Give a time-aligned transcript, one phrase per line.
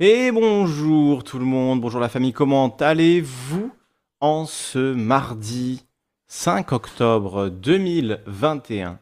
[0.00, 3.72] Et bonjour tout le monde, bonjour la famille, comment allez-vous
[4.20, 5.84] en ce mardi
[6.28, 9.00] 5 octobre 2021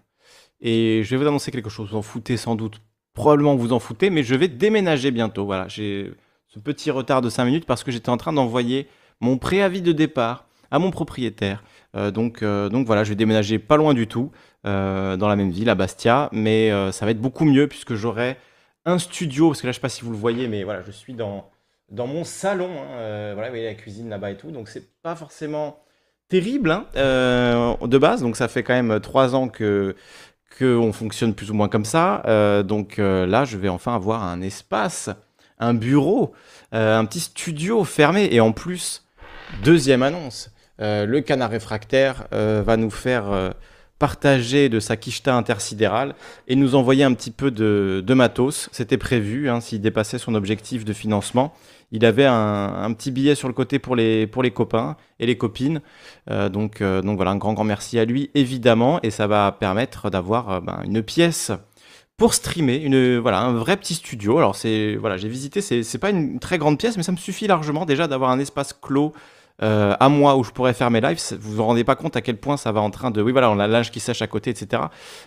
[0.63, 2.81] Et je vais vous annoncer quelque chose, vous en foutez sans doute,
[3.13, 5.45] probablement vous en foutez, mais je vais déménager bientôt.
[5.45, 6.15] Voilà, j'ai
[6.47, 8.89] ce petit retard de 5 minutes parce que j'étais en train d'envoyer
[9.21, 11.63] mon préavis de départ à mon propriétaire.
[11.95, 14.33] Euh, donc, euh, donc voilà, je vais déménager pas loin du tout,
[14.67, 18.39] euh, dans la même ville, à Bastia, mais ça va être beaucoup mieux puisque j'aurai
[18.87, 20.93] un studio, parce que là, je sais pas si vous le voyez, mais voilà, je
[20.93, 21.51] suis dans,
[21.91, 22.71] dans mon salon.
[22.71, 24.53] Hein, euh, voilà, vous voyez la cuisine là-bas et tout.
[24.53, 25.81] Donc, c'est pas forcément
[26.29, 28.23] terrible hein, euh, de base.
[28.23, 29.95] Donc, ça fait quand même trois ans que
[30.59, 32.23] qu'on fonctionne plus ou moins comme ça.
[32.27, 35.11] Euh, donc là, je vais enfin avoir un espace,
[35.59, 36.33] un bureau,
[36.73, 38.29] un petit studio fermé.
[38.31, 39.05] Et en plus,
[39.65, 43.53] deuxième annonce, le canard réfractaire va nous faire
[43.99, 46.15] partager de sa quicheta intersidérale
[46.49, 48.69] et nous envoyer un petit peu de, matos.
[48.73, 51.55] C'était prévu, hein, s'il dépassait son objectif de financement.
[51.93, 55.39] Il avait un, petit billet sur le côté pour les, pour les copains et les
[55.39, 55.81] copines.
[56.31, 59.01] Euh, donc, euh, donc voilà, un grand, grand merci à lui, évidemment.
[59.03, 61.53] Et ça va permettre d'avoir euh, ben, une pièce
[62.17, 64.39] pour streamer, une, voilà, un vrai petit studio.
[64.39, 67.19] Alors, c'est, voilà, j'ai visité, c'est, c'est pas une très grande pièce, mais ça me
[67.19, 69.13] suffit largement déjà d'avoir un espace clos
[69.63, 72.21] euh, à moi où je pourrais faire mes lives, vous vous rendez pas compte à
[72.21, 73.23] quel point ça va en train de...
[73.23, 74.85] Oui voilà, on a l'âge qui sèche à côté, etc.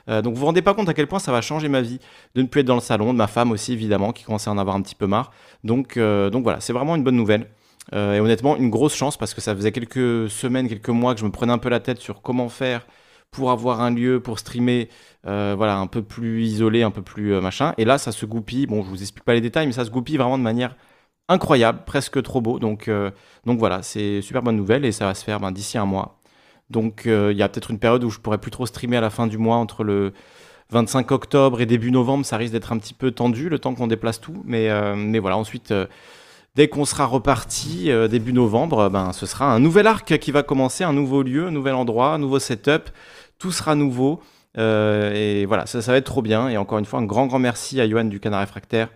[0.08, 2.00] Euh, donc vous vous rendez pas compte à quel point ça va changer ma vie
[2.36, 4.52] de ne plus être dans le salon, de ma femme aussi évidemment qui commence à
[4.52, 5.31] en avoir un petit peu marre.
[5.64, 7.48] Donc, euh, donc voilà, c'est vraiment une bonne nouvelle.
[7.92, 11.25] et honnêtement, une grosse chance parce que ça faisait quelques semaines, quelques mois que je
[11.25, 12.86] me prenais un peu la tête sur comment faire
[13.31, 14.90] pour avoir un lieu pour streamer,
[15.24, 17.74] voilà, un peu plus isolé, un peu plus machin.
[17.80, 18.68] Et là, ça se goupille.
[18.68, 20.75] Bon, je vous explique pas les détails, mais ça se goupille vraiment de manière
[21.30, 22.60] incroyable, presque trop beau.
[22.60, 23.12] Donc, euh,
[23.46, 26.20] donc voilà, c'est super bonne nouvelle et ça va se faire ben, d'ici un mois.
[26.70, 29.02] Donc euh, il y a peut-être une période où je pourrais plus trop streamer à
[29.02, 30.12] la fin du mois entre le
[30.72, 33.88] 25 octobre et début novembre, ça risque d'être un petit peu tendu le temps qu'on
[33.88, 34.44] déplace tout.
[34.46, 35.74] Mais, euh, voilà, ensuite,
[36.56, 40.84] dès qu'on sera reparti début novembre, ben, ce sera un nouvel arc qui va commencer,
[40.84, 42.90] un nouveau lieu, un nouvel endroit, un nouveau setup.
[43.40, 44.22] Tout sera nouveau.
[44.58, 46.50] et voilà, ça, ça va être trop bien.
[46.50, 48.90] Et encore une fois, un grand, grand merci à Johan du Canard Réfractaire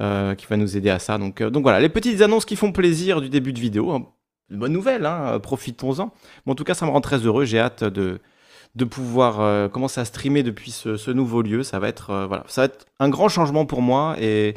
[0.00, 1.18] euh, qui va nous aider à ça.
[1.18, 3.90] Donc, euh, donc voilà, les petites annonces qui font plaisir du début de vidéo.
[3.90, 4.06] Hein.
[4.48, 6.10] Bonne nouvelle, hein, profitons-en.
[6.46, 7.44] en tout cas, ça me rend très heureux.
[7.44, 8.18] J'ai hâte de,
[8.86, 11.62] pouvoir euh, commencer à streamer depuis ce, nouveau lieu.
[11.62, 12.30] Ça va, être,
[12.98, 14.54] un grand changement pour moi et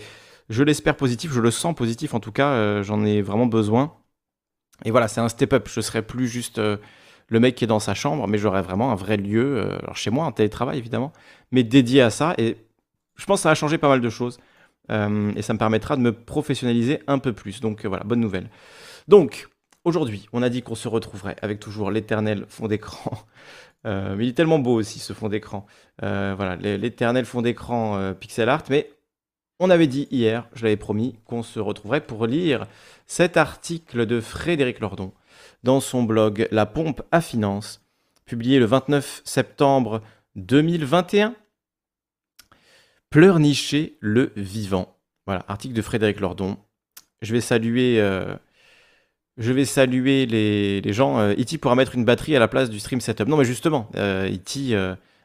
[0.48, 1.34] je l'espère positif.
[1.34, 2.82] Je le sens positif en tout cas.
[2.82, 3.96] J'en ai vraiment besoin.
[4.86, 5.68] Et voilà, c'est un step-up.
[5.70, 8.96] Je serai plus juste le mec qui est dans sa chambre, mais j'aurai vraiment un
[8.96, 11.12] vrai lieu, chez moi, un télétravail évidemment,
[11.52, 12.34] mais dédié à ça.
[12.38, 12.56] Et
[13.18, 14.40] je pense que ça va changer pas mal de choses.
[14.92, 17.62] Euh, et ça me permettra de me professionnaliser un peu plus.
[17.62, 18.50] Donc euh, voilà, bonne nouvelle.
[19.08, 19.50] Donc,
[19.84, 23.18] aujourd'hui, on a dit qu'on se retrouverait avec toujours l'éternel fond d'écran.
[23.86, 25.66] Euh, mais il est tellement beau aussi ce fond d'écran.
[26.00, 28.64] voilà, l'éternel fond d'écran pixel art.
[28.70, 28.90] Mais
[29.60, 32.66] on avait dit hier, je l'avais promis, qu'on se retrouverait pour lire
[33.08, 35.12] cet article de Frédéric Lordon
[35.64, 37.82] dans son blog La pompe à finance,
[38.26, 40.02] publié le 29 septembre
[40.38, 41.36] 2021
[43.14, 44.98] Pleurnicher le vivant.
[45.28, 46.58] Voilà, article de Frédéric Lordon.
[47.22, 48.34] Je vais saluer, euh,
[49.38, 51.20] les, gens.
[51.20, 53.28] Euh, Iti pourra mettre une batterie à la place du stream setup.
[53.28, 54.74] Non, mais justement, euh, Iti,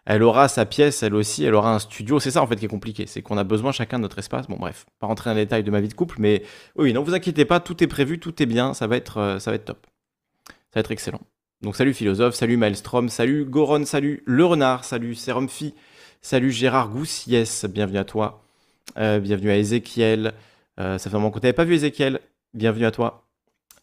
[0.04, 2.20] elle aura sa pièce, elle aussi, elle aura un studio.
[2.20, 4.48] C'est ça en fait qui est compliqué, c'est qu'on a besoin chacun de notre espace.
[4.48, 6.42] Bon, bref, pas rentrer dans les détails de ma vie de couple, mais
[6.76, 9.50] oui, non, vous inquiétez pas, tout est prévu, tout est bien, ça va être, ça
[9.50, 9.86] va être top,
[10.46, 11.22] ça va être excellent.
[11.62, 15.72] Donc salut philosophe, salut Maelstrom, salut Goron, salut Le Renard, salut Serumfi,
[16.20, 18.42] Salut Gérard Goussiès, bienvenue à toi.
[18.98, 20.34] Euh, bienvenue à Ezekiel.
[20.80, 22.20] Euh, ça fait un moment que tu n'avais pas vu Ezekiel.
[22.54, 23.24] Bienvenue à toi.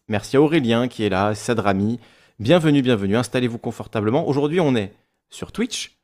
[0.08, 1.98] Merci à Aurélien qui est là, Sadrami.
[2.38, 3.16] Bienvenue, bienvenue.
[3.16, 4.28] Installez-vous confortablement.
[4.28, 4.92] Aujourd'hui, on est
[5.30, 5.96] sur Twitch,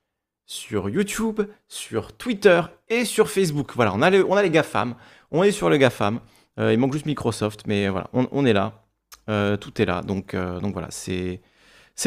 [0.47, 3.73] sur YouTube, sur Twitter et sur Facebook.
[3.77, 4.95] Voilà, on a, on a les GAFAM.
[5.31, 6.19] On est sur le GAFAM.
[6.59, 8.83] Euh, il manque juste Microsoft, mais voilà, on, est là.
[9.59, 10.01] tout est là.
[10.01, 11.41] Donc, donc voilà, c'est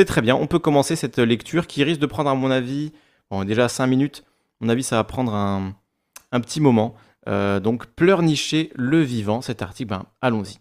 [0.05, 0.35] très bien.
[0.35, 2.91] On peut commencer cette lecture qui risque de prendre, à mon avis,
[3.31, 4.23] Bon, déjà 5 minutes,
[4.61, 5.75] à mon avis, ça va prendre un,
[6.41, 6.95] petit moment.
[7.27, 10.59] Euh, donc, pleurnicher le vivant, cet article, ben, allons-y.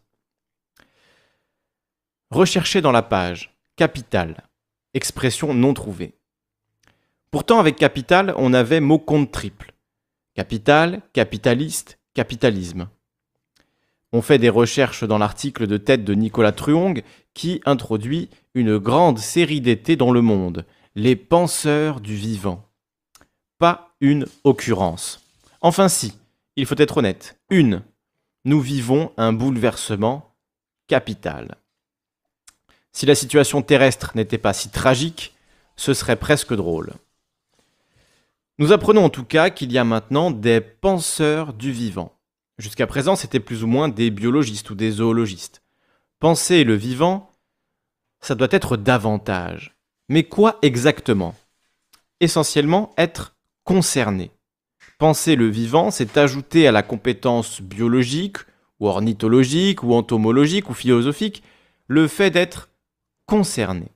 [2.31, 4.44] Rechercher dans la page capital,
[4.94, 6.14] expression non trouvée.
[7.31, 9.75] Pourtant, avec capital, on avait mot compte triple.
[10.34, 12.88] Capital, capitaliste, capitalisme.
[14.12, 17.02] On fait des recherches dans l'article de tête de Nicolas Truong
[17.34, 20.64] qui introduit une grande série d'étés dans le monde,
[20.96, 22.69] les penseurs du vivant.
[23.58, 25.20] Pas une occurrence.
[25.61, 26.17] Enfin si,
[26.56, 27.37] il faut être honnête.
[27.50, 27.82] Une.
[28.44, 30.37] Nous vivons un bouleversement
[30.87, 31.56] capital.
[32.93, 35.35] Si la situation terrestre n'était pas si tragique,
[35.75, 36.93] ce serait presque drôle.
[38.58, 42.17] Nous apprenons en tout cas qu'il y a maintenant des penseurs du vivant.
[42.58, 45.62] Jusqu'à présent, c'était plus ou moins des biologistes ou des zoologistes.
[46.20, 47.32] Penser le vivant,
[48.20, 49.74] ça doit être davantage.
[50.08, 51.34] Mais quoi exactement?
[52.20, 54.30] Essentiellement être concerné.
[54.98, 58.38] Penser le vivant, c'est ajouter à la compétence biologique,
[58.80, 61.42] ou ornithologique, ou entomologique, ou philosophique,
[61.88, 62.68] le fait d'être
[63.26, 63.88] concerné.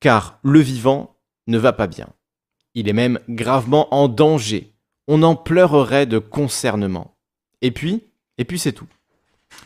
[0.00, 2.08] Car le vivant ne va pas bien.
[2.74, 4.72] Il est même gravement en danger.
[5.06, 7.16] On en pleurerait de concernement.
[7.62, 8.02] Et puis,
[8.36, 8.88] et puis c'est tout.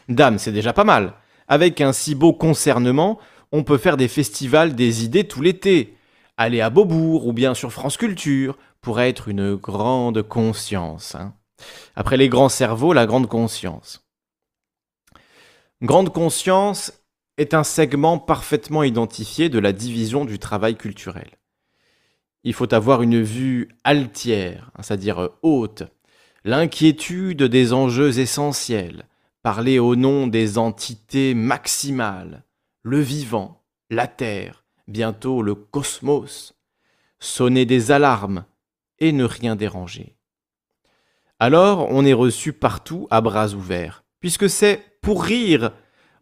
[0.09, 1.15] Dame, c'est déjà pas mal.
[1.49, 3.19] Avec un si beau concernement,
[3.53, 5.97] on peut faire des festivals des idées tout l'été.
[6.37, 11.15] Aller à Beaubourg ou bien sur France Culture pourrait être une grande conscience.
[11.15, 11.35] Hein.
[11.97, 14.05] Après les grands cerveaux, la grande conscience.
[15.83, 16.93] Grande conscience
[17.37, 21.31] est un segment parfaitement identifié de la division du travail culturel.
[22.45, 25.85] Il faut avoir une vue altière, hein, c'est-à-dire haute,
[26.45, 29.07] l'inquiétude des enjeux essentiels,
[29.43, 32.45] parler au nom des entités maximales,
[32.83, 36.55] le vivant, la Terre, bientôt le cosmos,
[37.19, 38.45] sonner des alarmes
[38.99, 40.17] et ne rien déranger.
[41.39, 45.73] Alors on est reçu partout à bras ouverts, puisque c'est pour rire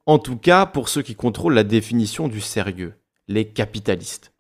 [0.07, 2.95] en tout cas pour ceux qui contrôlent la définition du sérieux,
[3.27, 4.33] les capitalistes.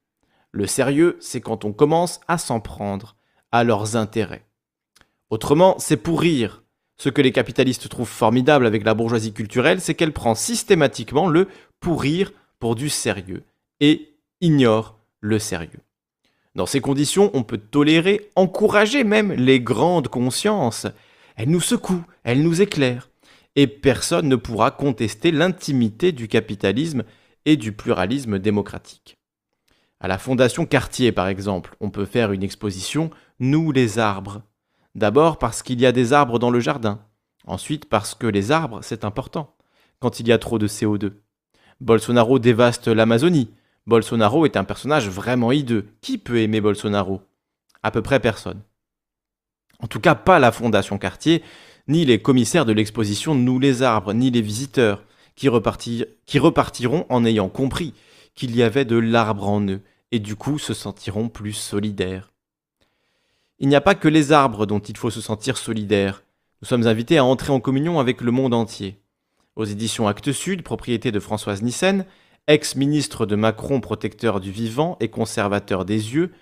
[0.52, 3.16] Le sérieux, c'est quand on commence à s'en prendre
[3.52, 4.46] à leurs intérêts.
[5.28, 6.62] Autrement, c'est pour rire.
[6.98, 11.48] Ce que les capitalistes trouvent formidable avec la bourgeoisie culturelle, c'est qu'elle prend systématiquement le
[11.80, 13.44] pour rire pour du sérieux
[13.80, 15.80] et ignore le sérieux.
[16.54, 20.86] Dans ces conditions, on peut tolérer, encourager même les grandes consciences.
[21.36, 23.10] Elles nous secouent, elles nous éclairent,
[23.56, 27.04] et personne ne pourra contester l'intimité du capitalisme
[27.44, 29.18] et du pluralisme démocratique.
[30.00, 34.42] À la Fondation Cartier, par exemple, on peut faire une exposition Nous les arbres.
[34.96, 36.98] D'abord parce qu'il y a des arbres dans le jardin.
[37.46, 39.54] Ensuite parce que les arbres, c'est important,
[40.00, 41.12] quand il y a trop de CO2.
[41.82, 43.50] Bolsonaro dévaste l'Amazonie.
[43.86, 45.88] Bolsonaro est un personnage vraiment hideux.
[46.00, 47.20] Qui peut aimer Bolsonaro?
[47.82, 48.62] À peu près personne.
[49.80, 51.42] En tout cas, pas la Fondation Cartier,
[51.88, 55.04] ni les commissaires de l'exposition Nous les arbres, ni les visiteurs,
[55.34, 55.50] qui,
[56.24, 57.92] qui repartiront en ayant compris
[58.34, 62.32] qu'il y avait de l'arbre en eux, et du coup se sentiront plus solidaires.
[63.58, 66.22] Il n'y a pas que les arbres dont il faut se sentir solidaires.
[66.60, 69.00] Nous sommes invités à entrer en communion avec le monde entier.
[69.56, 72.04] Aux éditions Actes Sud, propriété de Françoise Nissen,
[72.48, 76.32] ex-ministre de Macron protecteur du vivant et conservateur des yeux,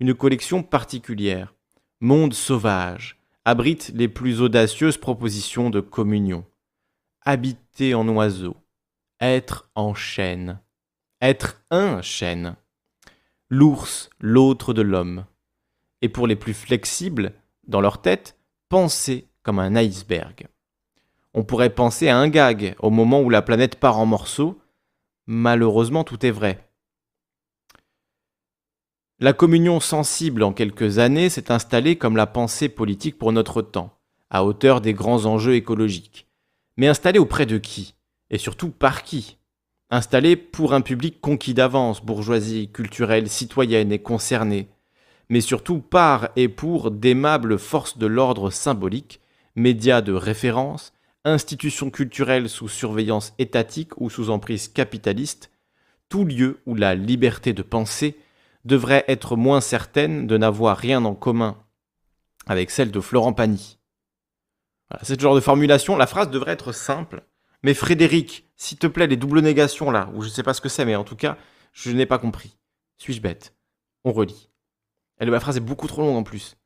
[0.00, 1.54] une collection particulière,
[2.00, 3.16] Monde sauvage,
[3.46, 6.44] abrite les plus audacieuses propositions de communion.
[7.24, 8.56] Habiter en oiseau,
[9.20, 10.60] être en chêne,
[11.22, 12.56] être un chêne,
[13.48, 15.24] l'ours, l'autre de l'homme.
[16.02, 17.32] Et pour les plus flexibles,
[17.66, 18.38] dans leur tête,
[18.68, 20.48] penser comme un iceberg.
[21.34, 24.58] On pourrait penser à un gag au moment où la planète part en morceaux.
[25.26, 26.68] Malheureusement, tout est vrai.
[29.18, 33.98] La communion sensible en quelques années s'est installée comme la pensée politique pour notre temps,
[34.28, 36.26] à hauteur des grands enjeux écologiques.
[36.76, 37.94] Mais installée auprès de qui?
[38.28, 39.38] Et surtout par qui?
[39.88, 44.68] Installée pour un public conquis d'avance, bourgeoisie culturelle, citoyenne et concernée,
[45.28, 49.20] mais surtout par et pour d'aimables forces de l'ordre symbolique,
[49.54, 50.92] médias de référence,
[51.24, 55.50] institutions culturelles sous surveillance étatique ou sous emprise capitaliste,
[56.08, 58.16] tout lieu où la liberté de penser
[58.64, 61.56] devrait être moins certaine de n'avoir rien en commun
[62.46, 63.78] avec celle de Florent Pagny.
[65.02, 65.96] C'est ce genre de formulation.
[65.96, 67.24] La phrase devrait être simple.
[67.62, 70.60] Mais Frédéric, s'il te plaît, les doubles négations là, ou je ne sais pas ce
[70.60, 71.36] que c'est, mais en tout cas,
[71.72, 72.56] je n'ai pas compris.
[72.98, 73.54] Suis-je bête?
[74.04, 74.48] On relit.
[75.20, 76.56] Et la phrase est beaucoup trop longue en plus.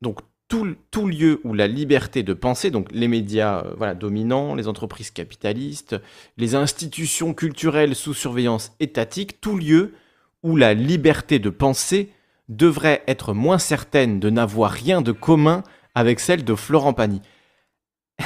[0.00, 4.66] Donc tout, lieu où la liberté de penser, donc les médias euh, voilà, dominants, les
[4.66, 5.96] entreprises capitalistes,
[6.38, 9.94] les institutions culturelles sous surveillance étatique, tout lieu
[10.42, 12.12] où la liberté de penser
[12.48, 15.62] devrait être moins certaine de n'avoir rien de commun
[15.94, 17.20] avec celle de Florent Pagny.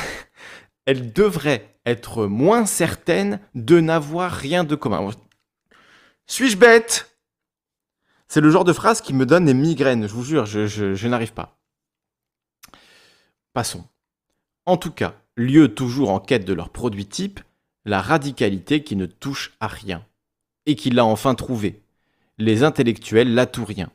[0.86, 5.10] Elle devrait être moins certaine de n'avoir rien de commun.
[6.26, 7.11] Suis-je bête?
[8.32, 11.34] C'est le genre de phrase qui me donne des migraines, je vous jure, je n'arrive
[11.34, 11.58] pas.
[13.52, 13.84] Passons.
[14.64, 17.40] En tout cas, lieu toujours en quête de leur produit type,
[17.84, 20.06] la radicalité qui ne touche à rien.
[20.64, 21.82] Et qui l'a enfin trouvé.
[22.38, 23.90] Les intellectuels l'a tout rien.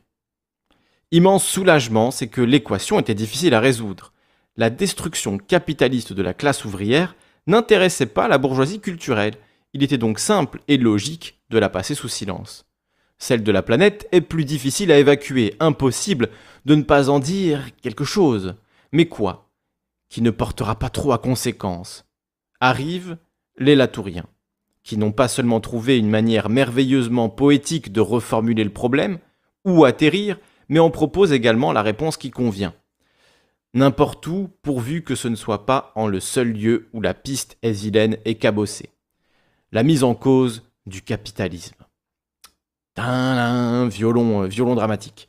[1.10, 4.12] Immense soulagement, c'est que l'équation était difficile à résoudre.
[4.56, 7.16] La destruction capitaliste de la classe ouvrière
[7.48, 9.34] n'intéressait pas la bourgeoisie culturelle.
[9.72, 12.67] Il était donc simple et logique de la passer sous silence.
[13.18, 16.30] Celle de la planète, est plus difficile à évacuer, impossible
[16.64, 18.54] de ne pas en dire quelque chose.
[18.92, 19.50] Mais quoi
[20.08, 22.06] Qui ne portera pas trop à conséquence.
[22.60, 23.18] Arrivent
[23.58, 24.26] les Latouriens,
[24.82, 29.18] qui n'ont pas seulement trouvé une manière merveilleusement poétique de reformuler le problème,
[29.64, 32.74] ou atterrir, mais en proposent également la réponse qui convient.
[33.74, 37.58] N'importe où, pourvu que ce ne soit pas en le seul lieu où la piste
[37.62, 38.90] est cabossée.
[39.72, 41.77] La mise en cause du capitalisme.
[43.88, 45.28] Violon, euh, violon dramatique.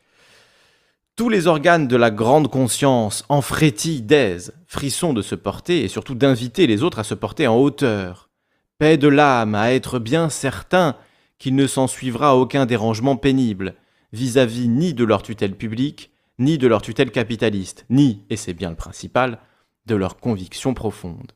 [1.15, 5.87] Tous les organes de la grande conscience en frétillent d'aise, frisson de se porter et
[5.87, 8.29] surtout d'inviter les autres à se porter en hauteur.
[8.77, 10.95] Paix de l'âme à être bien certain
[11.37, 13.75] qu'il ne s'en suivra aucun dérangement pénible,
[14.13, 18.69] vis-à-vis ni de leur tutelle publique, ni de leur tutelle capitaliste, ni, et c'est bien
[18.69, 19.39] le principal,
[19.85, 21.33] de leurs convictions profondes.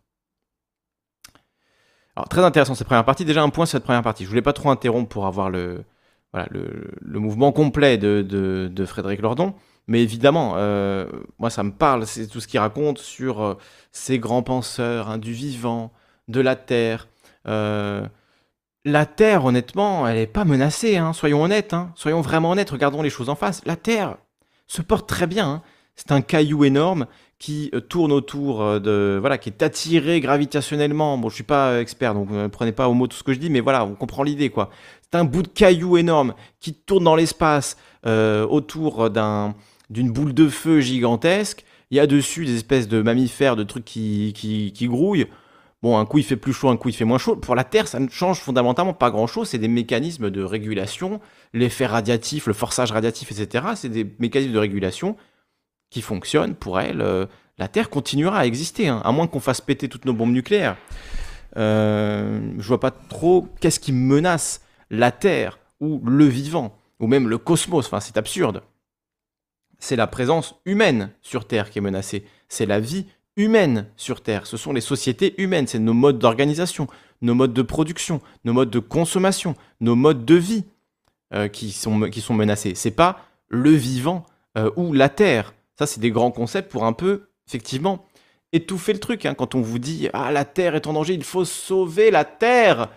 [2.16, 3.26] Alors, très intéressant cette première partie.
[3.26, 4.24] Déjà, un point cette première partie.
[4.24, 5.84] Je voulais pas trop interrompre pour avoir le,
[6.34, 9.54] voilà, le, mouvement complet de, de, Frédéric Lordon.
[9.88, 11.08] Mais évidemment, euh,
[11.40, 13.58] moi, ça me parle, c'est tout ce qu'il raconte sur euh,
[13.92, 15.92] ces grands penseurs hein, du vivant,
[16.28, 17.08] de la Terre.
[17.48, 18.08] Euh,
[18.86, 21.92] la Terre, honnêtement, elle n'est pas menacée, hein, soyons honnêtes, hein.
[21.96, 23.62] soyons vraiment honnêtes, regardons les choses en face.
[23.66, 24.18] La Terre
[24.68, 25.62] se porte très bien.
[25.96, 27.06] C'est un caillou énorme
[27.44, 29.18] qui euh, tourne autour euh, de.
[29.20, 31.18] Voilà, qui est attiré gravitationnellement.
[31.18, 33.40] Bon, je suis pas expert, donc ne prenez pas au mot tout ce que je
[33.40, 34.70] dis, mais voilà, on comprend l'idée, quoi.
[35.02, 39.56] C'est un bout de caillou énorme qui tourne dans l'espace euh, autour d'un,
[39.90, 41.66] d'une boule de feu gigantesque.
[41.92, 45.28] Il y a dessus des espèces de mammifères, de trucs qui, qui, qui grouillent.
[45.82, 47.36] Bon, un coup il fait plus chaud, un coup il fait moins chaud.
[47.36, 49.50] Pour la Terre, ça ne change fondamentalement pas grand-chose.
[49.50, 51.20] C'est des mécanismes de régulation,
[51.52, 53.66] l'effet radiatif, le forçage radiatif, etc.
[53.76, 55.18] C'est des mécanismes de régulation
[55.94, 57.02] qui fonctionnent pour elle.
[57.02, 57.28] Euh,
[57.60, 60.76] la Terre continuera à exister, hein, à moins qu'on fasse péter toutes nos bombes nucléaires.
[61.56, 67.30] Euh, je vois pas trop qu'est-ce qui menace la Terre ou le vivant, ou même
[67.30, 67.86] le cosmos.
[67.86, 68.64] Enfin, c'est absurde.
[69.78, 72.26] C'est la présence humaine sur Terre qui est menacée.
[72.50, 73.06] C'est la vie
[73.38, 74.48] humaines sur Terre.
[74.48, 76.88] Ce sont les sociétés humaines, c'est nos modes d'organisation,
[77.22, 80.64] nos modes de production, nos modes de consommation, nos modes de vie
[81.34, 82.74] euh, qui, sont, qui sont menacés.
[82.74, 84.26] C'est pas le vivant
[84.76, 85.54] ou la Terre.
[85.78, 88.06] Ça, c'est des grands concepts pour un peu, effectivement,
[88.52, 89.26] étouffer le truc.
[89.26, 89.34] Hein.
[89.34, 92.90] Quand on vous dit Ah, la Terre est en danger, il faut sauver la Terre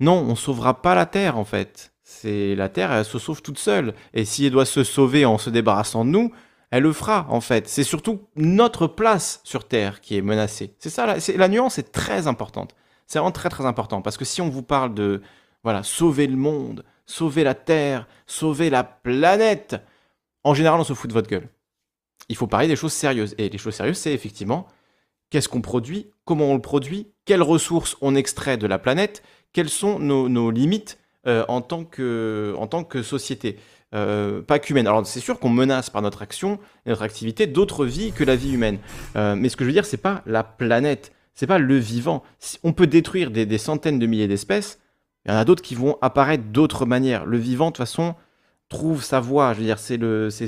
[0.00, 1.92] Non, on sauvera pas la Terre, en fait.
[2.02, 3.94] C'est la Terre, elle se sauve toute seule.
[4.12, 6.32] Et si elle doit se sauver en se débarrassant de nous,
[6.72, 7.68] elle le fera en fait.
[7.68, 10.74] C'est surtout notre place sur Terre qui est menacée.
[10.78, 12.74] C'est ça, la, la nuance est très importante.
[13.06, 15.20] C'est vraiment très très important parce que si on vous parle de
[15.62, 19.76] voilà sauver le monde, sauver la Terre, sauver la planète,
[20.44, 21.48] en général on se fout de votre gueule.
[22.28, 24.66] Il faut parler des choses sérieuses et les choses sérieuses c'est effectivement
[25.30, 29.70] qu'est-ce qu'on produit, comment on le produit, quelles ressources on extrait de la planète, quelles
[29.70, 33.58] sont nos, limites euh, en, tant que, en tant que société.
[33.94, 34.86] Euh, pas qu'humaine.
[34.86, 38.36] Alors c'est sûr qu'on menace par notre action et notre activité d'autres vies que la
[38.36, 38.78] vie humaine.
[39.16, 42.22] Euh, mais ce que je veux dire, c'est pas la planète, c'est pas le vivant.
[42.62, 44.80] On peut détruire des, centaines de milliers d'espèces,
[45.24, 47.26] il y en a d'autres qui vont apparaître d'autres manières.
[47.26, 48.14] Le vivant, de toute façon,
[48.72, 49.52] trouve sa voie.
[49.52, 49.98] Je veux dire, c'est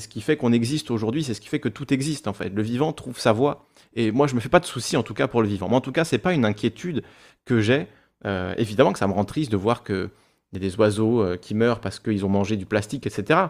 [0.00, 2.48] ce qui fait qu'on existe aujourd'hui, c'est ce qui fait que tout existe en fait.
[2.48, 3.66] Le vivant trouve sa voie.
[3.94, 5.68] Et moi, je me fais pas de soucis en tout cas pour le vivant.
[5.68, 7.02] Mais en tout cas, c'est pas une inquiétude
[7.44, 7.86] que j'ai.
[8.26, 10.10] Euh, évidemment que ça me rend triste de voir que
[10.54, 13.40] y a des oiseaux euh, qui meurent parce qu'ils ont mangé du plastique, etc.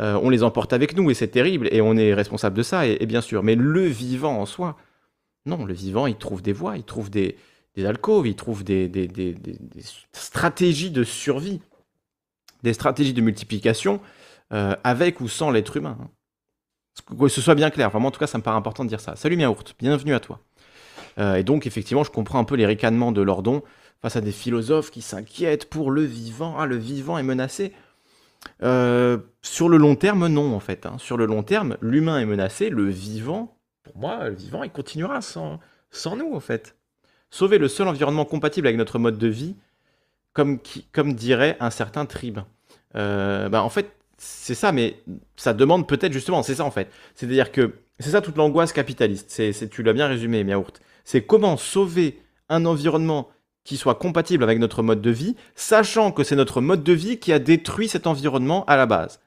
[0.00, 2.86] Euh, on les emporte avec nous et c'est terrible et on est responsable de ça,
[2.86, 3.42] et, bien sûr.
[3.42, 4.76] Mais le vivant en soi,
[5.44, 7.36] non, le vivant, il trouve des voies, il trouve des,
[7.84, 8.90] alcôves, il trouve des,
[10.12, 11.60] stratégies de survie,
[12.66, 14.00] des stratégies de multiplication
[14.52, 15.96] euh, avec ou sans l'être humain.
[17.18, 17.90] Que ce soit bien clair.
[17.98, 19.16] Moi, en tout cas, ça me paraît important de dire ça.
[19.16, 20.40] Salut Miaourt, bienvenue à toi.
[21.18, 23.62] et donc, effectivement, je comprends un peu les ricanements de Lordon
[24.00, 26.56] face à des philosophes qui s'inquiètent pour le vivant.
[26.58, 27.72] Ah, le vivant est menacé.
[28.62, 30.86] Euh, sur le long terme, non, en fait.
[30.86, 30.96] Hein.
[30.98, 35.20] Sur le long terme, l'humain est menacé, le vivant, pour moi, le vivant, il continuera
[35.20, 36.76] sans, sans nous, en fait.
[37.30, 39.56] Sauver le seul environnement compatible avec notre mode de vie,
[40.32, 42.40] comme, qui, comme dirait un certain tribe.
[42.96, 45.00] Euh, bah, en fait, c'est ça, mais
[45.36, 46.90] ça demande peut-être justement, c'est ça en fait.
[47.14, 49.26] C'est-à-dire que c'est ça toute l'angoisse capitaliste.
[49.28, 50.80] C'est, tu l'as bien résumé, Miaourt.
[51.04, 53.28] C'est comment sauver un environnement
[53.64, 57.18] qui soit compatible avec notre mode de vie, sachant que c'est notre mode de vie
[57.18, 59.20] qui a détruit cet environnement à la base.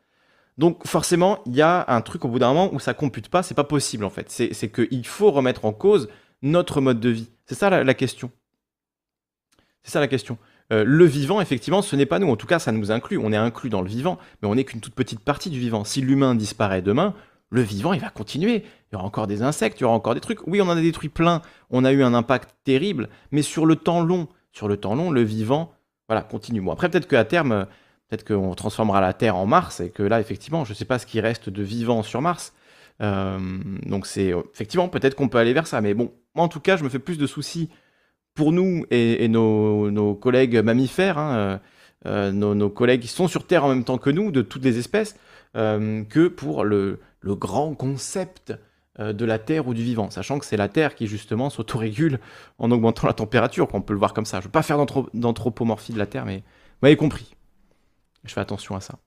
[0.58, 3.44] Donc forcément, il y a un truc au bout d'un moment où ça compute pas,
[3.44, 4.30] c'est pas possible en fait.
[4.30, 6.10] C'est qu'il faut remettre en cause
[6.42, 7.30] notre mode de vie.
[7.46, 8.32] C'est ça la, question.
[9.84, 10.38] C'est ça la question.
[10.72, 12.30] Euh, le vivant, effectivement, ce n'est pas nous.
[12.30, 13.18] En tout cas, ça nous inclut.
[13.18, 15.84] On est inclus dans le vivant, mais on n'est qu'une toute petite partie du vivant.
[15.84, 17.14] Si l'humain disparaît demain,
[17.50, 18.64] le vivant, il va continuer.
[18.92, 20.46] Il y aura encore des insectes, il y aura encore des trucs.
[20.48, 23.76] Oui, on en a détruit plein, on a eu un impact terrible, mais sur le
[23.76, 25.72] temps long, sur le temps long, le vivant,
[26.08, 26.62] voilà, continue.
[26.62, 27.68] Bon, après, peut-être qu'à terme,
[28.10, 30.98] Peut-être qu'on transformera la Terre en Mars et que là, effectivement, je ne sais pas
[30.98, 32.54] ce qui reste de vivant sur Mars.
[33.02, 33.38] Euh,
[33.86, 35.80] donc c'est effectivement peut-être qu'on peut aller vers ça.
[35.80, 37.70] Mais bon, moi en tout cas, je me fais plus de soucis
[38.40, 41.58] pour nous et, nos, collègues mammifères, hein, euh,
[42.06, 44.78] euh, nos, collègues qui sont sur Terre en même temps que nous, de toutes les
[44.78, 45.18] espèces,
[45.56, 48.54] que pour le, grand concept
[48.98, 52.22] de la Terre ou du vivant, sachant que c'est la Terre qui justement s'autorégule
[52.60, 54.38] en augmentant la température, qu'on peut le voir comme ça.
[54.38, 54.78] Je ne veux pas faire
[55.14, 57.36] d'anthropomorphie de la Terre, mais vous m'avez compris.
[58.24, 59.00] Je fais attention à ça.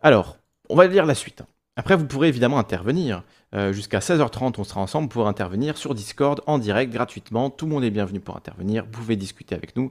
[0.00, 0.38] Alors,
[0.70, 1.42] on va lire la suite.
[1.76, 3.22] Après, vous pourrez évidemment intervenir.
[3.54, 7.48] Euh, jusqu'à 16h30, on sera ensemble pour intervenir sur Discord en direct gratuitement.
[7.48, 8.84] Tout le monde est bienvenu pour intervenir.
[8.84, 9.90] Vous pouvez discuter avec nous.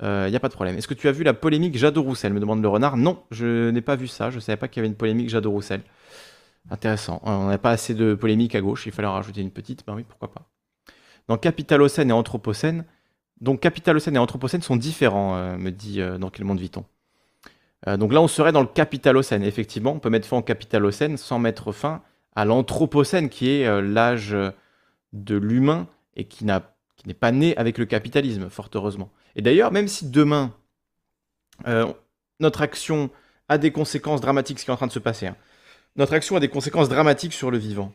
[0.00, 0.76] Il euh, n'y a pas de problème.
[0.76, 2.96] Est-ce que tu as vu la polémique Jadot-Roussel me demande le renard.
[2.96, 4.30] Non, je n'ai pas vu ça.
[4.30, 5.82] Je ne savais pas qu'il y avait une polémique Jadot-Roussel.
[6.68, 7.20] Intéressant.
[7.22, 8.86] On n'a pas assez de polémique à gauche.
[8.86, 9.84] Il fallait en rajouter une petite.
[9.86, 10.42] Ben oui, pourquoi pas.
[11.28, 12.84] Dans Capitalocène et Anthropocène,
[13.40, 16.84] donc Capitalocène et Anthropocène sont différents, euh, me dit dans quel monde vit-on
[17.86, 19.42] euh, donc là, on serait dans le capitalocène.
[19.42, 22.02] Effectivement, on peut mettre fin au capitalocène sans mettre fin
[22.36, 24.36] à l'anthropocène, qui est euh, l'âge
[25.12, 29.10] de l'humain et qui n'est pas né avec le capitalisme, fort heureusement.
[29.34, 30.54] Et d'ailleurs, même si demain,
[31.66, 31.92] euh,
[32.38, 33.10] notre action
[33.48, 35.36] a des conséquences dramatiques, ce qui est en train de se passer, hein,
[35.96, 37.92] notre action a des conséquences dramatiques sur le vivant.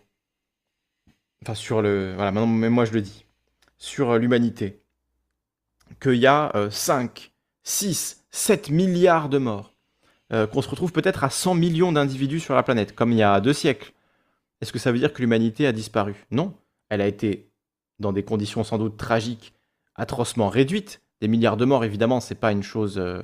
[1.42, 2.14] Enfin, sur le.
[2.16, 3.26] Voilà, maintenant, même moi je le dis.
[3.78, 4.82] Sur l'humanité.
[6.02, 7.32] Qu'il y a 5,
[7.64, 9.75] 6, 7 milliards de morts.
[10.36, 13.24] Euh, qu'on se retrouve peut-être à 100 millions d'individus sur la planète, comme il y
[13.24, 13.94] a deux siècles.
[14.60, 16.26] Est-ce que ça veut dire que l'humanité a disparu?
[16.30, 16.54] Non.
[16.90, 17.48] Elle a été,
[18.00, 19.54] dans des conditions sans doute tragiques,
[19.96, 21.02] atrocement réduite.
[21.22, 22.98] Des milliards de morts, évidemment, c'est pas une chose.
[22.98, 23.22] Euh,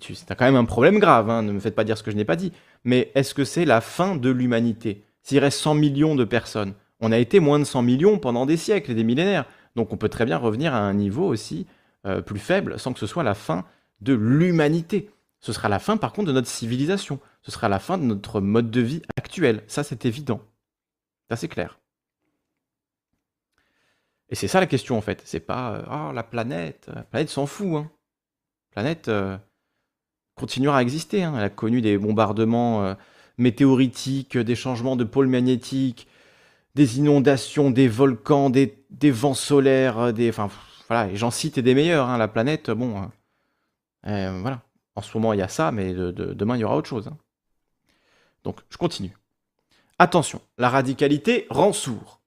[0.00, 2.16] c'est quand même un problème grave, hein, ne me faites pas dire ce que je
[2.16, 2.50] n'ai pas dit.
[2.82, 5.04] Mais est-ce que c'est la fin de l'humanité?
[5.22, 8.56] S'il reste 100 millions de personnes, on a été moins de 100 millions pendant des
[8.56, 9.44] siècles et des millénaires.
[9.76, 11.66] Donc on peut très bien revenir à un niveau aussi
[12.04, 13.64] euh, plus faible sans que ce soit la fin
[14.00, 15.08] de l'humanité.
[15.42, 17.18] Ce sera la fin, par contre, de notre civilisation.
[17.42, 19.64] Ce sera la fin de notre mode de vie actuel.
[19.66, 20.40] Ça, c'est évident.
[21.28, 21.80] Ça, c'est clair.
[24.28, 25.20] Et c'est ça la question, en fait.
[25.24, 26.88] C'est pas euh, oh, la planète.
[26.94, 27.74] La planète s'en fout.
[27.74, 27.90] Hein.
[28.70, 29.36] La planète euh,
[30.36, 31.24] continuera à exister.
[31.24, 31.34] Hein.
[31.36, 32.94] Elle a connu des bombardements euh,
[33.36, 36.06] météoritiques, des changements de pôle magnétique,
[36.76, 38.76] des inondations, des volcans, des,
[39.10, 40.30] vents solaires, des.
[40.30, 40.50] Enfin,
[40.86, 42.08] voilà, et j'en cite des meilleurs.
[42.08, 42.16] Hein.
[42.16, 43.10] La planète, bon.
[44.04, 44.62] voilà.
[44.94, 47.08] En ce moment, il y a ça, mais demain, il y aura autre chose.
[47.08, 47.16] Hein.
[48.44, 49.16] Donc, je continue.
[49.98, 52.20] Attention, la radicalité rend sourd.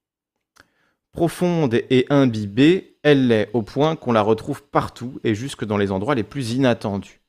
[1.11, 5.91] Profonde et imbibée, elle l'est au point qu'on la retrouve partout et jusque dans les
[5.91, 7.21] endroits les plus inattendus.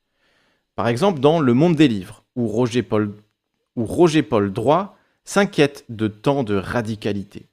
[0.75, 3.13] Par exemple, dans Le Monde des Livres, où Roger Paul,
[3.75, 7.47] où Roger Paul Droit s'inquiète de tant de radicalité.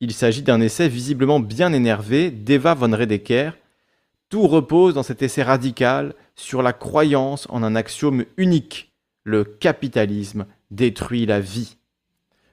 [0.00, 3.56] Il s'agit d'un essai visiblement bien énervé d'Eva von Redeker.
[4.30, 8.92] Tout repose dans cet essai radical sur la croyance en un axiome unique.
[9.24, 11.76] Le capitalisme détruit la vie.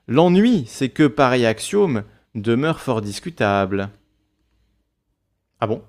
[0.08, 2.04] L'ennui, c'est que pareil axiome
[2.36, 3.90] demeure fort discutable.
[5.60, 5.82] Ah bon?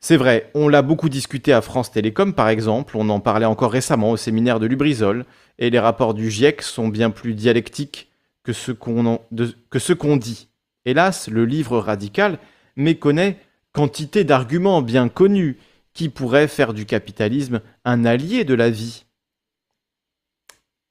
[0.00, 3.72] C'est vrai, on l'a beaucoup discuté à France Télécom par exemple, on en parlait encore
[3.72, 5.24] récemment au séminaire de Lubrizol,
[5.58, 8.10] et les rapports du GIEC sont bien plus dialectiques
[8.42, 10.48] que ce qu'on dit.
[10.84, 12.38] Hélas, le livre radical
[12.76, 13.38] méconnaît
[13.72, 15.58] quantité d'arguments bien connus
[15.92, 19.04] qui pourraient faire du capitalisme un allié de la vie.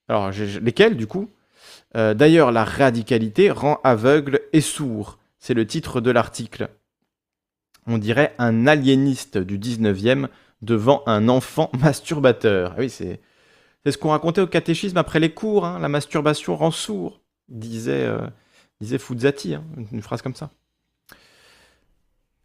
[0.07, 1.29] Alors, lesquels du coup?
[1.95, 5.17] Euh, D'ailleurs, la radicalité rend aveugle et sourd.
[5.39, 6.69] C'est le titre de l'article.
[7.85, 10.27] On dirait un aliéniste du 19e
[10.61, 12.73] devant un enfant masturbateur.
[12.75, 13.21] Ah oui, c'est
[13.85, 15.65] ce qu'on racontait au catéchisme après les cours.
[15.65, 15.79] Hein.
[15.79, 18.27] la masturbation rend sourd, disait, euh,
[18.81, 20.51] disait Fuzzati, hein, une phrase comme ça.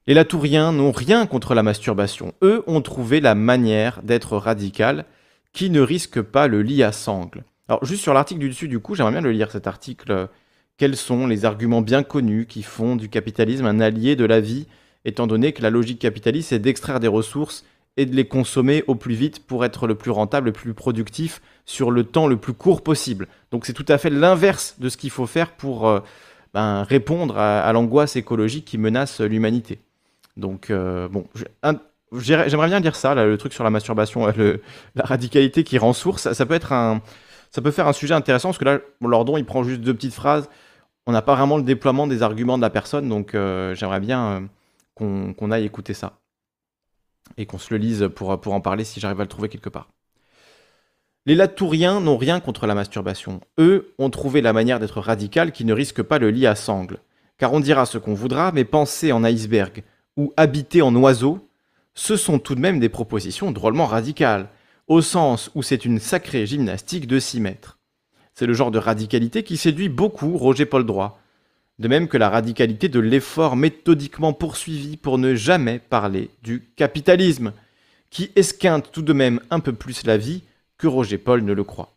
[0.09, 2.35] Les Latouriens n'ont rien contre la masturbation.
[2.43, 5.05] Eux ont trouvé la manière d'être radical
[5.53, 7.45] qui ne risque pas le lit à sangle.
[7.69, 10.29] Alors juste sur l'article du dessus, du coup, j'aimerais bien le lire cet article.
[10.77, 14.67] Quels sont les arguments bien connus qui font du capitalisme un allié de la vie,
[15.05, 17.65] étant donné que la logique capitaliste est d'extraire des ressources
[17.97, 21.41] et de les consommer au plus vite pour être le plus rentable, le plus productif
[21.65, 23.29] sur le temps le plus court possible.
[23.53, 26.01] Donc c'est tout à fait l'inverse de ce qu'il faut faire pour euh,
[26.55, 29.79] ben, répondre à l'angoisse écologique qui menace l'humanité.
[30.37, 31.27] Donc, euh, bon,
[32.13, 34.27] j'aimerais bien dire ça, le truc sur la masturbation,
[34.95, 37.03] la radicalité qui rend source, ça, peut être un,
[37.51, 40.15] ça peut faire un sujet intéressant parce que là, Lordon, il prend juste deux petites
[40.15, 40.49] phrases.
[41.07, 44.49] On n'a pas vraiment le déploiement des arguments de la personne, donc euh, j'aimerais bien
[45.01, 46.19] euh, qu'on aille écouter ça
[47.37, 49.69] et qu'on se le lise pour, pour en parler si j'arrive à le trouver quelque
[49.69, 49.89] part.
[51.25, 53.41] Les Latouriens n'ont rien contre la masturbation.
[53.59, 56.99] Eux ont trouvé la manière d'être radical qui ne risque pas le lit à sangle.
[57.39, 59.85] Car on dira ce qu'on voudra, mais penser en iceberg,
[60.17, 61.49] ou habiter en oiseau,
[61.95, 64.49] ce sont tout de même des propositions drôlement radicales,
[64.89, 67.79] au sens où c'est une sacrée gymnastique de s'y mettre.
[68.35, 71.21] C'est le genre de radicalité qui séduit beaucoup Roger Paul Droit,
[71.79, 77.53] de même que la radicalité de l'effort méthodiquement poursuivi pour ne jamais parler du capitalisme,
[78.11, 80.43] qui esquinte tout de même un peu plus la vie
[80.79, 81.95] que Roger Paul ne le croit.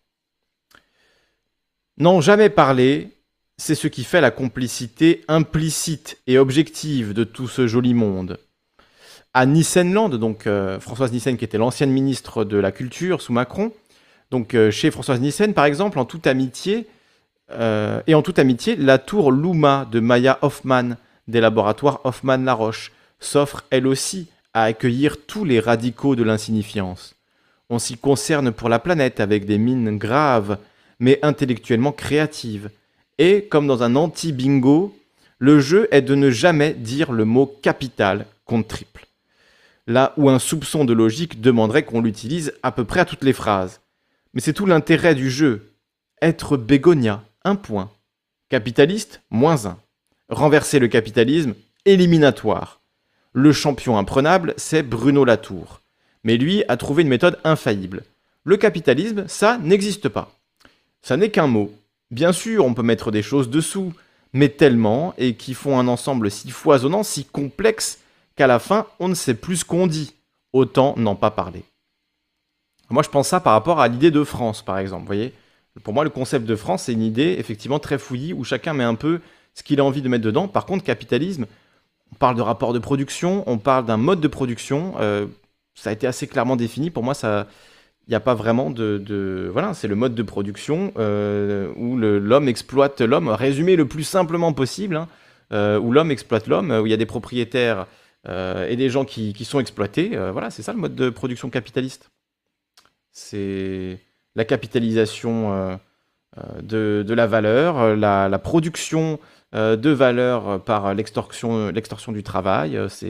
[1.97, 3.14] N'en jamais parler,
[3.57, 8.37] c'est ce qui fait la complicité implicite et objective de tout ce joli monde.
[9.33, 13.71] À Nissenland, donc euh, Françoise Nissen qui était l'ancienne ministre de la Culture sous Macron,
[14.31, 16.87] donc euh, chez Françoise Nissen par exemple, en toute amitié,
[17.51, 20.95] euh, en toute amitié, la tour Luma de Maya Hoffman
[21.27, 27.15] des laboratoires Hoffman-Laroche s'offre elle aussi à accueillir tous les radicaux de l'insignifiance.
[27.69, 30.57] On s'y concerne pour la planète avec des mines graves,
[30.99, 32.69] mais intellectuellement créatives.
[33.17, 34.95] Et, comme dans un anti-bingo,
[35.39, 39.07] le jeu est de ne jamais dire le mot capital contre triple.
[39.87, 43.33] Là où un soupçon de logique demanderait qu'on l'utilise à peu près à toutes les
[43.33, 43.81] phrases.
[44.33, 45.71] Mais c'est tout l'intérêt du jeu.
[46.21, 47.91] Être bégonia, un point.
[48.49, 49.77] Capitaliste, moins un.
[50.29, 51.53] Renverser le capitalisme,
[51.85, 52.81] éliminatoire.
[53.33, 55.81] Le champion imprenable, c'est Bruno Latour.
[56.23, 58.03] Mais lui a trouvé une méthode infaillible.
[58.43, 60.31] Le capitalisme, ça n'existe pas.
[61.01, 61.71] Ça n'est qu'un mot.
[62.11, 63.93] Bien sûr, on peut mettre des choses dessous,
[64.33, 67.99] mais tellement, et qui font un ensemble si foisonnant, si complexe,
[68.35, 70.13] qu'à la fin, on ne sait plus ce qu'on dit.
[70.53, 71.63] Autant n'en pas parler.
[72.89, 75.15] Moi, je pense ça par rapport à l'idée de France, par exemple.
[75.83, 78.83] Pour moi, le concept de France, c'est une idée effectivement très fouillie où chacun met
[78.83, 79.19] un peu
[79.53, 80.47] ce qu'il a envie de mettre dedans.
[80.47, 81.45] Par contre, capitalisme,
[82.11, 84.93] on parle de rapport de production, on parle d'un mode de production.
[84.99, 85.25] Euh,
[85.73, 86.89] ça a été assez clairement défini.
[86.89, 87.47] Pour moi, ça,
[88.07, 92.47] il n'y a pas vraiment de, voilà, c'est le mode de production euh, où l'homme
[92.47, 95.07] exploite l'homme, résumé le plus simplement possible, hein,
[95.53, 97.87] euh, où l'homme exploite l'homme, où il y a des propriétaires
[98.27, 100.17] et des gens qui, qui sont exploités.
[100.31, 102.09] voilà, c'est ça le mode de production capitaliste.
[103.11, 103.99] C'est
[104.35, 105.75] la capitalisation euh,
[106.37, 109.19] euh, de, la valeur, euh, la, production
[109.53, 111.71] de valeur par l'extorsion,
[112.09, 112.71] du travail.
[113.01, 113.07] Il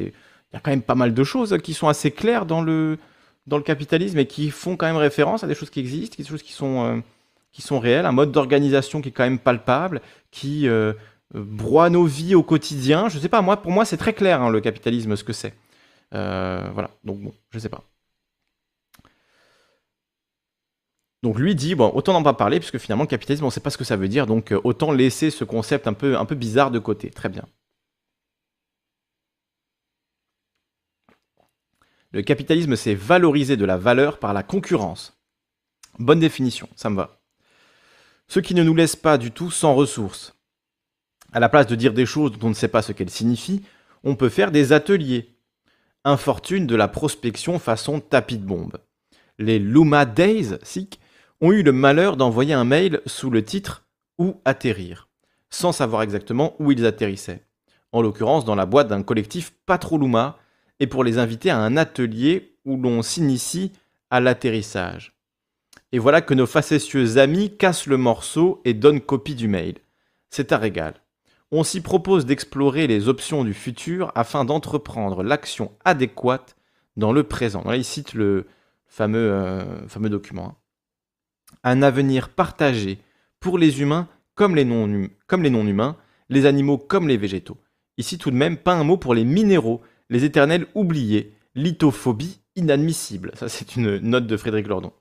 [0.53, 2.99] y a quand même pas mal de choses qui sont assez claires dans le,
[3.47, 6.27] dans le capitalisme et qui font quand même référence à des choses qui existent, des
[6.27, 7.03] choses qui sont,
[7.51, 10.67] qui sont réelles, un mode d'organisation qui est quand même palpable, qui
[11.33, 13.09] broie nos vies au quotidien.
[13.09, 15.53] Je sais pas, moi, pour moi, c'est très clair hein, le capitalisme, ce que c'est.
[16.11, 17.83] voilà, donc bon, je sais pas.
[21.25, 23.59] Donc lui dit, bon, autant n'en pas parler, puisque finalement le capitalisme, on ne sait
[23.59, 26.25] pas ce que ça veut dire, donc euh, autant laisser ce concept un peu, un
[26.25, 27.09] peu bizarre de côté.
[27.09, 27.45] Très bien.
[32.15, 35.19] Le capitalisme, c'est valoriser de la valeur par la concurrence.
[35.99, 37.19] Bonne définition, ça me va.
[38.29, 40.33] Ce qui ne nous laisse pas du tout sans ressources.
[41.33, 43.63] À la place de dire des choses dont on ne sait pas ce qu'elles signifient,
[44.05, 45.35] on peut faire des ateliers.
[46.05, 48.77] Infortune de la prospection façon tapis de bombe.
[49.37, 51.01] Les Luma Days, SIC,
[51.41, 55.09] ont eu le malheur d'envoyer un mail sous le titre Où atterrir,
[55.49, 57.43] sans savoir exactement où ils atterrissaient.
[57.91, 60.39] En l'occurrence dans la boîte d'un collectif Patroluma,
[60.79, 63.71] et pour les inviter à un atelier où l'on s'initie
[64.09, 65.13] à l'atterrissage.
[65.91, 69.75] Et voilà que nos facétieux amis cassent le morceau et donnent copie du mail.
[70.29, 70.95] C'est à régal.
[71.51, 76.55] On s'y propose d'explorer les options du futur afin d'entreprendre l'action adéquate
[76.97, 77.63] dans le présent.
[77.71, 78.47] Il cite le
[78.87, 80.47] fameux, euh, fameux document.
[80.47, 80.55] Hein
[81.65, 82.99] un avenir partagé
[83.39, 85.97] pour les humains comme les non-humains,
[86.29, 87.57] les animaux comme les végétaux.
[87.97, 93.31] Ici tout de même pas un mot pour les minéraux, les éternels oubliés, lithophobie inadmissible.
[93.35, 94.93] Ça c'est une note de Frédéric Lordon.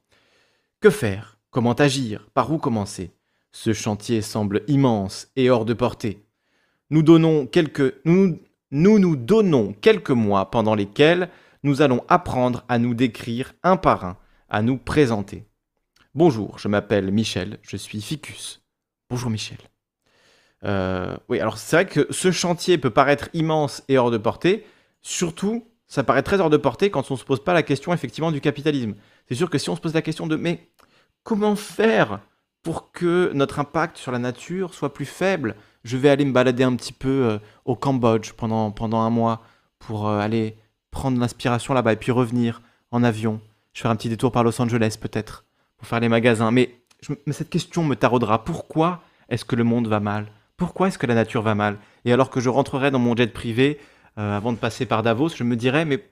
[0.80, 1.38] Que faire?
[1.50, 2.28] Comment agir?
[2.34, 3.12] Par où commencer?
[3.52, 6.26] Ce chantier semble immense et hors de portée.
[6.90, 11.28] Nous donnons quelques nous, donnons quelques mois pendant lesquels
[11.62, 14.16] nous allons apprendre à nous décrire un par un,
[14.48, 15.44] à nous présenter.
[16.14, 18.62] Bonjour, je m'appelle Michel, je suis Ficus.
[19.08, 19.58] Bonjour Michel.
[20.64, 24.66] Euh, oui, alors c'est vrai que ce chantier peut paraître immense et hors de portée.
[25.04, 27.92] Surtout, ça paraît très hors de portée quand on ne se pose pas la question
[27.92, 28.94] effectivement du capitalisme.
[29.28, 30.68] C'est sûr que si on se pose la question de mais
[31.22, 32.20] comment faire
[32.64, 35.54] pour que notre impact sur la nature soit plus faible?
[35.84, 39.42] Je vais aller me balader un petit peu euh, au Cambodge pendant, pendant un mois
[39.78, 40.56] pour euh, aller
[40.90, 43.40] prendre l'inspiration là-bas et puis revenir en avion.
[43.74, 45.44] Je vais faire un petit détour par Los Angeles peut-être
[45.84, 46.50] faire les magasins.
[46.50, 46.80] Mais,
[47.30, 48.44] cette question me taraudera.
[48.44, 50.26] Pourquoi est-ce que le monde va mal?
[50.56, 51.76] Pourquoi est-ce que la nature va mal?
[52.04, 53.78] Et alors que je rentrerai dans mon jet privé,
[54.18, 56.02] euh, avant de passer par Davos, je me dirais, mais,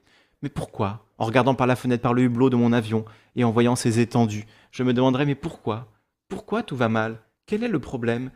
[0.54, 3.04] pourquoi En regardant par la fenêtre, par le hublot de mon avion,
[3.36, 5.88] et en voyant ces étendues, je me demanderais, mais pourquoi
[6.28, 7.20] Pourquoi tout va mal?
[7.46, 8.30] Quel est le problème?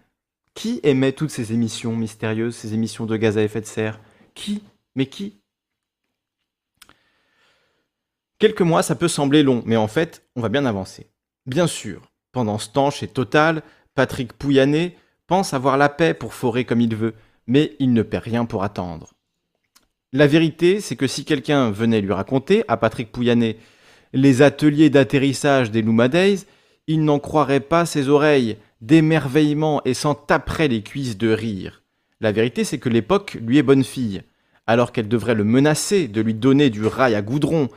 [0.55, 4.01] Qui émet toutes ces émissions mystérieuses, ces émissions de gaz à effet de serre?
[4.35, 4.63] Qui?
[4.95, 5.41] Mais qui?
[8.39, 11.11] Quelques mois, ça peut sembler long, mais en fait, on va bien avancer.
[11.47, 12.03] Bien sûr,
[12.33, 13.63] pendant ce temps, chez Total,
[13.95, 17.15] Patrick Pouyanné pense avoir la paix pour forer comme il veut,
[17.47, 19.16] mais il ne perd rien pour attendre.
[20.17, 23.59] La vérité, c'est que si quelqu'un venait lui raconter, à Patrick Pouyanné,
[24.15, 26.09] les ateliers d'atterrissage des Luma
[26.87, 31.83] il n'en croirait pas ses oreilles, d'émerveillement et s'en taperait les cuisses de rire.
[32.23, 34.23] La vérité, c'est que l'époque lui est bonne fille,
[34.67, 37.69] alors qu'elle devrait le menacer de lui donner du rail à goudron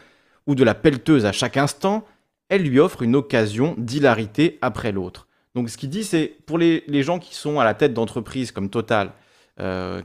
[0.47, 2.05] ou de la pelleteuse à chaque instant,
[2.47, 5.27] elle lui offre une occasion d'hilarité après l'autre.
[5.55, 8.69] Donc ce qu'il dit, c'est pour les, gens qui sont à la tête d'entreprises comme
[8.69, 9.11] Total,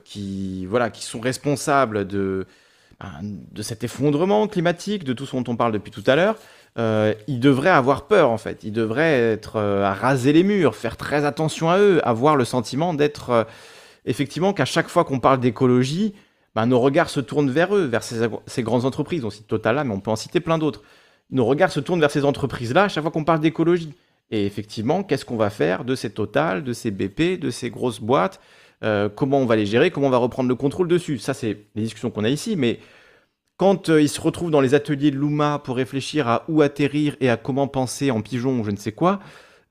[0.04, 2.46] qui, voilà, qui sont responsables de,
[3.00, 6.36] ben, de cet effondrement climatique, de tout ce dont on parle depuis tout à l'heure,
[6.78, 8.64] euh, ils devraient avoir peur en fait.
[8.64, 12.44] Ils devraient être euh, à raser les murs, faire très attention à eux, avoir le
[12.44, 13.44] sentiment d'être euh,
[14.06, 16.14] effectivement qu'à chaque fois qu'on parle d'écologie,
[16.54, 19.24] ben, nos regards se tournent vers eux, vers ces, ces grandes entreprises.
[19.24, 20.82] On cite Total là, mais on peut en citer plein d'autres.
[21.30, 23.94] Nos regards se tournent vers ces entreprises-là à chaque fois qu'on parle d'écologie.
[24.30, 28.00] Et effectivement, qu'est-ce qu'on va faire de ces Total, de ces BP, de ces grosses
[28.00, 28.40] boîtes
[29.16, 31.82] Comment on va les gérer Comment on va reprendre le contrôle dessus Ça, c'est les
[31.82, 32.80] discussions qu'on a ici, mais
[33.56, 37.16] quand euh, il se retrouve dans les ateliers de Luma pour réfléchir à où atterrir
[37.20, 39.20] et à comment penser en pigeon ou je ne sais quoi,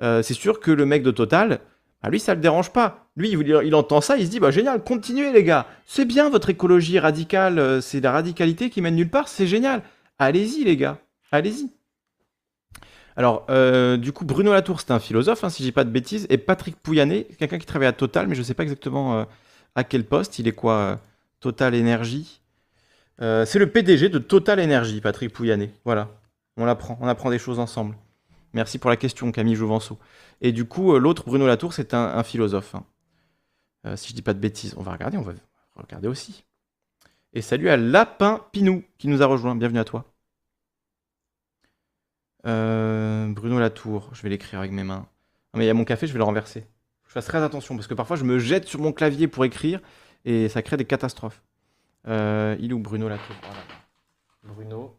[0.02, 1.60] euh, c'est sûr que le mec de Total,
[2.02, 3.10] bah, lui, ça le dérange pas.
[3.16, 6.50] Lui, il, entend ça, il se dit bah génial, continuez les gars, c'est bien votre
[6.50, 9.84] écologie radicale, euh, c'est la radicalité qui mène nulle part, c'est génial.
[10.18, 11.00] Allez-y les gars,
[11.32, 11.70] allez-y.
[13.16, 13.46] Alors,
[13.98, 16.38] du coup, Bruno Latour, c'est un philosophe, hein, si je dis pas de bêtises, et
[16.38, 19.28] Patrick Pouyanné, quelqu'un qui travaille à Total, mais je ne sais pas exactement
[19.76, 20.40] à quel poste.
[20.40, 21.00] Il est quoi
[21.40, 22.42] Total Énergie
[23.22, 25.72] euh, c'est le PDG de Total Energy, Patrick Pouyanné.
[25.86, 26.10] Voilà,
[26.58, 27.96] on apprend, on apprend des choses ensemble.
[28.54, 29.98] Merci pour la question, Camille Jouvenceau.
[30.42, 32.76] Et du coup, euh, l'autre, Bruno Latour, c'est un, philosophe.
[32.76, 32.86] Hein.
[33.86, 35.34] Euh, si je dis pas de bêtises, on va regarder, on va
[35.76, 36.44] regarder aussi.
[37.34, 39.56] Et salut à Lapin Pinou qui nous a rejoint.
[39.56, 40.13] Bienvenue à toi.
[42.44, 45.08] Bruno Latour, je vais l'écrire avec mes mains.
[45.56, 46.66] mais il y a mon café, je vais le renverser.
[47.08, 49.80] Je fasse très attention parce que parfois je me jette sur mon clavier pour écrire
[50.26, 51.44] et ça crée des catastrophes.
[52.08, 53.36] Euh, il est où Bruno Latour
[54.44, 54.98] Bruno.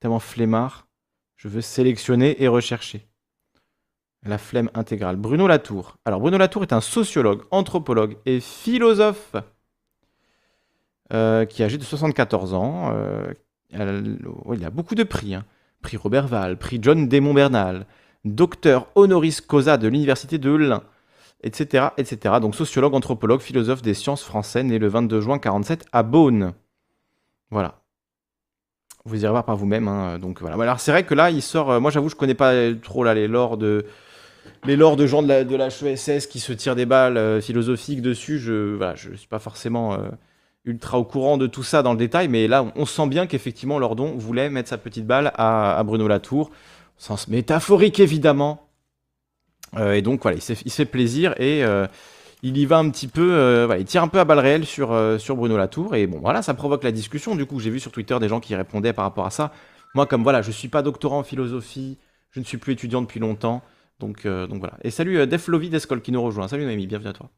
[0.00, 0.86] Tellement flemmard.
[1.36, 3.06] Je veux sélectionner et rechercher.
[4.24, 5.16] La flemme intégrale.
[5.16, 5.98] Bruno Latour.
[6.04, 9.34] Alors, Bruno Latour est un sociologue, anthropologue et philosophe
[11.12, 12.92] euh, qui est âgé de 74 ans.
[12.94, 13.32] Euh,
[13.72, 15.34] il a beaucoup de prix.
[15.34, 15.44] Hein.
[15.82, 17.86] Prix Robert Val, prix John Desmond Bernal,
[18.24, 20.82] docteur honoris causa de l'Université de Lens,
[21.42, 22.36] etc., etc.
[22.40, 26.52] Donc sociologue, anthropologue, philosophe des sciences français, né le 22 juin 47 à Beaune.
[27.50, 27.82] Voilà.
[29.04, 29.88] Vous irez voir par vous-même.
[29.88, 30.18] Hein.
[30.18, 30.56] Donc voilà.
[30.62, 31.70] Alors c'est vrai que là, il sort.
[31.70, 33.84] Euh, moi, j'avoue, je connais pas trop les lores de
[34.64, 38.02] les lores de gens de la, de HESS qui se tirent des balles euh, philosophiques
[38.02, 38.38] dessus.
[38.38, 40.08] Je voilà, je suis pas forcément euh,
[40.64, 43.78] ultra au courant de tout ça dans le détail, mais là, on, sent bien qu'effectivement,
[43.78, 46.50] Lordon voulait mettre sa petite balle à, Bruno Latour,
[46.96, 48.68] sens métaphorique évidemment,
[49.76, 51.86] euh, et donc voilà, il, se fait plaisir et euh,
[52.42, 54.96] il y va un petit peu, euh, il tire un peu à balles réelles sur,
[55.18, 55.94] sur Bruno Latour.
[55.94, 57.34] Et bon, voilà, ça provoque la discussion.
[57.34, 59.52] Du coup, j'ai vu sur Twitter des gens qui répondaient par rapport à ça.
[59.94, 61.98] Moi, comme voilà, je suis pas doctorant en philosophie,
[62.30, 63.62] je ne suis plus étudiant depuis longtemps.
[63.98, 64.74] Donc, donc voilà.
[64.82, 66.48] Et salut Def Lovi d'Escol qui nous rejoint.
[66.48, 67.30] Salut Noémie, bienvenue à toi.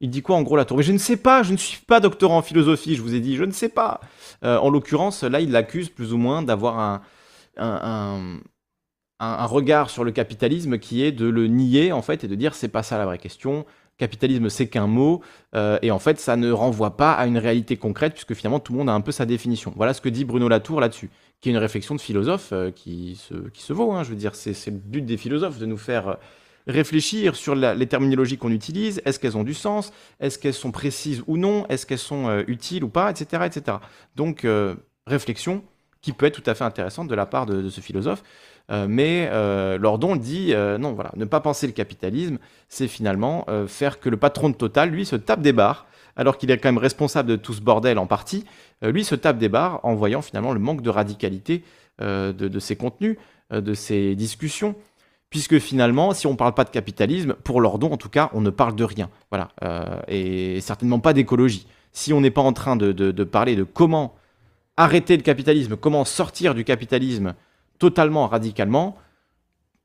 [0.00, 2.00] Il dit quoi en gros Latour Mais je ne sais pas, je ne suis pas
[2.00, 4.00] doctorant en philosophie, je vous ai dit, je ne sais pas.
[4.42, 7.02] en l'occurrence, là, il l'accuse plus ou moins d'avoir
[7.58, 8.40] un,
[9.46, 12.68] regard sur le capitalisme qui est de le nier en fait et de dire c'est
[12.68, 13.66] pas ça la vraie question.
[13.96, 15.22] Capitalisme c'est qu'un mot
[15.56, 18.72] euh, et en fait ça ne renvoie pas à une réalité concrète puisque finalement tout
[18.72, 19.72] le monde a un peu sa définition.
[19.76, 23.16] Voilà ce que dit Bruno Latour là-dessus, qui est une réflexion de philosophe euh, qui,
[23.16, 23.92] se, qui vaut.
[23.92, 26.14] Hein, je veux dire c'est le but des philosophes de nous faire euh,
[26.68, 31.22] réfléchir sur les terminologies qu'on utilise, est-ce qu'elles ont du sens, est-ce qu'elles sont précises
[31.26, 33.42] ou non, est-ce qu'elles sont utiles ou pas, etc.
[33.46, 33.78] etc.
[34.16, 34.46] Donc
[35.06, 35.64] réflexion
[36.02, 38.22] qui peut être tout à fait intéressante de la part de ce philosophe.
[38.70, 43.46] Euh, mais euh, Lordon dit euh, non, voilà, ne pas penser le capitalisme, c'est finalement
[43.66, 46.68] faire que le patron de Total, lui, se tape des barres, alors qu'il est quand
[46.68, 48.44] même responsable de tout ce bordel en partie,
[48.82, 51.62] lui se tape des barres en voyant finalement le manque de radicalité
[52.00, 53.16] de, ses contenus,
[53.50, 54.74] de ses discussions.
[55.30, 58.40] Puisque finalement, si on ne parle pas de capitalisme, pour Lordon en tout cas, on
[58.40, 59.10] ne parle de rien.
[59.30, 59.50] Voilà.
[60.08, 61.66] et certainement pas d'écologie.
[61.92, 64.14] Si on n'est pas en train de, de, parler de comment
[64.76, 67.34] arrêter le capitalisme, comment sortir du capitalisme
[67.78, 68.96] totalement radicalement,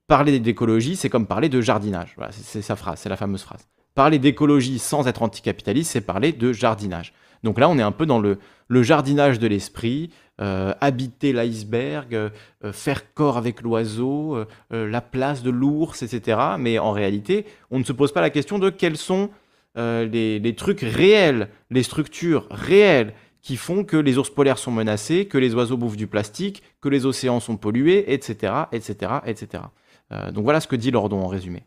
[0.08, 2.14] parler d'écologie, c'est comme parler de jardinage.
[2.18, 3.68] Voilà, c'est sa phrase, c'est la fameuse phrase.
[3.96, 7.14] Parler d'écologie sans être anticapitaliste, c'est parler de jardinage.
[7.44, 8.40] Donc là, on est un peu dans le,
[8.82, 10.10] jardinage de l'esprit,
[10.42, 12.30] euh, habiter l'iceberg, euh,
[12.72, 16.40] faire corps avec l'oiseau, euh, la place de l'ours, etc.
[16.58, 19.30] Mais en réalité, on ne se pose pas la question de quels sont
[19.76, 25.26] les, les trucs réels, les structures réelles qui font que les ours polaires sont menacés,
[25.26, 29.64] que les oiseaux bouffent du plastique, que les océans sont pollués, etc., etc., etc.
[30.32, 31.64] donc voilà ce que dit Lordon en résumé.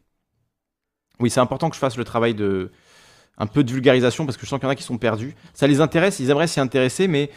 [1.19, 2.71] Oui, c'est important que je fasse le travail de
[3.39, 5.35] un peu de vulgarisation parce que je sens qu'il y en a qui sont perdus.
[5.55, 7.31] Ça les intéresse, ils aimeraient s'y intéresser, mais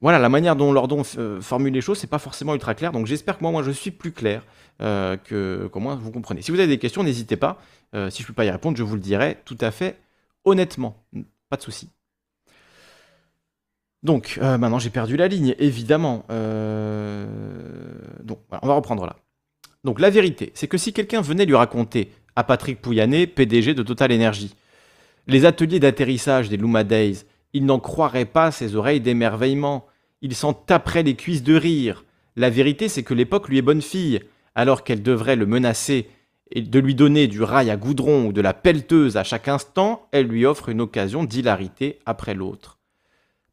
[0.00, 2.92] voilà, la manière dont Lordon euh, formule les choses, c'est pas forcément ultra clair.
[2.92, 4.42] Donc j'espère que moi, moi, je suis plus clair,
[4.82, 6.42] euh, que qu'au vous comprenez.
[6.42, 7.58] Si vous avez des questions, n'hésitez pas.
[7.94, 9.98] Euh, si je peux pas y répondre, je vous le dirai tout à fait
[10.44, 11.02] honnêtement.
[11.48, 11.88] Pas de souci.
[14.02, 16.24] Donc maintenant, j'ai perdu la ligne, évidemment.
[18.22, 19.16] Donc on va reprendre là.
[19.82, 23.82] Donc la vérité, c'est que si quelqu'un venait lui raconter à Patrick Pouyanné, PDG de
[23.82, 24.54] Total Energy,
[25.26, 29.86] les ateliers d'atterrissage des Luma Days, il n'en croirait pas ses oreilles d'émerveillement.
[30.22, 32.04] Il s'en taperait les cuisses de rire.
[32.36, 34.20] La vérité, c'est que l'époque lui est bonne fille,
[34.54, 36.08] alors qu'elle devrait le menacer
[36.52, 40.06] et de lui donner du rail à goudron ou de la pelleteuse à chaque instant,
[40.12, 42.78] elle lui offre une occasion d'hilarité après l'autre.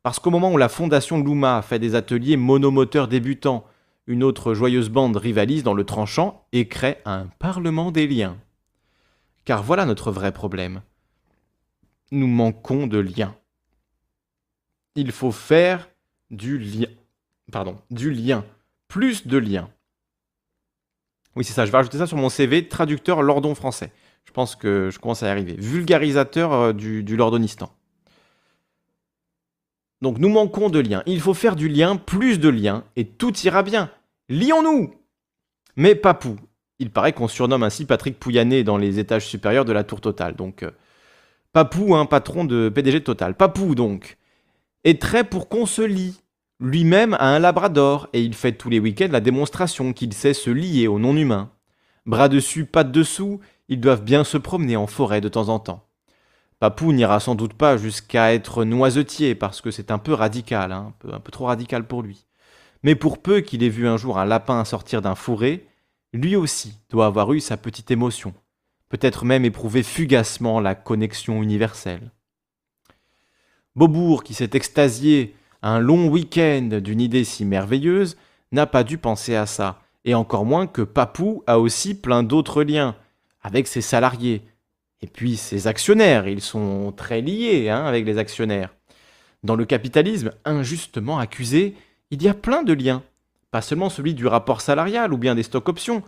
[0.04, 3.66] Parce qu'au moment où la fondation Luma fait des ateliers monomoteurs débutants,
[4.06, 8.38] une autre joyeuse bande rivalise dans le tranchant et crée un parlement des liens.
[9.46, 10.82] Car voilà notre vrai problème.
[12.12, 13.36] Nous manquons de liens
[14.96, 15.89] il faut faire
[16.30, 16.88] du lien.
[17.52, 18.46] Pardon, du lien.
[18.88, 19.70] Plus de liens.
[21.36, 21.66] Oui, c'est ça.
[21.66, 22.68] Je vais rajouter ça sur mon CV.
[22.68, 23.92] Traducteur Lordon français.
[24.26, 25.56] Je pense que je commence à y arriver.
[25.58, 27.72] Vulgarisateur euh, du, Lordonistan.
[30.02, 31.04] Donc nous manquons de liens.
[31.06, 33.89] Il faut faire du lien, plus de liens, et tout ira bien.
[34.30, 34.94] Lions-nous
[35.76, 36.38] Mais Papou.
[36.80, 40.36] Il paraît qu'on surnomme ainsi Patrick Pouyanné dans les étages supérieurs de la tour Total.
[40.36, 40.72] Donc, euh,
[41.54, 43.36] Papou, un patron de PDG de Total.
[43.36, 44.18] Papou, donc
[44.84, 46.20] est très pour qu'on se lie.
[46.60, 50.50] Lui-même a un labrador et il fait tous les week-ends la démonstration qu'il sait se
[50.50, 51.52] lier au non-humain.
[52.08, 53.39] Bras dessus, pattes dessous,
[53.70, 55.86] ils doivent bien se promener en forêt de temps en temps.
[56.58, 60.94] Papou n'ira sans doute pas jusqu'à être noisetier parce que c'est un peu radical, hein,
[61.12, 62.26] un peu trop radical pour lui.
[62.82, 65.68] Mais pour peu qu'il ait vu un jour un lapin sortir d'un fourré,
[66.13, 68.34] lui aussi doit avoir eu sa petite émotion,
[68.93, 72.12] peut-être même éprouvé fugacement la connexion universelle.
[73.75, 78.17] Beaubourg, qui s'est extasié un long week-end d'une idée si merveilleuse,
[78.51, 82.62] n'a pas dû penser à ça, et encore moins que Papou a aussi plein d'autres
[82.62, 82.95] liens,
[83.41, 84.43] avec ses salariés,
[85.01, 88.75] et puis ses actionnaires, ils sont très liés hein, avec les actionnaires.
[89.41, 91.73] Dans le capitalisme injustement accusé,
[92.12, 93.01] il y a plein de liens,
[93.49, 96.03] pas seulement celui du rapport salarial ou bien des stocks options,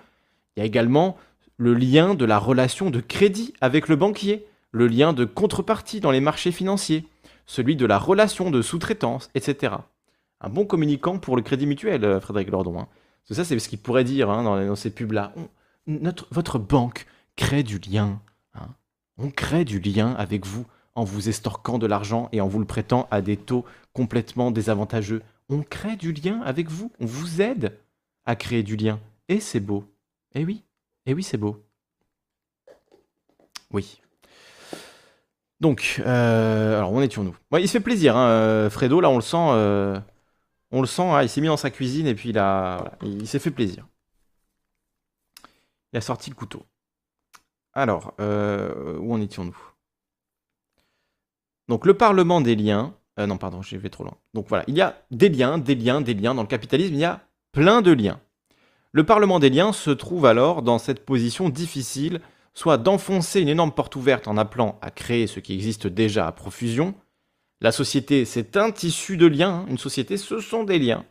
[0.55, 1.17] il y a également
[1.57, 6.11] le lien de la relation de crédit avec le banquier, le lien de contrepartie dans
[6.11, 7.05] les marchés financiers
[7.45, 9.75] celui de la relation de sous-traitance, etc.
[10.41, 12.79] Un bon communicant pour le crédit mutuel, euh, Frédéric Lordon.
[12.79, 12.87] Hein.
[13.29, 15.33] ça, c'est ce qu'il pourrait dire hein, dans, ces pubs-là.
[16.31, 18.19] votre banque crée du lien.
[18.53, 18.67] Hein.
[19.17, 20.65] On crée du lien avec vous
[20.95, 25.21] en vous estorquant de l'argent et en vous le prêtant à des taux complètement désavantageux.
[25.49, 26.91] On crée du lien avec vous.
[26.99, 27.77] On vous aide
[28.25, 28.99] à créer du lien.
[29.27, 29.83] Et c'est beau.
[30.33, 30.63] Eh oui.
[31.05, 31.63] Eh oui, c'est beau.
[33.71, 34.01] Oui.
[35.59, 37.35] Donc, euh, alors où en étions-nous?
[37.59, 39.99] Il se fait plaisir, hein, euh, Fredo, là on le sent, euh,
[40.71, 42.41] on le sent, hein, il s'est mis dans sa cuisine et puis il,
[43.03, 43.87] il s'est fait plaisir.
[45.93, 46.65] Il a sorti le couteau.
[47.73, 49.57] Alors, où en étions-nous?
[51.67, 54.17] Donc le Parlement des liens, non pardon, j'ai fait trop loin.
[54.33, 56.35] Donc voilà, il y a des liens, des liens, des liens.
[56.35, 58.19] Dans le capitalisme, il y a plein de liens.
[58.95, 62.21] Le Parlement des liens se trouve alors dans cette position difficile
[62.53, 66.31] soit d'enfoncer une énorme porte ouverte en appelant à créer ce qui existe déjà à
[66.31, 66.95] profusion.
[67.59, 71.03] La société, c'est un tissu de liens, une société, ce sont des liens.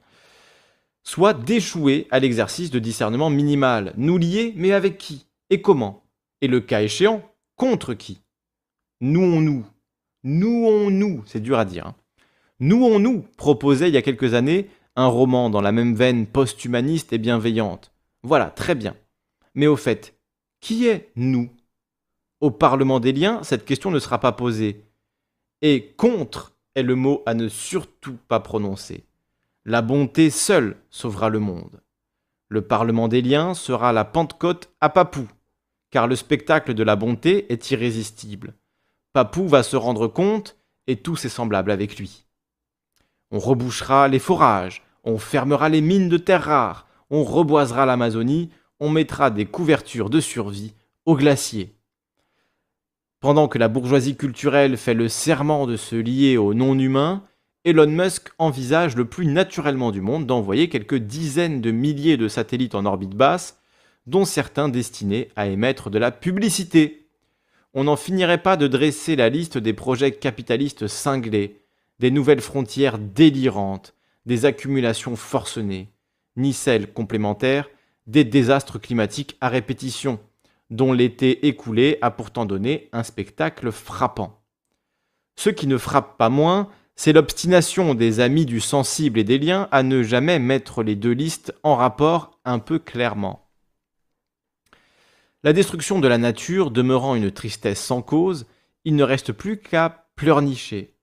[1.03, 6.05] Soit d'échouer à l'exercice de discernement minimal, nous lier, mais avec qui et comment
[6.41, 7.21] Et le cas échéant,
[7.55, 8.23] contre qui
[9.03, 9.63] Nous-on-nous
[10.23, 11.89] Nous-on-nous C'est dur à dire.
[11.89, 11.97] Hein.
[12.61, 17.19] Nous-on-nous proposait il y a quelques années un roman dans la même veine post-humaniste et
[17.19, 17.93] bienveillante.
[18.23, 18.97] Voilà, très bien.
[19.55, 20.15] Mais au fait,
[20.61, 21.51] qui est nous?
[22.41, 24.85] Au Parlement des liens, cette question ne sera pas posée.
[25.63, 29.05] Et contre est le mot à ne surtout pas prononcer.
[29.65, 31.81] La bonté seule sauvera le monde.
[32.49, 35.27] Le Parlement des liens sera la Pentecôte à Papou,
[35.91, 38.55] car le spectacle de la bonté est irrésistible.
[39.13, 42.27] Papou va se rendre compte, et tout est semblable avec lui.
[43.31, 48.51] On rebouchera les forages, on fermera les mines de terres rares, on reboisera l'Amazonie,
[48.81, 50.75] on mettra des couvertures de survie
[51.07, 51.75] au glacier.
[53.21, 57.23] Pendant que la bourgeoisie culturelle fait le serment de se lier au non-humain,
[57.65, 62.75] Elon Musk envisage le plus naturellement du monde d'envoyer quelques dizaines de milliers de satellites
[62.75, 63.59] en orbite basse,
[64.07, 67.07] dont certains destinés à émettre de la publicité.
[67.73, 71.63] On n'en finirait pas de dresser la liste des projets capitalistes cinglés,
[72.01, 73.95] des nouvelles frontières délirantes,
[74.27, 75.93] des accumulations forcenées,
[76.37, 77.69] ni celles complémentaires
[78.07, 80.19] des désastres climatiques à répétition,
[80.71, 84.43] dont l'été écoulé a pourtant donné un spectacle frappant.
[85.37, 89.69] Ce qui ne frappe pas moins, c'est l'obstination des amis du sensible et des liens
[89.73, 93.49] à ne jamais mettre les deux listes en rapport un peu clairement.
[95.43, 98.47] La destruction de la nature demeurant une tristesse sans cause,
[98.85, 100.94] il ne reste plus qu'à pleurnicher.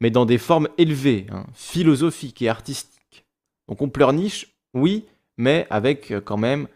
[0.00, 3.24] Mais dans des formes élevées, hein, philosophiques et artistiques.
[3.68, 5.04] Donc on pleurniche, oui,
[5.36, 6.68] mais avec euh, quand même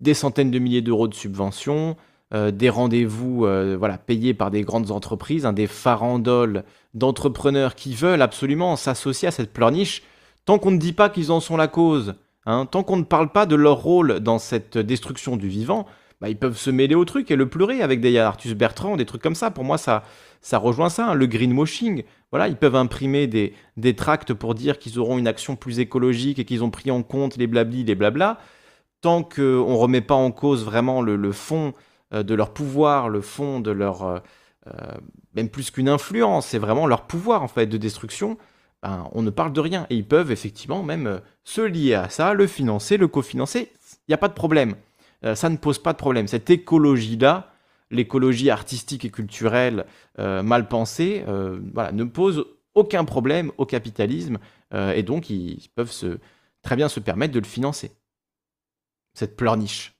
[0.00, 1.96] des centaines de milliers d'euros de subventions,
[2.34, 7.94] euh, des rendez-vous euh, voilà, payés par des grandes entreprises, hein, des farandoles d'entrepreneurs qui
[7.94, 10.02] veulent absolument s'associer à cette pleurniche,
[10.44, 12.14] tant qu'on ne dit pas qu'ils en sont la cause,
[12.46, 15.86] hein, tant qu'on ne parle pas de leur rôle dans cette destruction du vivant,
[16.20, 19.04] bah, ils peuvent se mêler au truc et le pleurer avec des Artus Bertrand, des
[19.04, 19.50] trucs comme ça.
[19.50, 20.02] Pour moi, ça,
[20.40, 22.04] ça rejoint ça, hein, le greenwashing.
[22.30, 26.38] Voilà, ils peuvent imprimer des, des tracts pour dire qu'ils auront une action plus écologique
[26.38, 28.38] et qu'ils ont pris en compte les blablis, les blabla.
[29.02, 31.74] Tant qu'on ne remet pas en cause vraiment le, fond
[32.14, 34.02] euh, de leur pouvoir, le fond de leur...
[34.02, 34.18] Euh,
[34.68, 34.94] euh,
[35.34, 38.36] même plus qu'une influence, c'est vraiment leur pouvoir en fait de destruction,
[38.82, 39.86] ben, on ne parle de rien.
[39.90, 44.14] Et ils peuvent effectivement même se lier à ça, le financer, le cofinancer, il n'y
[44.14, 44.74] a pas de problème.
[45.34, 46.28] Ça ne pose pas de problème.
[46.28, 47.52] Cette écologie-là,
[47.90, 49.86] l'écologie artistique et culturelle
[50.18, 54.38] euh, mal pensée euh, voilà, ne pose aucun problème au capitalisme
[54.74, 56.18] euh, et donc ils peuvent
[56.62, 57.92] très bien se permettre de le financer.
[59.14, 59.94] Cette pleurniche.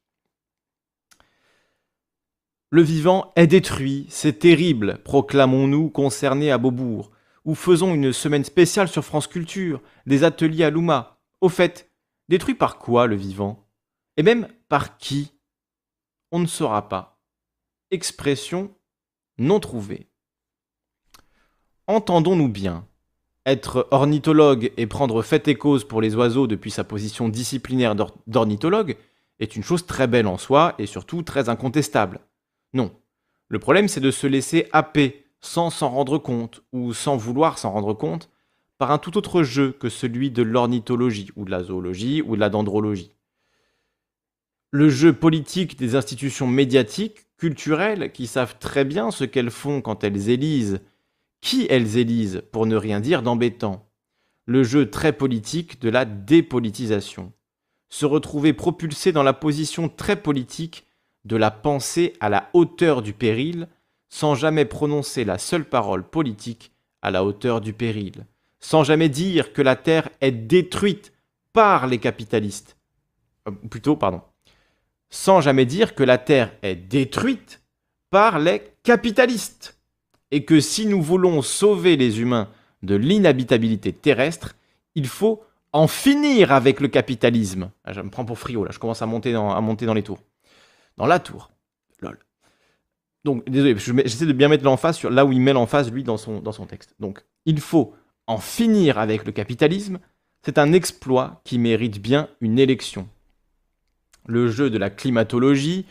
[2.70, 7.12] Le vivant est détruit, c'est terrible, proclamons-nous concernés à Beaubourg,
[7.44, 11.20] ou faisons une semaine spéciale sur France Culture, des ateliers à Louma.
[11.40, 11.90] Au fait,
[12.28, 13.65] détruit par quoi le vivant?
[14.16, 15.32] Et même par qui
[16.32, 17.16] On ne saura pas
[17.90, 18.74] expression
[19.38, 20.08] non trouvée.
[21.86, 22.86] Entendons-nous bien.
[23.44, 27.94] Être ornithologue et prendre fait et cause pour les oiseaux depuis sa position disciplinaire
[28.26, 28.96] d'ornithologue
[29.38, 32.20] est une chose très belle en soi et surtout très incontestable.
[32.72, 32.90] Non.
[33.48, 37.70] Le problème, c'est de se laisser happer sans s'en rendre compte ou sans vouloir s'en
[37.70, 38.30] rendre compte
[38.78, 42.40] par un tout autre jeu que celui de l'ornithologie ou de la zoologie ou de
[42.40, 43.15] la dendrologie.
[44.70, 50.02] Le jeu politique des institutions médiatiques culturelles qui savent très bien ce qu'elles font quand
[50.04, 50.80] elles élisent,
[51.40, 53.88] qui elles élisent, pour ne rien dire d'embêtant.
[54.44, 57.32] Le jeu très politique de la dépolitisation.
[57.88, 60.86] Se retrouver propulsé dans la position très politique
[61.24, 63.68] de la pensée à la hauteur du péril,
[64.08, 68.26] sans jamais prononcer la seule parole politique à la hauteur du péril,
[68.60, 71.12] sans jamais dire que la Terre est détruite
[71.52, 72.76] par les capitalistes.
[73.48, 74.22] Euh, plutôt, pardon,
[75.10, 77.62] sans jamais dire que la Terre est détruite
[78.10, 79.78] par les capitalistes,
[80.30, 82.48] et que si nous voulons sauver les humains
[82.82, 84.54] de l'inhabitabilité terrestre,
[84.94, 85.42] il faut
[85.72, 87.70] en finir avec le capitalisme.
[87.84, 90.22] Ah, je me prends pour frio, là, je commence à monter dans, les tours.
[90.96, 91.50] Dans la tour.
[92.00, 92.18] Lol.
[93.24, 96.16] Donc, désolé, j'essaie de bien mettre l'emphase sur là où il met l'emphase, lui, dans
[96.16, 96.94] son, dans son texte.
[96.98, 97.94] Donc, il faut
[98.26, 99.98] en finir avec le capitalisme.
[100.42, 103.08] C'est un exploit qui mérite bien une élection
[104.26, 105.86] le jeu de la climatologie,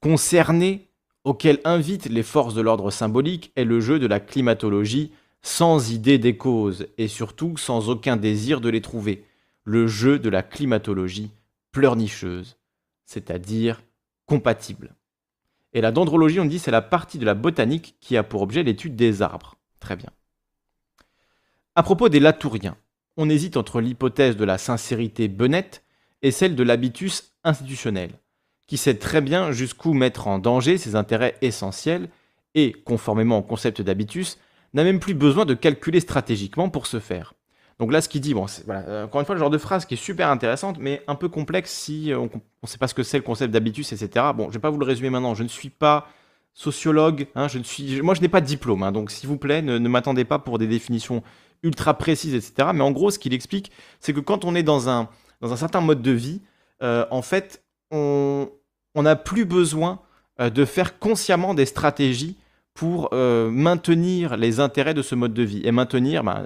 [0.00, 0.88] concerné,
[1.24, 5.12] auquel invitent les forces de l'ordre symbolique, est le jeu de la climatologie
[5.42, 9.24] sans idée des causes et surtout sans aucun désir de les trouver,
[9.64, 11.30] le jeu de la climatologie
[11.72, 12.56] pleurnicheuse,
[13.04, 13.82] c'est-à-dire
[14.26, 14.94] compatible.
[15.72, 18.62] Et la dendrologie, on dit, c'est la partie de la botanique qui a pour objet
[18.62, 19.56] l'étude des arbres.
[19.78, 20.10] Très bien.
[21.74, 22.76] À propos des latouriens,
[23.16, 25.84] on hésite entre l'hypothèse de la sincérité benette
[26.22, 28.10] et celle de l'habitus institutionnel,
[28.66, 32.08] qui sait très bien jusqu'où mettre en danger ses intérêts essentiels
[32.54, 34.38] et, conformément au concept d'habitus,
[34.74, 37.34] n'a même plus besoin de calculer stratégiquement pour ce faire.
[37.78, 39.94] Donc là, ce qu'il dit, bon, euh, encore une fois, le genre de phrase qui
[39.94, 42.30] est super intéressante, mais un peu complexe si euh, on
[42.62, 44.26] ne sait pas ce que c'est le concept d'habitus, etc.
[44.34, 45.34] Bon, je ne vais pas vous le résumer maintenant.
[45.34, 46.06] Je ne suis pas
[46.52, 49.38] sociologue, hein, je ne suis, moi je n'ai pas de diplôme, hein, donc s'il vous
[49.38, 51.22] plaît, ne, ne m'attendez pas pour des définitions
[51.62, 52.70] ultra précises, etc.
[52.74, 53.70] Mais en gros, ce qu'il explique,
[54.00, 55.08] c'est que quand on est dans un,
[55.40, 56.42] dans un certain mode de vie,
[56.82, 58.48] euh, en fait, on
[58.96, 60.00] n'a plus besoin
[60.40, 62.36] euh, de faire consciemment des stratégies
[62.74, 66.42] pour euh, maintenir les intérêts de ce mode de vie et maintenir bah,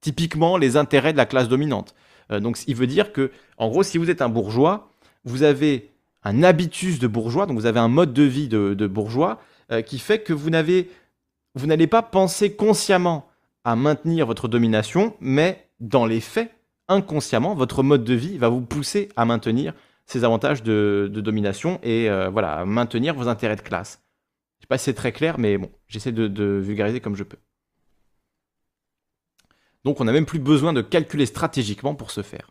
[0.00, 1.94] typiquement les intérêts de la classe dominante.
[2.30, 4.90] donc, il veut dire que, en gros, si vous êtes un bourgeois,
[5.24, 5.90] vous avez
[6.22, 9.40] un habitus de bourgeois, donc vous avez un mode de vie de, bourgeois
[9.86, 13.28] qui fait que vous n'allez pas penser consciemment
[13.64, 16.55] à maintenir votre domination, mais dans les faits,
[16.88, 19.74] inconsciemment, votre mode de vie va vous pousser à maintenir
[20.06, 24.02] ces avantages de, domination et euh, voilà, à maintenir vos intérêts de classe.
[24.58, 27.38] Je sais pas si c'est très clair, mais bon, j'essaie de, vulgariser comme je peux.
[29.84, 32.50] Donc on n'a même plus besoin de calculer stratégiquement pour ce faire.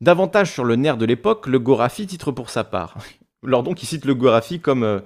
[0.00, 2.98] Davantage sur le nerf de l'époque, le Gorafi titre pour sa part.
[3.42, 5.00] Lordon qui cite le Gorafi comme euh,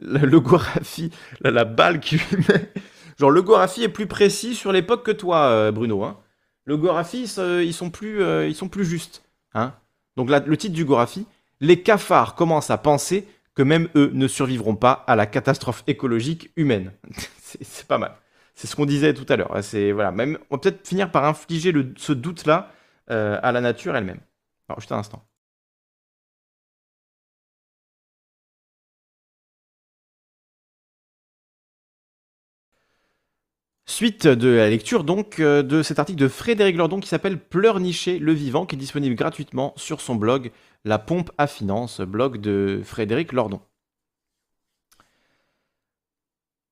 [0.00, 1.10] le, Gorafi,
[1.40, 2.16] la, balle qui
[2.48, 2.72] met.
[3.18, 6.04] Genre le Gorafi est plus précis sur l'époque que toi, euh, Bruno.
[6.04, 6.18] Hein.
[6.66, 9.22] Le Gorafi, ils sont plus, ils sont plus justes.
[9.54, 9.72] Hein.
[10.16, 11.26] Donc le titre du Gorafi,
[11.60, 16.50] les cafards commencent à penser que même eux ne survivront pas à la catastrophe écologique
[16.56, 16.92] humaine.
[17.38, 18.14] c'est pas mal.
[18.54, 19.52] C'est ce qu'on disait tout à l'heure.
[20.12, 22.70] Même on va peut-être finir par infliger ce doute-là
[23.10, 24.20] euh, à la nature elle-même.
[24.68, 25.26] Alors juste un instant.
[33.88, 38.18] Suite de la lecture donc euh, de cet article de Frédéric Lordon qui s'appelle Pleurnicher
[38.18, 40.50] le vivant, qui est disponible gratuitement sur son blog
[40.84, 43.60] La pompe à finance, blog de Frédéric Lordon.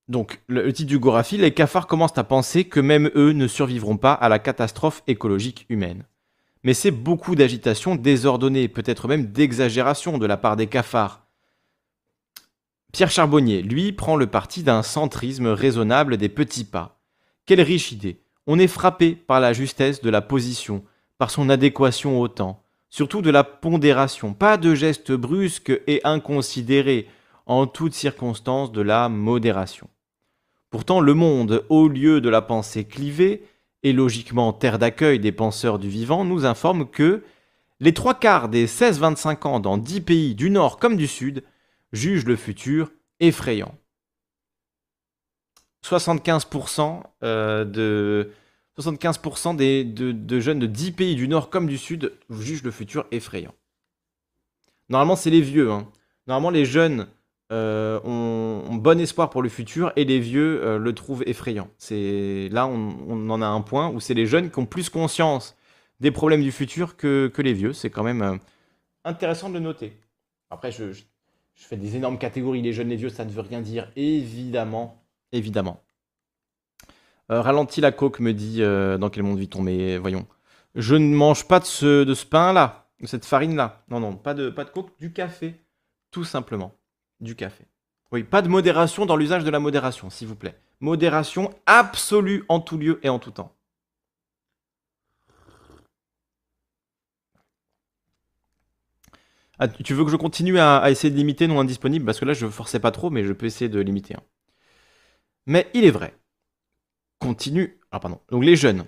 [0.09, 3.97] Donc, le, titre du Gorafi, les cafards commencent à penser que même eux ne survivront
[3.97, 6.05] pas à la catastrophe écologique humaine.
[6.65, 11.27] Mais c'est beaucoup d'agitation désordonnée, peut-être même d'exagération de la part des cafards.
[12.93, 16.94] Pierre Charbonnier, lui, prend le parti d'un centrisme raisonnable des petits pas.
[17.47, 20.83] Quelle riche idée On est frappé par la justesse de la position,
[21.19, 27.07] par son adéquation au temps, surtout de la pondération, pas de gestes brusques et inconsidérés,
[27.47, 29.89] en toutes circonstances de la modération.
[30.71, 33.45] Pourtant, le monde, au lieu de la pensée clivée,
[33.83, 37.23] et logiquement terre d'accueil des penseurs du vivant, nous informe que
[37.81, 41.45] les trois quarts des 16-25 ans dans 10 pays du Nord comme du Sud
[41.93, 42.91] jugent le futur
[43.21, 43.75] effrayant.
[45.85, 48.31] 75% euh, de
[48.79, 53.07] 75% des, de, jeunes de 10 pays du Nord comme du Sud jugent le futur
[53.13, 53.55] effrayant.
[54.89, 55.71] Normalement, c'est les vieux.
[55.71, 55.87] Hein.
[56.27, 57.07] Normalement, les jeunes
[57.53, 61.69] euh, ont, bon espoir pour le futur et les vieux euh, le trouvent effrayant.
[61.91, 65.55] Là on, en a un point où c'est les jeunes qui ont plus conscience
[66.01, 67.75] des problèmes du futur que, les vieux.
[67.75, 68.39] C'est quand même
[69.05, 69.93] intéressant de le noter.
[70.51, 70.87] Après, je,
[71.55, 72.63] fais des énormes catégories.
[72.63, 73.91] Les jeunes, les vieux, ça ne veut rien dire.
[73.95, 75.04] Évidemment,
[75.35, 75.83] évidemment.
[77.29, 80.27] ralentis la coque, me dit dans quel monde vit-on Mais voyons.
[80.75, 83.85] Je ne mange pas de ce, de ce pain-là, de cette farine-là.
[83.89, 85.61] Non, non, pas de, pas coke, du café.
[86.11, 86.75] Tout simplement
[87.21, 87.65] du café.
[88.13, 90.59] Oui, pas de modération dans l'usage de la modération, s'il vous plaît.
[90.81, 93.57] Modération absolue en tout lieu et en tout temps.
[99.59, 102.05] Ah, tu veux que je continue à, essayer de limiter non indisponible?
[102.05, 104.15] Parce que là, je ne forçais pas trop, mais je peux essayer de limiter.
[104.15, 104.23] Hein.
[105.47, 106.15] Mais il est vrai.
[107.19, 107.79] Continue.
[107.91, 108.21] Ah, pardon.
[108.31, 108.87] Donc, les jeunes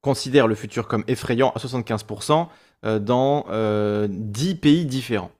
[0.00, 2.48] considèrent le futur comme effrayant à 75%
[2.84, 5.30] euh, dans 10 euh, pays différents.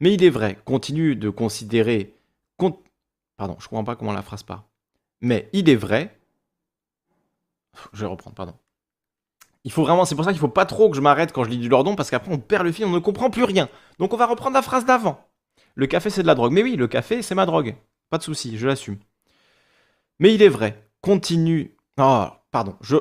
[0.00, 2.14] Mais il est vrai, continue de considérer.
[3.36, 4.64] Pardon, je ne comprends pas comment la phrase part.
[5.20, 6.16] Mais il est vrai.
[7.92, 8.54] Je vais reprendre, pardon.
[9.64, 11.50] Il faut vraiment, c'est pour ça qu'il faut pas trop que je m'arrête quand je
[11.50, 13.68] lis du Lordon, parce qu'après on perd le fil, on ne comprend plus rien.
[13.98, 15.24] Donc on va reprendre la phrase d'avant.
[15.74, 16.52] Le café c'est de la drogue.
[16.52, 17.76] Mais oui, le café c'est ma drogue.
[18.10, 18.98] Pas de souci, je l'assume.
[20.18, 21.74] Mais il est vrai, continue.
[21.98, 22.96] Oh, pardon, je.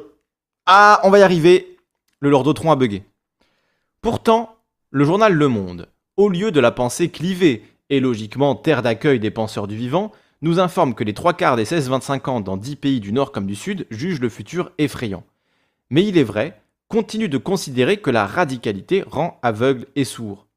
[0.65, 1.77] Ah, on va y arriver.
[2.19, 3.03] Le Lordotron a bugué.
[4.01, 4.55] Pourtant,
[4.89, 9.31] le journal Le Monde, au lieu de la pensée clivée et logiquement terre d'accueil des
[9.31, 12.99] penseurs du vivant, nous informe que les trois quarts des 16-25 ans dans 10 pays
[12.99, 15.23] du Nord comme du Sud jugent le futur effrayant.
[15.89, 20.47] Mais il est vrai, continue de considérer que la radicalité rend aveugle et sourd.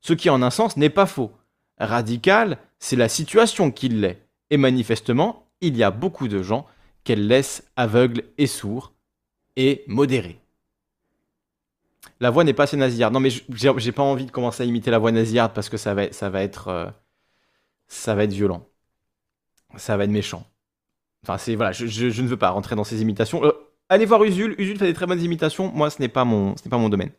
[0.00, 1.32] Ce qui en un sens n'est pas faux.
[1.78, 6.66] Radical, c'est la situation qui l'est, et manifestement, il y a beaucoup de gens
[7.04, 8.92] qu'elle laisse aveugles et sourds,
[9.56, 10.40] et modérés.
[12.20, 13.12] La voix n'est pas assez nasillarde.
[13.12, 15.94] Non, mais j'ai pas envie de commencer à imiter la voix nasillarde parce que ça
[15.94, 16.02] va,
[16.42, 16.86] être, euh,
[17.88, 18.66] ça va être violent.
[19.76, 20.46] Ça va être méchant.
[21.22, 23.44] Enfin, c'est voilà, je, ne veux pas rentrer dans ces imitations.
[23.44, 23.52] Euh,
[23.88, 24.54] allez voir Usul.
[24.58, 25.70] Usul fait des très bonnes imitations.
[25.72, 27.10] Moi, ce n'est pas mon, ce n'est pas mon domaine.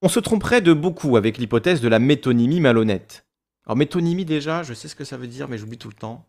[0.00, 3.24] On se tromperait de beaucoup avec l'hypothèse de la métonymie malhonnête.
[3.66, 6.26] Alors, métonymie, déjà, je sais ce que ça veut dire, mais j'oublie tout le temps.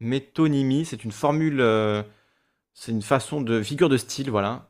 [0.00, 2.02] Métonymie, c'est une formule, euh,
[2.74, 4.68] c'est une façon de figure de style, voilà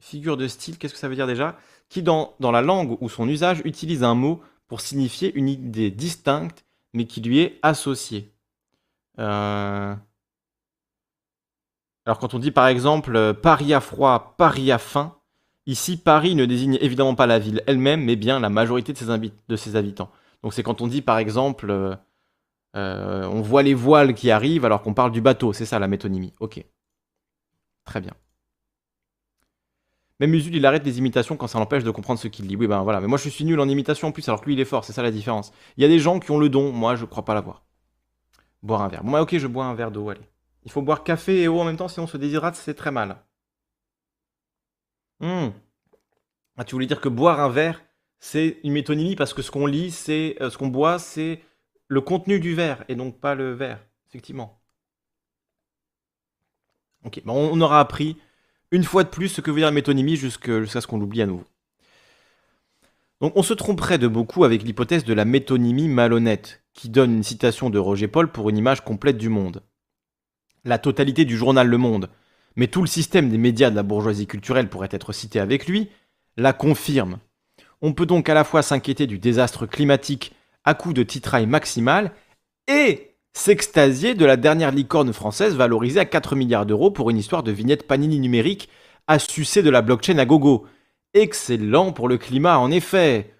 [0.00, 1.56] figure de style, qu'est-ce que ça veut dire déjà?
[1.88, 5.90] Qui, dans, dans la langue ou son usage, utilise un mot pour signifier une idée
[5.90, 8.32] distincte, mais qui lui est associée.
[9.18, 9.94] Euh,
[12.04, 15.16] alors quand on dit par exemple euh, Paris a froid, Paris a faim,
[15.64, 19.06] ici Paris ne désigne évidemment pas la ville elle-même, mais bien la majorité de ses,
[19.06, 20.10] de ses habitants.
[20.42, 21.98] Donc c'est quand on dit par exemple
[22.76, 25.88] euh, on voit les voiles qui arrivent alors qu'on parle du bateau, c'est ça la
[25.88, 26.34] métonymie.
[26.40, 26.64] Ok.
[27.84, 28.12] Très bien.
[30.20, 32.56] Même Usul, il arrête les imitations quand ça l'empêche de comprendre ce qu'il dit.
[32.56, 33.00] Oui, ben voilà.
[33.00, 34.84] Mais moi, je suis nul en imitation en plus, alors que lui, il est fort.
[34.84, 35.52] C'est ça la différence.
[35.76, 36.72] Il y a des gens qui ont le don.
[36.72, 37.64] Moi, je crois pas l'avoir.
[38.62, 39.04] Boire un verre.
[39.04, 40.28] Bon, ok, je bois un verre d'eau, allez.
[40.64, 42.90] Il faut boire café et eau en même temps, sinon on se déshydrate, c'est très
[42.90, 43.22] mal.
[45.20, 45.50] Hmm.
[46.56, 47.82] Ah, tu voulais dire que boire un verre,
[48.18, 51.40] c'est une métonymie parce que ce qu'on lit, c'est euh, ce qu'on boit, c'est
[51.88, 54.60] le contenu du verre et donc pas le verre, effectivement.
[57.04, 58.16] Ok, on aura appris
[58.72, 61.44] une fois de plus ce que veut dire métonymie jusqu'à ce qu'on l'oublie à nouveau.
[63.20, 67.22] Donc on se tromperait de beaucoup avec l'hypothèse de la métonymie malhonnête, qui donne une
[67.22, 69.62] citation de Roger Paul pour une image complète du monde.
[70.64, 72.10] La totalité du journal Le Monde,
[72.56, 75.88] mais tout le système des médias de la bourgeoisie culturelle pourrait être cité avec lui,
[76.36, 77.18] la confirme.
[77.80, 80.34] On peut donc à la fois s'inquiéter du désastre climatique
[80.66, 82.12] à coup de titraille maximal
[82.68, 87.42] et s'extasier de la dernière licorne française valorisée à 4 milliards d'euros pour une histoire
[87.42, 88.68] de vignette Panini numérique
[89.06, 90.66] à sucer de la blockchain à gogo.
[91.14, 93.32] Excellent pour le climat, en effet.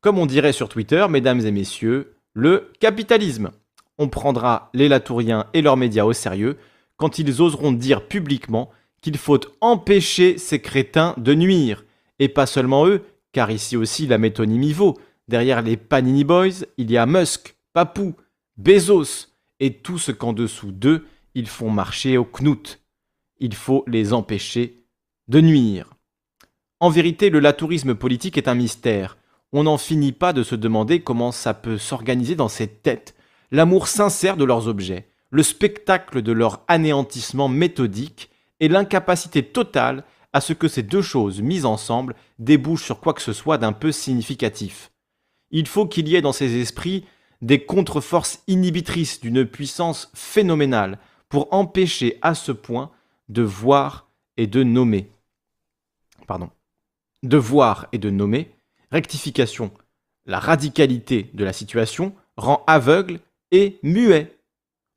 [0.00, 3.50] Comme on dirait sur Twitter, mesdames et messieurs, le capitalisme.
[3.98, 6.56] On prendra les Latouriens et leurs médias au sérieux
[6.96, 11.84] quand ils oseront dire publiquement qu'il faut empêcher ces crétins de nuire.
[12.18, 13.02] Et pas seulement eux,
[13.32, 14.96] car ici aussi la métonymie vaut.
[15.28, 18.14] Derrière les Panini Boys, il y a Musk, Papou,
[18.56, 22.80] Bezos et tout ce qu'en dessous d'eux, ils font marcher au knout.
[23.38, 24.84] Il faut les empêcher
[25.28, 25.94] de nuire.
[26.80, 29.16] En vérité, le latourisme politique est un mystère.
[29.52, 33.14] On n'en finit pas de se demander comment ça peut s'organiser dans ces têtes.
[33.50, 40.40] L'amour sincère de leurs objets, le spectacle de leur anéantissement méthodique et l'incapacité totale à
[40.40, 43.92] ce que ces deux choses mises ensemble débouchent sur quoi que ce soit d'un peu
[43.92, 44.90] significatif.
[45.54, 47.06] Il faut qu'il y ait dans ces esprits
[47.40, 50.98] des contre-forces inhibitrices d'une puissance phénoménale
[51.30, 52.90] pour empêcher à ce point
[53.30, 55.10] de voir et de nommer.
[56.26, 56.50] Pardon
[57.24, 58.54] de voir et de nommer,
[58.92, 59.72] rectification,
[60.26, 63.18] la radicalité de la situation rend aveugle
[63.50, 64.38] et muet.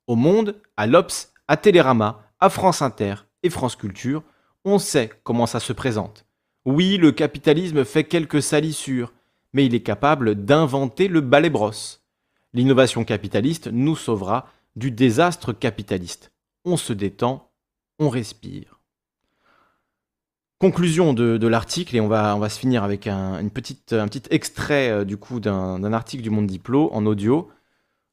[0.06, 4.22] Au Monde, à l'Obs, à Télérama, à France Inter et France Culture,
[4.64, 6.26] on sait comment ça se présente.
[6.64, 9.12] Oui, le capitalisme fait quelques salissures,
[9.52, 12.02] mais il est capable d'inventer le balai-brosse.
[12.52, 16.32] L'innovation capitaliste nous sauvera du désastre capitaliste.
[16.64, 17.50] On se détend,
[17.98, 18.80] on respire.
[20.58, 25.38] Conclusion de, l'article, et on va, se finir avec un petit extrait euh, du coup
[25.38, 27.48] d'un article du Monde Diplo en audio.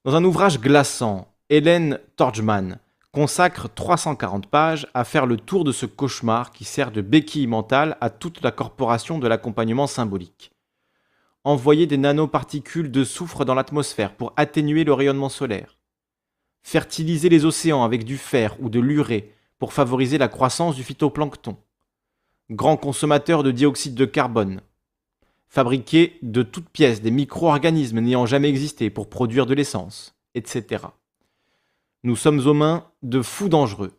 [0.03, 2.77] Dans un ouvrage glaçant, Hélène Torgman
[3.11, 7.97] consacre 340 pages à faire le tour de ce cauchemar qui sert de béquille mentale
[8.01, 10.51] à toute la corporation de l'accompagnement symbolique.
[11.45, 15.77] Envoyer des nanoparticules de soufre dans l'atmosphère pour atténuer le rayonnement solaire.
[16.61, 21.55] Fertiliser les océans avec du fer ou de l'urée pour favoriser la croissance du phytoplancton
[22.51, 24.61] grand consommateur de dioxyde de carbone,
[25.47, 30.85] fabriquer de toutes pièces des micro-organismes n'ayant jamais existé pour produire de l'essence, etc.
[32.03, 33.93] Nous sommes aux mains de fous dangereux.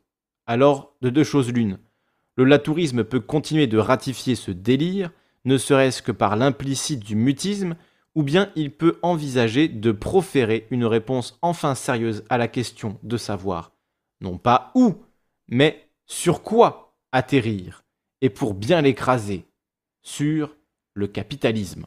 [0.46, 1.78] Alors, de deux choses l'une.
[2.36, 5.10] Le latourisme peut continuer de ratifier ce délire,
[5.46, 7.76] ne serait-ce que par l'implicite du mutisme,
[8.14, 13.16] ou bien il peut envisager de proférer une réponse enfin sérieuse à la question de
[13.16, 13.72] savoir,
[14.20, 14.96] non pas où,
[15.48, 17.84] mais sur quoi atterrir
[18.20, 19.46] et pour bien l'écraser
[20.02, 20.56] sur
[20.94, 21.86] le capitalisme.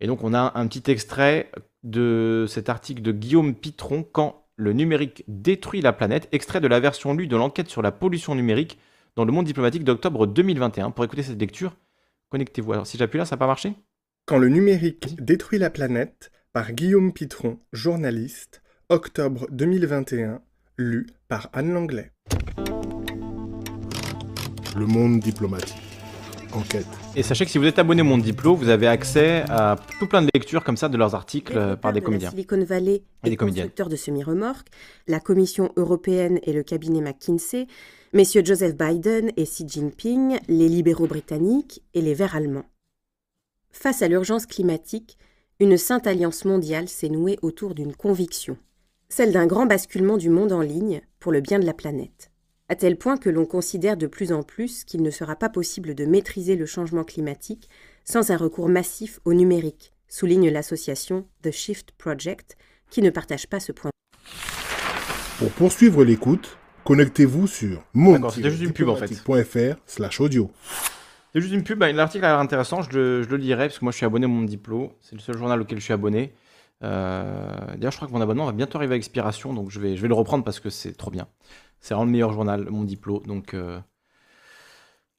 [0.00, 1.50] Et donc on a un petit extrait
[1.82, 6.80] de cet article de Guillaume Pitron, Quand le numérique détruit la planète, extrait de la
[6.80, 8.78] version lue de l'enquête sur la pollution numérique
[9.16, 10.90] dans le monde diplomatique d'octobre 2021.
[10.90, 11.74] Pour écouter cette lecture,
[12.30, 12.72] connectez-vous.
[12.72, 13.74] Alors si j'appuie là, ça n'a pas marché?
[14.26, 20.40] Quand le numérique détruit la planète, par Guillaume Pitron, journaliste, octobre 2021,
[20.76, 22.12] lu par Anne Langlais.
[24.76, 25.76] Le monde diplomatique.
[26.52, 26.86] Enquête.
[27.14, 30.06] Et sachez que si vous êtes abonné au Monde Diplo, vous avez accès à tout
[30.06, 32.28] plein de lectures comme ça de leurs articles par des comédiens.
[32.28, 34.68] La Silicon Valley et des constructeurs de semi-remorques,
[35.06, 37.66] la Commission européenne et le cabinet McKinsey,
[38.12, 42.68] messieurs Joseph Biden et Xi Jinping, les libéraux britanniques et les Verts allemands.
[43.70, 45.18] Face à l'urgence climatique,
[45.60, 48.56] une sainte alliance mondiale s'est nouée autour d'une conviction,
[49.08, 52.30] celle d'un grand basculement du monde en ligne pour le bien de la planète
[52.68, 55.94] à tel point que l'on considère de plus en plus qu'il ne sera pas possible
[55.94, 57.68] de maîtriser le changement climatique
[58.04, 62.56] sans un recours massif au numérique, souligne l'association The Shift Project,
[62.90, 63.90] qui ne partage pas ce point.
[65.38, 66.58] Pour poursuivre l'écoute,
[66.88, 68.30] connectez-vous sur mon
[69.84, 70.50] slash audio.
[71.34, 73.78] C'est juste une pub, bah, l'article a l'air intéressant, je le, je le, lirai parce
[73.78, 75.92] que moi je suis abonné à mon diplôme, c'est le seul journal auquel je suis
[75.92, 76.32] abonné.
[76.82, 79.96] Euh, d'ailleurs je crois que mon abonnement va bientôt arriver à expiration, donc je vais,
[79.96, 81.28] le reprendre parce que c'est trop bien.
[81.78, 83.22] C'est vraiment le meilleur journal, mon diplôme.
[83.26, 83.78] Donc, euh,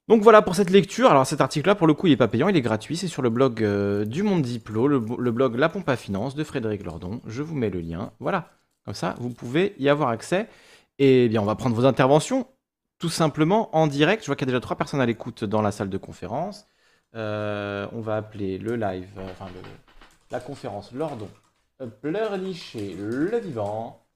[0.08, 1.08] donc voilà pour cette lecture.
[1.08, 2.96] Alors cet article-là, pour le coup, il n'est pas payant, il est gratuit.
[2.96, 6.42] C'est sur le blog euh, du Monde Diplo, le, blog La Pompe à Finance de
[6.42, 7.20] Frédéric Lordon.
[7.26, 8.10] Je vous mets le lien.
[8.18, 8.50] Voilà.
[8.84, 10.48] Comme ça, vous pouvez y avoir accès.
[11.02, 12.46] Eh bien, on va prendre vos interventions
[12.98, 14.22] tout simplement en direct.
[14.22, 16.66] Je vois qu'il y a déjà trois personnes à l'écoute dans la salle de conférence.
[17.14, 19.46] Euh, on va appeler le live, euh, enfin
[20.30, 21.30] la conférence Lordon,
[22.02, 24.06] pleurnicher le vivant.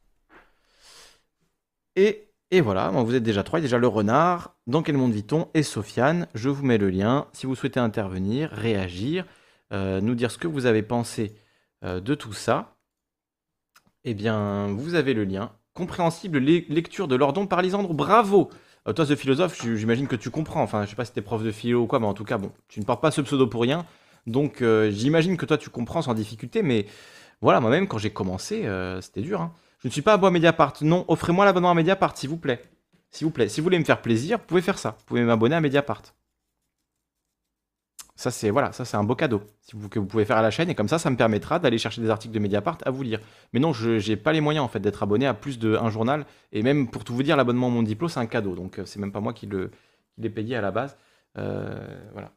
[1.97, 2.29] Et,
[2.61, 3.61] voilà, vous êtes déjà trois.
[3.61, 5.49] Il y a déjà le renard, dans quel monde vit-on?
[5.55, 6.29] Et Sofiane.
[6.35, 7.29] Je vous mets le lien.
[7.33, 9.25] Si vous souhaitez intervenir, réagir,
[9.73, 11.35] euh, nous dire ce que vous avez pensé
[11.83, 12.77] de tout ça,
[14.05, 15.51] eh bien, vous avez le lien.
[15.75, 17.93] Compréhensible lecture de Lordon par Lisandre.
[17.93, 18.51] Bravo
[18.87, 20.63] euh, toi, ce philosophe, j'imagine que tu comprends.
[20.63, 22.39] Enfin, je sais pas si t'es prof de philo ou quoi, mais en tout cas,
[22.39, 23.87] bon, tu ne portes pas ce pseudo pour rien.
[24.27, 26.63] Donc, euh, j'imagine que toi, tu comprends sans difficulté.
[26.63, 26.87] Mais
[27.41, 29.41] voilà, moi-même, quand j'ai commencé, euh, c'était dur.
[29.41, 29.53] Hein.
[29.83, 30.75] Je ne suis pas à bois Mediapart.
[30.83, 32.63] Non, offrez-moi l'abonnement à Mediapart, s'il vous plaît.
[33.11, 33.49] S'il vous plaît.
[33.49, 34.97] Si vous voulez me faire plaisir, vous pouvez faire ça.
[34.99, 36.03] Vous pouvez m'abonner à Mediapart.
[38.17, 39.43] Ça, c'est voilà, c'est un beau cadeau
[39.91, 42.01] que vous pouvez faire à la chaîne et comme ça, ça me permettra d'aller chercher
[42.01, 43.19] des articles de Mediapart à vous lire.
[43.53, 46.25] Mais non, je n'ai pas les moyens en fait d'être abonné à plus d'un journal
[46.53, 49.01] et même pour tout vous dire, l'abonnement Mon Diplôme c'est un cadeau, donc euh, c'est
[49.01, 49.49] même pas moi qui
[50.19, 50.97] l'ai payé à la base.
[51.39, 52.31] Euh, voilà.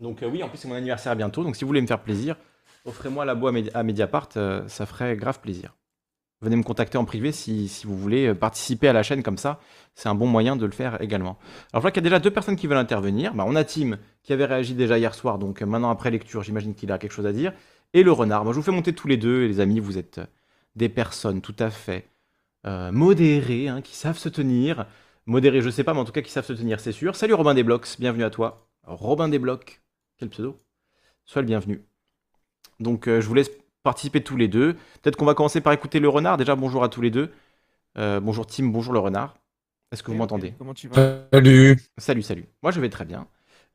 [0.00, 2.02] Donc euh, oui, en plus c'est mon anniversaire bientôt, donc si vous voulez me faire
[2.02, 2.36] plaisir,
[2.84, 5.77] offrez-moi la boîte à Mediapart, ça ferait grave plaisir.
[6.40, 9.60] Venez me contacter en privé si, vous voulez participer à la chaîne comme ça.
[9.96, 11.36] C'est un bon moyen de le faire également.
[11.72, 13.34] Alors je vois qu'il y a déjà deux personnes qui veulent intervenir.
[13.34, 16.74] Bah, on a Tim qui avait réagi déjà hier soir, donc maintenant après lecture, j'imagine
[16.74, 17.52] qu'il a quelque chose à dire.
[17.92, 18.44] Et le renard.
[18.44, 20.20] Moi je vous fais monter tous les deux, et les amis, vous êtes
[20.76, 22.06] des personnes tout à fait
[22.66, 24.86] euh, modérées, hein, qui savent se tenir.
[25.26, 27.16] Modérées, je sais pas, mais en tout cas qui savent se tenir, c'est sûr.
[27.16, 28.68] Salut Robin Desblocs, bienvenue à toi.
[28.84, 29.80] Robin Desblocs,
[30.18, 30.56] quel pseudo
[31.24, 31.82] Sois le bienvenu.
[32.80, 33.50] Donc euh, je vous laisse
[33.82, 34.74] participer tous les deux.
[35.02, 36.36] Peut-être qu'on va commencer par écouter le renard.
[36.36, 37.32] Déjà, bonjour à tous les deux.
[37.96, 39.36] Euh, bonjour Tim, bonjour le renard.
[39.90, 41.78] Est-ce que vous m'entendez Comment tu vas Salut.
[41.96, 42.46] Salut, salut.
[42.62, 43.26] Moi, je vais très bien.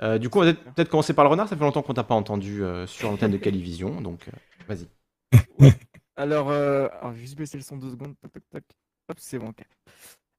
[0.01, 1.47] Euh, du coup, on va peut-être commencer par le renard.
[1.47, 4.29] Ça fait longtemps qu'on t'a pas entendu euh, sur l'antenne de Calivision, donc
[4.67, 4.87] vas-y.
[6.15, 8.13] alors, alors, je vais juste baisser le son deux secondes.
[9.09, 9.51] Hop, c'est bon.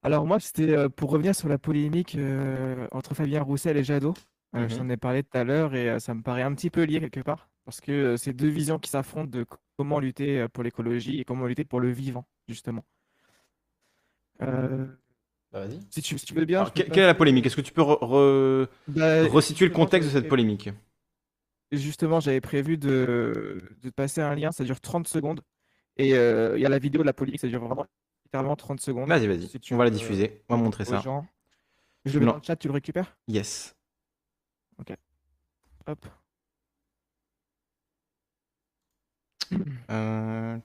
[0.03, 2.17] Alors moi, c'était pour revenir sur la polémique
[2.93, 4.15] entre Fabien Roussel et Jadot.
[4.53, 7.01] Mm J'en ai parlé tout à l'heure et ça me paraît un petit peu lié
[7.01, 9.47] quelque part parce que c'est deux visions qui s'affrontent de
[9.77, 12.85] comment lutter pour l'écologie et comment lutter pour le vivant, justement.
[14.43, 14.87] Euh,
[15.53, 15.81] bah, vas-y.
[15.91, 16.65] Si tu, veux bien.
[16.75, 17.47] quelle est la polémique?
[17.47, 17.85] Est-ce que tu peux
[18.89, 20.71] bah, resituer le contexte de cette polémique?
[21.73, 23.63] Justement, j'avais prévu de...
[23.97, 25.41] passer un lien, ça dure 30 secondes.
[25.97, 27.87] Et il y a la vidéo de la polémique, ça dure vraiment
[28.25, 29.09] littéralement 30 secondes.
[29.09, 29.49] Vas-y, vas-y.
[29.71, 30.43] on va la diffuser.
[30.49, 31.03] on va montrer ça.
[32.05, 33.17] Je le mets dans le chat, tu le récupères?
[33.29, 33.75] Yes.
[34.79, 34.95] Ok.
[35.87, 36.07] Hop.
[39.91, 40.59] Euh,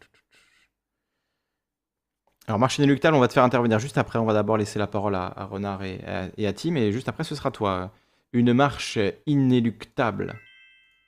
[2.48, 4.18] alors, marche inéluctable, on va te faire intervenir juste après.
[4.18, 7.36] On va d'abord laisser la parole à, Renard et à, Tim, et juste après, ce
[7.36, 7.92] sera toi.
[8.34, 10.36] Une marche inéluctable.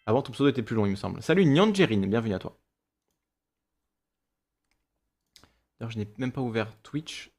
[0.06, 1.22] Avant, ton pseudo était plus long, il me semble.
[1.22, 2.58] Salut, Nyanjerine, bienvenue à toi.
[5.80, 7.32] D'ailleurs, je n'ai même pas ouvert Twitch.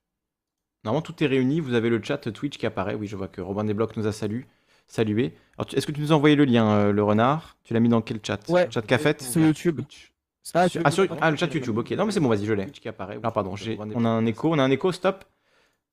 [0.84, 1.61] Normalement, tout est réuni.
[1.61, 2.95] Vous avez le chat Twitch qui apparaît.
[2.95, 4.47] Oui, je vois que Robin Desblocs nous a salué.
[4.88, 5.34] salué.
[5.72, 7.57] Est-ce que tu nous as envoyé le lien, euh, le renard?
[7.62, 8.49] Tu l'as mis dans quel chat?
[8.49, 8.68] Ouais.
[8.70, 9.82] Chat Cafet Sur YouTube.
[10.55, 10.90] Ah, ah,
[11.20, 11.93] ah, le chat YouTube, ok.
[11.93, 12.66] Non, mais c'est bon, vas-y, je l'ai.
[13.22, 15.24] Ah, pardon, on a un écho, on a un écho, stop.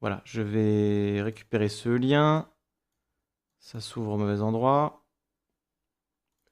[0.02, 2.48] Voilà, je vais récupérer ce lien.
[3.60, 5.04] Ça s'ouvre au mauvais endroit.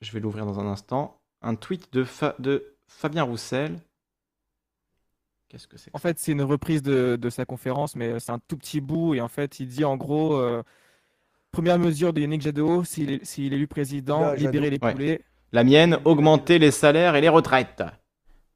[0.02, 1.20] Je vais l'ouvrir dans un instant.
[1.42, 2.06] Un tweet de,
[2.40, 3.80] de Fabien Roussel.
[5.48, 8.58] Qu'est-ce que c'est En fait, c'est une reprise de, sa conférence, mais c'est un tout
[8.58, 9.16] petit bout.
[9.16, 10.62] Et en fait, il dit en gros euh,
[11.52, 15.24] première mesure de Yannick Jadot, s'il est, élu président, libérer les poulets.
[15.54, 17.84] La mienne, augmenter les salaires et les retraites.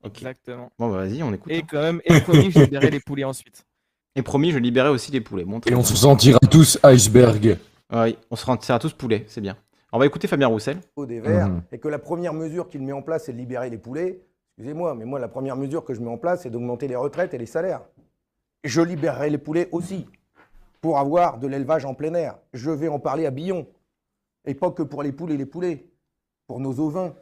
[0.04, 0.72] Exactement.
[0.78, 1.52] Bon, bah vas-y, on écoute.
[1.52, 1.68] Et hein.
[1.70, 3.66] quand même, et promis, je libérerai les poulets ensuite.
[4.14, 5.46] Et promis, je libérerai aussi les poulets.
[5.68, 7.58] et on se sentira tous iceberg.
[7.94, 9.56] Oui, on se sentira tous poulets, c'est bien.
[9.94, 10.82] On va écouter Fabien Roussel.
[11.08, 11.62] Des verts, mhm.
[11.72, 14.20] Et que la première mesure qu'il met en place, c'est de libérer les poulets.
[14.58, 17.34] Excusez-moi, mais moi, la première mesure que je mets en place, c'est d'augmenter les retraites
[17.34, 17.84] et les salaires.
[18.66, 20.08] Je libérerai les poulets aussi,
[20.82, 22.38] pour avoir de l'élevage en plein air.
[22.54, 23.66] Je vais en parler à Billon.
[24.46, 25.86] Et pas que pour les poules et les poulets
[26.52, 27.14] pour nos ovins,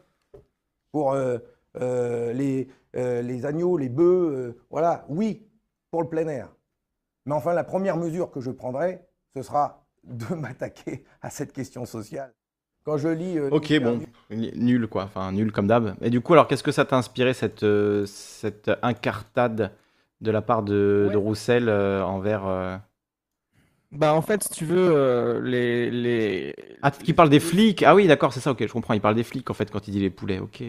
[0.91, 1.37] pour euh,
[1.79, 5.45] euh, les, euh, les, agneaux, les bœufs, voilà, oui,
[5.91, 6.49] pour le plein air.
[7.27, 9.05] Mais enfin, la première mesure que je prendrai,
[9.35, 12.33] ce sera de m'attaquer à cette question sociale.
[12.83, 13.39] Quand je lis.
[13.39, 13.99] ok, bon,
[14.31, 15.93] nul quoi, enfin nul comme d'hab.
[16.01, 17.63] Et du coup, alors qu'est-ce que ça t'a inspiré cette,
[18.07, 19.73] cette incartade
[20.21, 22.81] de la part de, de Roussel envers
[23.91, 26.55] bah en fait, si tu veux, euh, les, les...
[26.83, 28.93] Ah, qui parle des flics Ah oui, d'accord, c'est ça, ok, je comprends.
[28.93, 30.63] Il parle des flics en fait quand il dit les poulets, ok.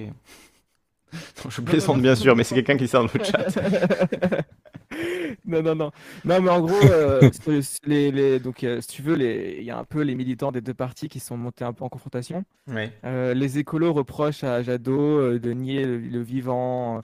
[1.49, 3.47] je plaisante bien sûr, mais c'est quelqu'un qui sert dans le chat.
[5.45, 5.91] non, non, non.
[6.25, 7.31] Non, mais en gros, euh,
[7.85, 10.63] les, les, donc, euh, si tu veux, il y a un peu les militants des
[10.63, 12.45] deux partis qui sont montés un peu en confrontation.
[12.69, 12.91] Ouais.
[13.35, 17.03] les écolos reprochent à Jadot de nier le, vivant,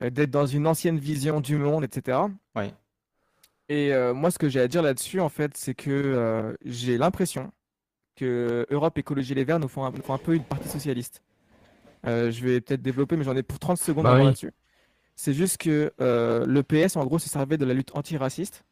[0.00, 2.18] d'être dans une ancienne vision du monde, etc.
[2.56, 2.72] Ouais.
[3.70, 6.98] Et euh, moi, ce que j'ai à dire là-dessus, en fait, c'est que euh, j'ai
[6.98, 7.52] l'impression
[8.16, 11.22] que Europe Écologie Les Verts nous font un, un peu une partie socialiste.
[12.04, 14.50] Euh, je vais peut-être développer, mais j'en ai pour 30 secondes bah là-dessus.
[15.14, 18.64] C'est juste que le PS, en gros, se servait de la lutte antiraciste.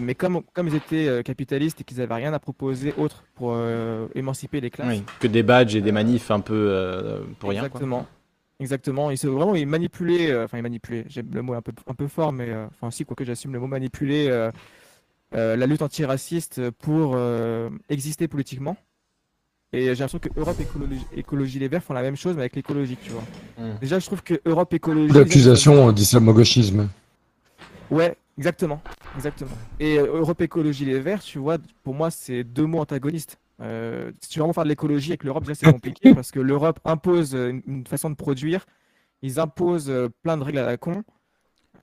[0.00, 3.54] mais comme, comme ils étaient capitalistes et qu'ils n'avaient rien à proposer autre pour
[4.14, 4.88] émanciper les classes.
[4.88, 7.64] Oui, que des badges et des manifs un peu pour rien.
[7.64, 8.06] Exactement.
[8.60, 11.70] Exactement, il se vraiment il manipulait, euh, enfin il manipulait, j'aime le mot un peu,
[11.86, 14.50] un peu fort, mais euh, enfin si, quoique j'assume le mot manipuler euh,
[15.32, 17.16] la lutte antiraciste pour
[17.88, 18.76] exister politiquement.
[19.70, 22.56] Et j'ai l'impression que Europe Écologie, Écologie, Les Verts font la même chose, mais avec
[22.56, 23.22] l'écologie, tu vois.
[23.58, 23.78] Hmm.
[23.82, 25.12] Déjà, je trouve que Europe Écologie.
[25.12, 26.88] L'accusation d'islamo-gauchisme.
[27.90, 28.80] Ouais, exactement,
[29.14, 29.50] exactement.
[29.78, 33.38] Et Europe Écologie Les Verts, tu vois, pour moi, c'est deux mots antagonistes.
[33.60, 36.78] Euh, si tu veux vraiment faire de l'écologie avec l'Europe, c'est compliqué parce que l'Europe
[36.84, 38.66] impose une, façon de produire,
[39.22, 41.02] ils imposent euh, plein de règles à la con.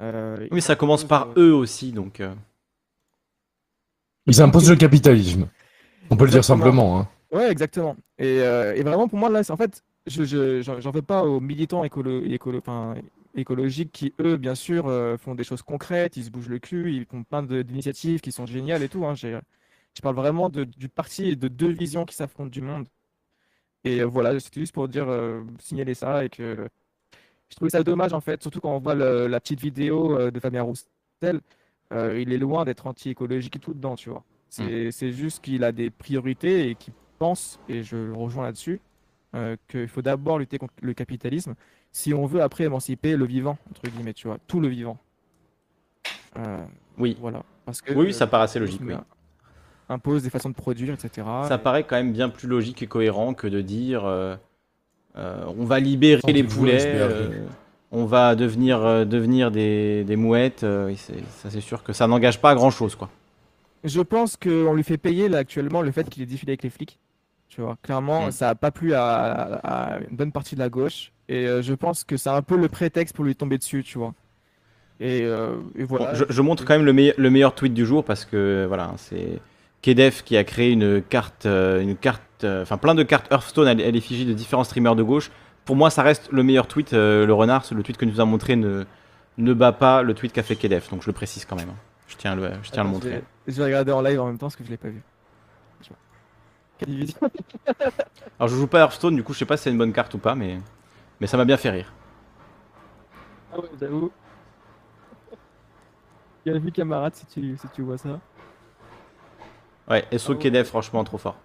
[0.02, 2.22] Euh, oui, ça commence par eux aussi, donc.
[4.26, 5.48] Ils imposent le capitalisme.
[6.10, 7.00] On peut le dire simplement.
[7.00, 7.08] Hein.
[7.32, 7.96] Ouais, exactement.
[8.18, 8.40] Et,
[8.84, 12.62] vraiment, pour moi, là, en fait, je j'en veux pas aux militants écolo, écolo,
[13.36, 17.06] écologiques qui, eux, bien sûr, font des choses concrètes, ils se bougent le cul, ils
[17.06, 19.06] font plein d'initiatives qui sont géniales et tout.
[19.06, 19.16] Hein.
[19.96, 22.88] Je parle vraiment de, du parti et de deux visions qui s'affrontent du monde.
[23.86, 26.68] Et euh, voilà, c'était juste pour dire, euh, signaler ça et que
[27.50, 30.40] je trouvais ça dommage en fait, surtout quand on voit la petite vidéo euh, de
[30.40, 31.40] Fabien Roussel.
[31.92, 34.24] il est loin d'être anti-écologique et tout dedans, tu vois.
[34.50, 35.12] C'est mm.
[35.12, 38.82] juste qu'il a des priorités et qu'il pense, et je le rejoins là-dessus,
[39.68, 41.56] qu'il faut d'abord lutter contre le capitalisme
[41.92, 44.98] si on veut après émanciper le vivant, entre guillemets, tu vois, tout le vivant.
[46.98, 47.16] oui.
[47.22, 47.44] Voilà.
[47.66, 48.82] Parce que, oui, ça paraît assez logique.
[48.84, 48.94] Oui
[49.90, 51.28] impose des façons de produire, etc.
[51.48, 54.36] Ça paraît quand même bien plus logique et cohérent que de dire euh,
[55.18, 57.30] euh, on va libérer les poulets, euh,
[57.92, 60.62] on va devenir, devenir des, des mouettes.
[60.62, 63.10] ça, c'est sûr que ça n'engage pas à grand chose, quoi.
[63.84, 66.72] Je pense qu'on lui fait payer là actuellement le fait qu'il ait défilé avec les
[66.72, 66.98] flics.
[67.50, 68.32] Tu vois, clairement, mm.
[68.32, 71.12] ça n'a pas plu à, une bonne partie de la gauche.
[71.30, 74.14] Et je pense que c'est un peu le prétexte pour lui tomber dessus, tu vois.
[75.00, 75.28] Et,
[75.78, 76.14] voilà.
[76.14, 79.40] je, montre quand même le, le meilleur tweet du jour parce que voilà, c'est
[79.86, 83.68] Kedef qui a créé une carte, euh, une carte, euh, enfin plein de cartes Hearthstone
[83.68, 85.30] à l'effigie de différents streamers de gauche.
[85.64, 86.94] Pour moi, ça reste le meilleur tweet.
[86.94, 88.86] Euh, le renard, le tweet que nous a montré ne,
[89.38, 90.90] ne bat pas le tweet qu'a fait Kedef.
[90.90, 91.70] Donc je le précise quand même.
[91.70, 91.78] Hein.
[92.08, 93.24] Je tiens, le, je tiens à le montrer.
[93.46, 95.04] Je vais, regarder en live en même temps parce que je l'ai pas vu.
[98.40, 100.14] Alors je joue pas Hearthstone, du coup je sais pas si c'est une bonne carte
[100.14, 100.60] ou pas, mais,
[101.22, 101.94] mais ça m'a bien fait rire.
[103.54, 104.12] Ah ouais, j'avoue.
[106.46, 108.20] Il y a vu camarade si tu, si tu vois ça?
[109.90, 111.36] Ouais, SO ah franchement, trop fort.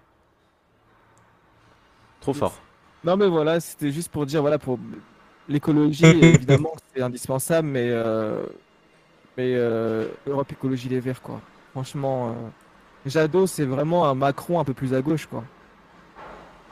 [2.21, 2.53] Trop fort.
[3.03, 4.79] Non, mais voilà, c'était juste pour dire, voilà, pour
[5.47, 8.43] l'écologie, évidemment, c'est indispensable, mais, euh...
[9.37, 10.07] mais euh...
[10.27, 11.41] Europe Écologie Les Verts, quoi.
[11.71, 12.33] Franchement, euh...
[13.05, 15.43] Jadot, c'est vraiment un Macron un peu plus à gauche, quoi.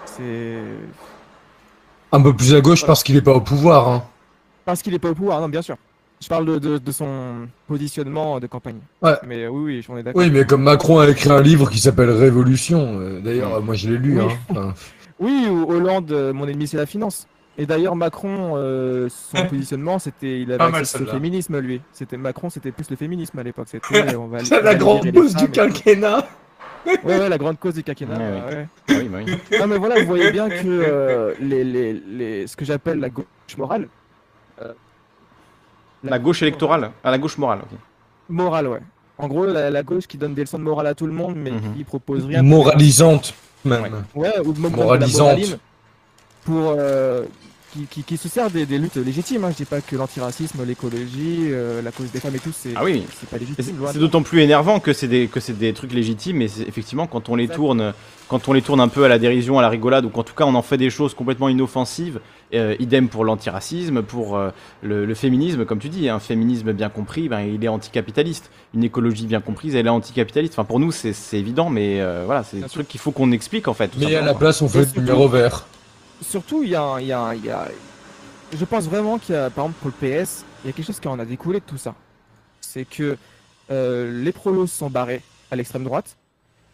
[0.06, 0.64] C'est.
[2.12, 4.04] Un peu plus à gauche parce qu'il est pas au pouvoir, hein.
[4.66, 5.78] Parce qu'il est pas au pouvoir, non, bien sûr.
[6.22, 8.80] Je parle de, son positionnement de campagne.
[9.02, 9.16] Ouais.
[9.26, 10.22] Mais euh, oui, oui, on est d'accord.
[10.22, 13.90] Oui, mais comme Macron a écrit un livre qui s'appelle Révolution, euh, d'ailleurs, moi je
[13.90, 14.20] l'ai lu.
[14.22, 14.74] Oui, hein.
[15.20, 17.28] oui ou Hollande, euh, mon ennemi c'est la finance.
[17.58, 18.56] Et d'ailleurs, Macron,
[19.10, 21.82] son positionnement, c'était, il avait le féminisme, lui.
[21.92, 23.68] C'était Macron, c'était plus le féminisme à l'époque.
[23.70, 24.04] C'était,
[24.64, 26.26] la grande cause du quinquennat.
[26.86, 28.18] ouais, ouais, la grande cause du quinquennat.
[28.18, 29.60] Ouais, oui, oui.
[29.60, 33.26] Non, mais voilà, vous voyez bien que les, les, les, ce que j'appelle la gauche
[33.58, 33.90] morale,
[36.04, 37.78] la, gauche électorale À ah, la gauche morale, ok.
[38.30, 38.80] Morale, ouais.
[39.18, 41.52] En gros, la, gauche qui donne des leçons de morale à tout le monde, mais
[41.52, 41.76] mhm.
[41.76, 42.42] qui propose rien.
[42.42, 43.34] Moralisante,
[43.66, 44.04] même.
[44.16, 45.60] Ouais, ou moralisante.
[46.46, 47.26] Pour, euh,
[48.06, 49.44] qui, se sert des, luttes légitimes.
[49.44, 49.52] Hein.
[49.52, 52.84] Je dis pas que l'antiracisme, l'écologie, euh, la cause des femmes et tout, c'est ah
[52.84, 53.04] oui.
[53.30, 53.76] pas légitime.
[53.92, 57.36] C'est d'autant plus énervant que c'est des, que des trucs légitimes, mais effectivement, quand on
[57.36, 57.94] les tourne,
[58.28, 60.34] quand on les tourne un peu à la dérision, à la rigolade, ou qu'en tout
[60.34, 62.20] cas on en fait des choses complètement inoffensives,
[62.54, 64.50] euh, idem pour l'antiracisme, pour euh,
[64.82, 68.52] le, féminisme, comme tu dis, un féminisme bien compris, ben, il est anticapitaliste.
[68.74, 70.54] Une écologie bien comprise, elle est anticapitaliste.
[70.54, 73.74] Enfin, pour nous, c'est évident, mais voilà, c'est des trucs qu'il faut qu'on explique en
[73.74, 73.92] fait.
[73.98, 75.66] Mais à la place, on fait du numéro vert
[76.22, 77.68] surtout, il y a, y, a, y a,
[78.54, 80.86] Je pense vraiment qu'il y a, par exemple, pour le PS, il y a quelque
[80.86, 81.96] chose qui en a découlé de tout ça.
[82.62, 83.18] C'est que
[83.72, 86.18] euh, les prolos sont barrés à l'extrême droite.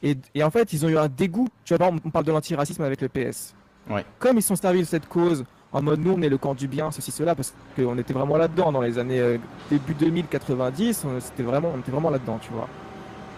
[0.04, 1.48] Et, et, en fait, ils ont eu un dégoût.
[1.64, 3.54] Tu vois, on parle de l'antiracisme avec le PS.
[3.90, 4.06] Ouais.
[4.20, 6.68] Comme ils sont servis de cette cause, en mode nous, on est le camp du
[6.68, 9.38] bien, ceci, cela, parce qu'on était vraiment là-dedans dans les années euh,
[9.70, 12.70] début 2090, c'était vraiment, on était vraiment là-dedans, tu vois.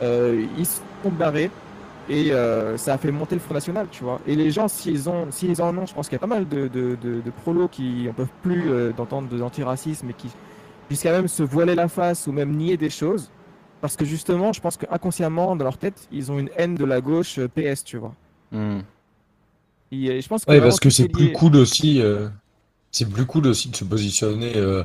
[0.04, 1.50] Euh, ils sont barrés
[2.10, 4.20] et euh, ça a fait monter le Front National, tu vois.
[4.28, 6.48] Et les gens, s'ils ont, s'ils en ont, je pense qu'il y a pas mal
[6.48, 10.30] de, de, de, prolos qui ne peuvent plus euh, d'entendre de l'antiracisme et qui,
[10.90, 13.30] jusqu'à même se voiler la face ou même nier des choses.
[13.82, 17.02] Parce que justement, je pense qu'inconsciemment, dans leur tête, ils ont une haine de la
[17.02, 18.14] gauche euh, PS, tu vois.
[18.52, 18.80] Hmm.
[19.92, 22.02] Et, je pense que ouais, parce que c'est plus cool aussi.
[22.02, 22.28] Euh,
[22.92, 24.84] c'est plus cool aussi de se positionner euh,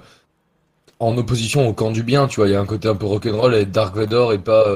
[0.99, 2.49] en opposition au camp du bien, tu vois.
[2.49, 4.67] Il y a un côté un peu rock'n'roll et Dark Vador et pas,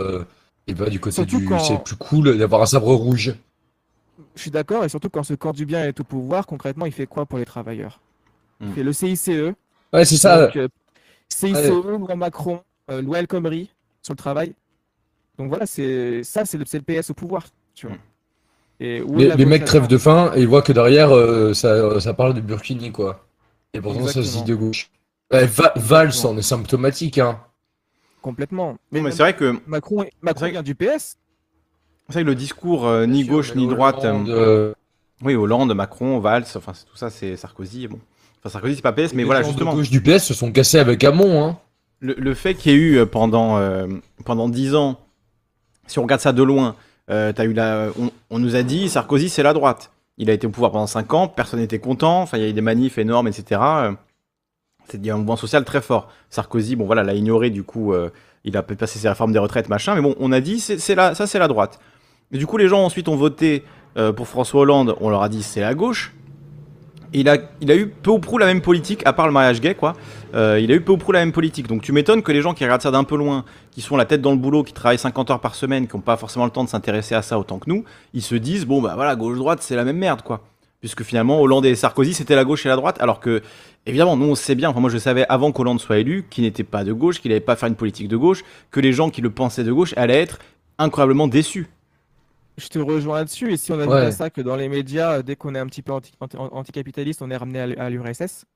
[0.66, 1.48] et pas du côté du.
[1.60, 3.34] C'est plus cool d'avoir un sabre rouge.
[4.34, 6.92] Je suis d'accord, et surtout quand ce camp du bien est au pouvoir, concrètement, il
[6.92, 8.00] fait quoi pour les travailleurs
[8.60, 8.72] Il hmm.
[8.72, 9.30] fait le CICE.
[9.92, 10.50] Ouais, c'est ça.
[11.28, 13.70] CICE, loi Macron, loi El Khomri
[14.02, 14.54] sur le travail.
[15.38, 17.96] Donc voilà, c'est ça, c'est le, le, PS au pouvoir, tu vois.
[18.78, 22.34] Et les, mecs crèvent de faim et ils voient que derrière, euh, ça, ça, parle
[22.34, 23.24] de Burkini, quoi.
[23.72, 24.90] Et pourtant, ça se dit de gauche.
[25.30, 27.40] Val c'en est symptomatique, hein.
[28.22, 28.76] Complètement.
[28.90, 29.58] Mais, mais c'est vrai que.
[29.66, 31.16] Macron, Macron vient du PS.
[32.08, 34.04] C'est vrai que le discours euh, ni gauche ni droite.
[34.04, 34.72] Euh,
[35.22, 37.88] oui, Hollande, Macron, Valls, enfin tout ça, c'est Sarkozy.
[37.88, 37.98] Bon.
[38.38, 39.72] Enfin, Sarkozy, c'est pas PS, mais voilà, justement.
[39.72, 41.58] Les gauche du PS se sont cassés avec Hamon, hein
[42.00, 43.86] le, fait qu'il y ait eu euh, pendant, euh,
[44.24, 45.00] pendant 10 ans,
[45.86, 46.76] si on regarde ça de loin,
[47.10, 47.88] euh, as eu la,
[48.30, 49.92] on, nous a dit Sarkozy c'est la droite.
[50.18, 52.48] Il a été au pouvoir pendant 5 ans, personne n'était content, enfin il y a
[52.48, 53.60] eu des manifs énormes, etc.
[54.88, 56.08] C'est un mouvement social très fort.
[56.30, 57.94] Sarkozy, bon voilà, l'a ignoré, du coup,
[58.44, 61.14] il a passé ses réformes des retraites, machin, mais bon, on a dit c'est ça
[61.14, 61.78] c'est la droite.
[62.32, 63.64] Et du coup, les gens ensuite ont voté
[64.16, 66.12] pour François Hollande, on leur a dit c'est la gauche
[67.12, 69.60] il a, il a eu peu ou prou la même politique, à part le mariage
[69.60, 69.94] gay, quoi.
[70.34, 71.66] Euh, il a eu peu ou prou la même politique.
[71.66, 74.04] Donc tu m'étonnes que les gens qui regardent ça d'un peu loin, qui sont la
[74.04, 76.50] tête dans le boulot, qui travaillent 50 heures par semaine, qui n'ont pas forcément le
[76.50, 79.60] temps de s'intéresser à ça autant que nous, ils se disent, bon bah voilà, gauche-droite,
[79.62, 80.42] c'est la même merde, quoi.
[80.80, 83.42] Puisque finalement, Hollande et Sarkozy, c'était la gauche et la droite, alors que,
[83.86, 86.64] évidemment, nous on sait bien, enfin moi je savais avant qu'Hollande soit élu, qu'il n'était
[86.64, 89.20] pas de gauche, qu'il n'allait pas faire une politique de gauche, que les gens qui
[89.22, 90.38] le pensaient de gauche allaient être
[90.78, 91.68] incroyablement déçus
[92.56, 93.52] je te rejoins là-dessus.
[93.52, 95.92] Et si on a ça que dans les médias, dès qu'on est un petit peu
[95.92, 98.46] anticapitaliste, on est ramené à l'URSS,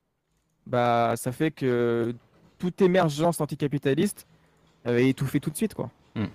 [0.67, 2.13] bah ça fait que
[2.57, 4.27] toute émergence anticapitaliste
[4.85, 5.89] est étouffée tout de suite, quoi.
[6.15, 6.25] Hmm.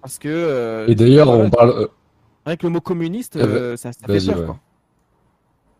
[0.00, 0.28] Parce que.
[0.28, 1.70] Euh, et d'ailleurs, on parle.
[1.70, 1.88] Euh,
[2.44, 4.60] avec le mot communiste, euh, ça, fait peur, quoi.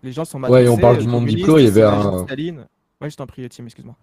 [0.06, 0.52] Les gens sont mal.
[0.52, 2.22] Ouais, on parle du monde diplôme, il y avait un.
[2.22, 2.66] Staline.
[3.00, 3.96] Ouais, je t'en prie, Tim, excuse-moi.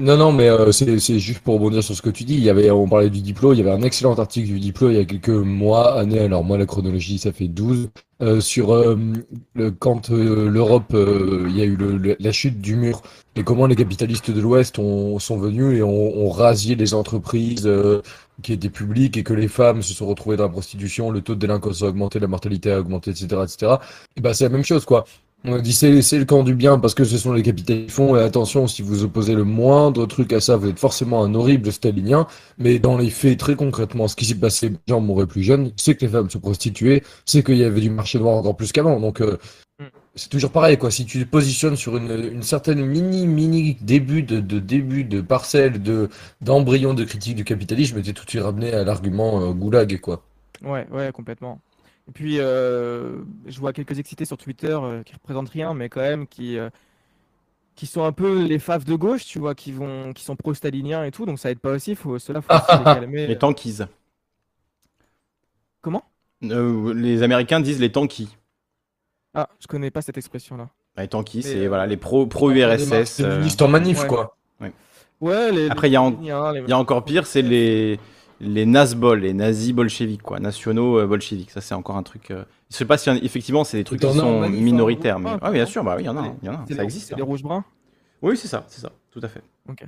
[0.00, 2.34] Non, non, mais euh, c'est juste pour rebondir sur ce que tu dis.
[2.34, 4.92] Il y avait, on parlait du diplôme, il y avait un excellent article du diplôme
[4.92, 6.20] il y a quelques mois, années.
[6.20, 7.90] Alors moi, la chronologie, ça fait 12
[8.22, 8.96] euh, sur euh,
[9.54, 13.02] le, quand l'Europe, il y a eu le, la chute du mur
[13.36, 17.68] et comment les capitalistes de l'Ouest sont venus et ont, ont rasé les entreprises
[18.42, 21.34] qui étaient publiques et que les femmes se sont retrouvées dans la prostitution, le taux
[21.34, 23.74] de délinquance a augmenté, la mortalité a augmenté, etc., etc.
[24.16, 25.04] Et ben c'est la même chose, quoi.
[25.44, 28.14] On dit c'est le camp du bien parce que ce sont les capitalistes qui font.
[28.16, 31.72] Et attention si vous opposez le moindre truc à ça vous êtes forcément un horrible
[31.72, 32.26] stalinien.
[32.58, 35.72] Mais dans les faits très concrètement ce qui s'est passé les gens mouraient plus jeunes
[35.76, 38.70] c'est que les femmes se prostituaient c'est qu'il y avait du marché noir encore plus
[38.70, 39.00] qu'avant.
[39.00, 39.38] Donc euh,
[39.80, 39.84] mm.
[40.14, 40.90] c'est toujours pareil quoi.
[40.90, 46.10] Si tu te positionnes sur une, certaine mini mini début de, début de parcelle de
[46.42, 50.22] d'embryon de critique du capitalisme t'es tout de suite ramené à l'argument euh, goulag quoi.
[50.62, 51.60] Ouais ouais complètement
[52.10, 56.00] et puis, euh, je vois quelques excités sur Twitter euh, qui représentent rien, mais quand
[56.00, 56.68] même qui, euh,
[57.76, 61.04] qui sont un peu les faves de gauche, tu vois, qui, vont, qui sont pro-staliniens
[61.04, 61.94] et tout, donc ça aide pas aussi.
[61.94, 63.28] Faut, cela, faut les calmer.
[63.28, 63.78] Les tankies.
[65.82, 66.02] Comment?
[66.42, 68.36] Les Américains disent les tankies.
[69.32, 70.68] Ah, je connais pas cette expression-là.
[70.96, 73.04] Les tankies, c'est voilà, les pro-URSS.
[73.04, 74.36] C'est en manif, quoi.
[75.20, 76.02] Ouais, Après, il y, a
[76.76, 78.00] encore pire, c'est les
[78.40, 81.50] les Nazbol, les nazis bolcheviques, quoi, nationaux euh, bolcheviques.
[81.50, 82.30] Ça, c'est encore un truc.
[82.30, 82.44] Euh...
[82.70, 85.84] Je sais pas si effectivement c'est des trucs qui sont minoritaires, mais ah, bien sûr,
[85.84, 87.08] bah oui, il y en a, y en a, ça existe.
[87.08, 87.64] C'est des rouges bruns?
[88.22, 89.42] Oui, c'est ça, c'est ça, tout à fait.
[89.68, 89.84] Ok.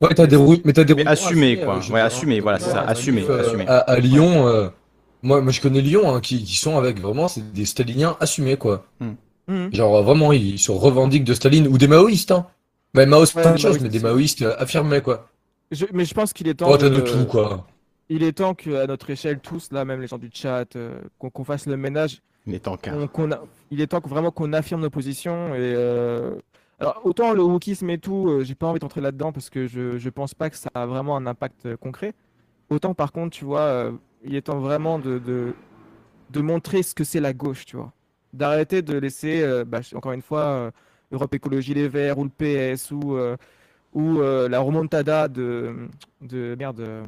[0.00, 1.06] Ouais, t'as des rouges, mais t'as des rouges.
[1.06, 1.80] Assumé, quoi.
[1.90, 3.66] Ouais, assumé, voilà, c'est ça, assumé, assumé.
[3.66, 4.68] À, Lyon, euh,
[5.22, 8.56] moi, moi, je connais Lyon, hein, qui, qui, sont avec vraiment, c'est des staliniens assumés,
[8.56, 8.84] quoi.
[9.00, 9.14] Hmm.
[9.48, 9.72] Hmm.
[9.72, 12.46] Genre vraiment, ils se revendiquent de Staline ou des maoïstes, hein.
[12.94, 15.28] Mais Mao, c'est chose, mais des maoïstes affirmés, quoi.
[15.92, 16.68] mais je pense qu'il est temps.
[16.70, 17.66] Oh, t'as de tout, quoi
[18.08, 21.44] il est temps qu'à notre échelle, tous, là, même les gens du chat, euh, qu'on
[21.44, 22.22] fasse le ménage.
[22.46, 22.78] Il est temps
[23.70, 25.54] Il est temps vraiment qu'on affirme nos positions.
[25.54, 26.36] Et, euh,
[26.78, 29.98] Alors, autant le wokisme et tout, euh, j'ai pas envie d'entrer là-dedans parce que je,
[29.98, 32.14] je pense pas que ça a vraiment un impact concret.
[32.70, 33.92] Autant, par contre, tu vois,
[34.24, 35.20] il est temps vraiment de,
[36.30, 37.92] de, montrer ce que c'est la gauche, tu vois.
[38.32, 40.72] D'arrêter de laisser, bah, encore une fois,
[41.12, 42.30] Europe Écologie Les Verts ou le
[42.74, 43.16] PS ou,
[43.94, 45.88] ou la remontada de,
[46.22, 47.06] de merde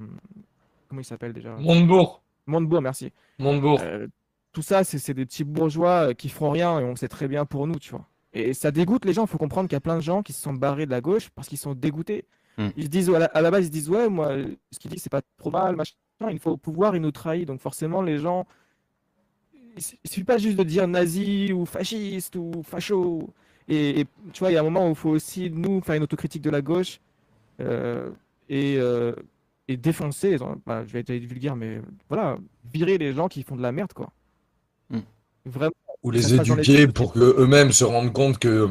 [0.88, 1.54] comment il s'appelle déjà?
[1.56, 2.22] Montebourg.
[2.46, 3.12] Montebourg, merci.
[3.38, 3.80] Montebourg.
[3.82, 4.06] Euh,
[4.52, 7.28] tout ça, c'est des petits bourgeois euh, qui font rien et on le sait très
[7.28, 8.06] bien pour nous, tu vois.
[8.32, 9.24] Et ça dégoûte les gens.
[9.24, 11.00] Il faut comprendre qu'il y a plein de gens qui se sont barrés de la
[11.00, 12.24] gauche parce qu'ils sont dégoûtés.
[12.56, 12.68] Hmm.
[12.76, 14.32] Ils se disent, à la, base, ils se disent, ouais, moi,
[14.70, 15.94] ce qu'il dit, c'est pas trop mal, machin.
[16.30, 17.46] Il faut pouvoir, il nous trahit.
[17.46, 18.46] Donc forcément, les gens.
[19.76, 23.30] Il suffit pas juste de dire nazi ou fasciste ou facho.
[23.68, 26.02] Et, tu vois, il y a un moment où il faut aussi, nous, faire une
[26.02, 27.00] autocritique de la gauche.
[27.60, 28.10] Euh,
[28.48, 28.78] et
[29.68, 32.38] et défoncer, bah, je vais être vulgaire, mais voilà,
[32.72, 34.10] virer les gens qui font de la merde, quoi.
[34.90, 35.00] Hmm.
[35.44, 35.72] Vraiment.
[36.02, 38.70] Ou les éduquer pour que eux-mêmes se rendent compte que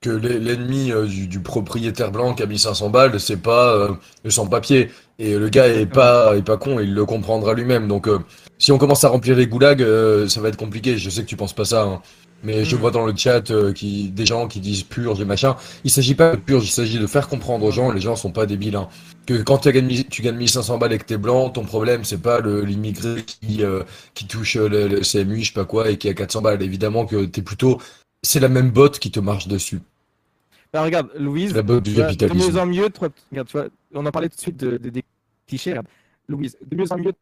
[0.00, 3.92] que l'ennemi euh, du, propriétaire blanc qui a mis 500 balles, c'est pas euh,
[4.22, 4.90] le sans-papier.
[5.18, 7.88] Et le gars est pas, est pas con, il le comprendra lui-même.
[7.88, 8.20] Donc, euh,
[8.58, 9.84] si on commence à remplir les goulags,
[10.28, 10.98] ça va être compliqué.
[10.98, 11.82] Je sais que tu penses pas ça.
[11.82, 12.02] Hein.
[12.42, 12.78] Mais je mm.
[12.78, 15.56] vois dans le chat euh, qui, des gens qui disent purge et machin.
[15.84, 18.30] Il s'agit pas de purge, il s'agit de faire comprendre aux gens, les gens sont
[18.30, 18.88] pas débiles, hein,
[19.26, 22.22] que quand tu gagnes, tu gagnes 1500 balles et que t'es blanc, ton problème c'est
[22.22, 23.82] pas l'immigré qui, euh,
[24.14, 26.62] qui touche le, le, CMU, je sais pas quoi, et qui a 400 balles.
[26.62, 27.80] Évidemment que t'es plutôt.
[28.22, 29.80] C'est la même botte qui te marche dessus.
[30.72, 32.46] Bah regarde, Louise, la botte du capitalisme.
[32.46, 32.88] de mieux en mieux,
[33.30, 35.04] regarde, tu vois, on en parlait tout de suite de, des
[35.46, 35.80] clichés.
[36.28, 37.12] Louise, de mieux en mieux,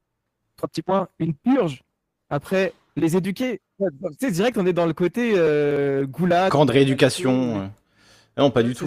[0.56, 1.82] trois petits points, une purge.
[2.28, 3.60] Après, les éduquer.
[4.18, 6.50] C'est direct, on est dans le côté euh, goulag.
[6.50, 7.70] Camp de rééducation.
[8.38, 8.86] Non, pas du tout.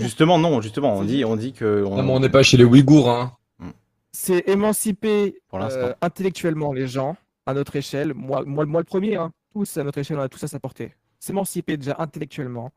[0.00, 1.84] Justement, non, justement, on dit, on dit que.
[1.86, 3.10] On n'est pas chez les Ouïghours.
[3.10, 3.32] Hein.
[3.58, 3.70] Mm.
[4.12, 8.12] C'est émanciper euh, intellectuellement les gens à notre échelle.
[8.14, 9.32] Moi, moi, moi le premier, hein.
[9.52, 10.94] tous à notre échelle, on a tout à sa portée.
[11.20, 12.72] S'émanciper déjà intellectuellement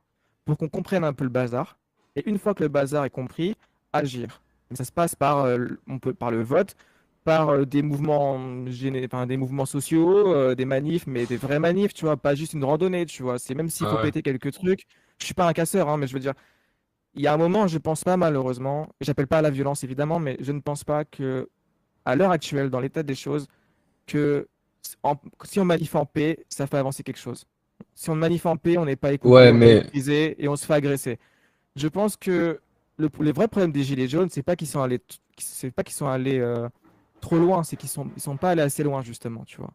[0.45, 1.77] pour qu'on comprenne un peu le bazar.
[2.15, 3.55] Et une fois que le bazar est compris,
[3.91, 4.41] agir.
[4.73, 6.75] ça se passe par, euh, on peut, par le vote,
[7.25, 8.39] par euh, des mouvements
[9.05, 12.53] enfin, des mouvements sociaux, euh, des manifs, mais des vrais manifs, tu vois, pas juste
[12.53, 13.39] une randonnée, tu vois.
[13.39, 14.85] C'est même s'il faut péter quelques trucs.
[15.17, 16.35] Je suis pas un casseur, hein, mais je veux dire,
[17.15, 20.19] il y a un moment, je pense pas malheureusement, j'appelle pas à la violence évidemment,
[20.19, 21.49] mais je ne pense pas que
[22.05, 23.47] à l'heure actuelle, dans l'état des choses,
[24.05, 24.47] que
[25.43, 27.45] si on manif en paix, ça fait avancer quelque chose.
[27.95, 29.83] Si on manif en paix, on n'est pas écouté, ouais, mais...
[29.93, 31.17] et on se fait agresser.
[31.75, 32.59] Je pense que
[32.97, 34.99] le, les vrais problèmes des gilets jaunes, c'est pas qu'ils sont allés,
[35.39, 36.69] c'est pas qu'ils sont allés euh,
[37.25, 39.71] trop loin, c'est qu'ils sont, ils sont pas allés assez loin, justement, tu vois.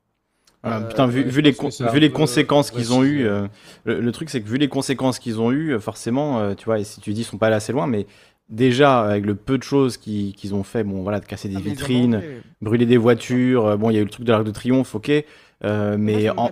[0.67, 3.49] Euh, putain, vu, vu les, vu les conséquences qu'ils ont eues, euh,
[3.85, 6.85] le, truc c'est que vu les conséquences qu'ils ont eues, forcément, euh, tu vois, et
[6.85, 8.07] si tu dis ils sont pas allés assez loin, mais
[8.51, 11.61] déjà avec le peu de choses qu'ils ont fait, bon voilà, de casser des ah,
[11.61, 12.23] vitrines,
[12.61, 15.11] brûler des voitures, bon il y a eu le truc de l'Arc de Triomphe, ok,
[15.63, 16.51] mais en...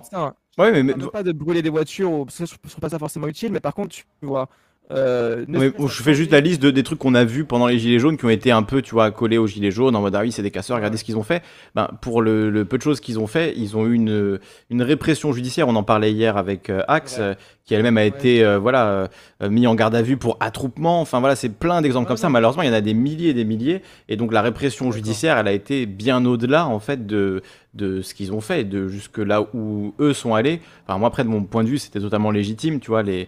[0.57, 3.51] Ouais, mais, pas de brûler des voitures, parce que je trouve pas ça forcément utile,
[3.51, 4.49] mais par contre, tu vois,
[4.91, 5.45] euh,
[5.77, 8.17] je fais juste la liste de, des trucs qu'on a vus pendant les gilets jaunes
[8.17, 10.31] qui ont été un peu, tu vois, collés aux gilets jaunes en mode ah oui
[10.31, 11.43] c'est des casseurs, regardez ce qu'ils ont fait.
[11.75, 14.39] Ben, pour le, peu de choses qu'ils ont fait, ils ont eu une,
[14.71, 15.67] une répression judiciaire.
[15.67, 17.35] On en parlait hier avec euh, Axe, euh,
[17.65, 19.09] qui elle-même a été voilà
[19.47, 21.01] mis en garde à vue pour attroupement.
[21.01, 22.27] Enfin voilà, c'est plein d'exemples comme ça.
[22.27, 23.83] Malheureusement, il y en a des milliers et des milliers.
[24.07, 27.43] Et donc la répression judiciaire, elle a été bien au-delà en fait de
[27.75, 30.61] de ce qu'ils ont fait, de jusque là où eux sont allés.
[30.87, 33.27] Enfin moi après de mon point de vue, c'était totalement légitime, tu vois les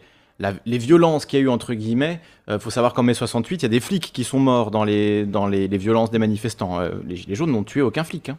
[0.66, 3.62] les violences qu'il y a eu entre guillemets, il euh, faut savoir qu'en mai 68,
[3.62, 6.80] il y a des flics qui sont morts dans les, dans les, violences des manifestants.
[6.80, 8.30] Euh, les Gilets jaunes n'ont tué aucun flic.
[8.30, 8.38] Hein.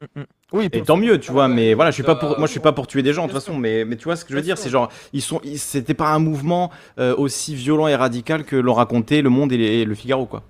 [0.00, 0.24] Mm, mm.
[0.52, 2.60] Oui, et tant mieux, tu vois, mais voilà, je suis pas pour, moi je suis
[2.60, 4.36] pas pour tuer des gens de toute façon, mais, mais tu vois ce que je
[4.36, 8.44] veux dire, c'est genre, ils sont, c'était pas un mouvement euh, aussi violent et radical
[8.44, 10.44] que l'ont raconté Le Monde et, Le Figaro, quoi.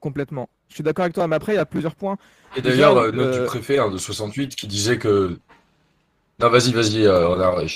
[0.00, 0.48] Complètement.
[0.68, 2.16] Je suis d'accord avec toi, mais après il y a plusieurs points.
[2.56, 5.38] Et d'ailleurs, notre préfet hein, de 68 qui disait que
[6.40, 7.66] non, vas-y, vas-y, euh,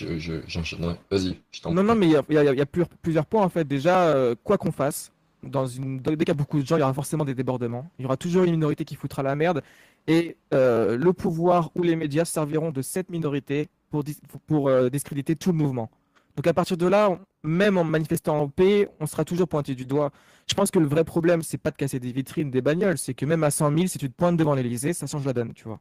[0.46, 0.94] j'enchaînerai.
[1.10, 1.36] Vas-y,
[1.66, 2.66] Non, non, mais il y a,
[3.02, 3.66] plusieurs points en fait.
[3.66, 5.12] Déjà, euh, quoi qu'on fasse,
[5.42, 5.98] dans une...
[5.98, 7.90] dès qu'il y a beaucoup de gens, il y aura forcément des débordements.
[7.98, 9.62] Il y aura toujours une minorité qui foutra la merde.
[10.06, 14.04] Et euh, le pouvoir ou les médias serviront de cette minorité pour,
[14.46, 15.90] pour discréditer tout le mouvement.
[16.36, 19.84] Donc à partir de là, même en manifestant en paix, on sera toujours pointé du
[19.84, 20.10] doigt.
[20.48, 23.14] Je pense que le vrai problème, c'est pas de casser des vitrines, des bagnoles, c'est
[23.14, 25.52] que même à 100 000, si tu te pointes devant l'Elysée, ça change la donne,
[25.52, 25.80] tu vois.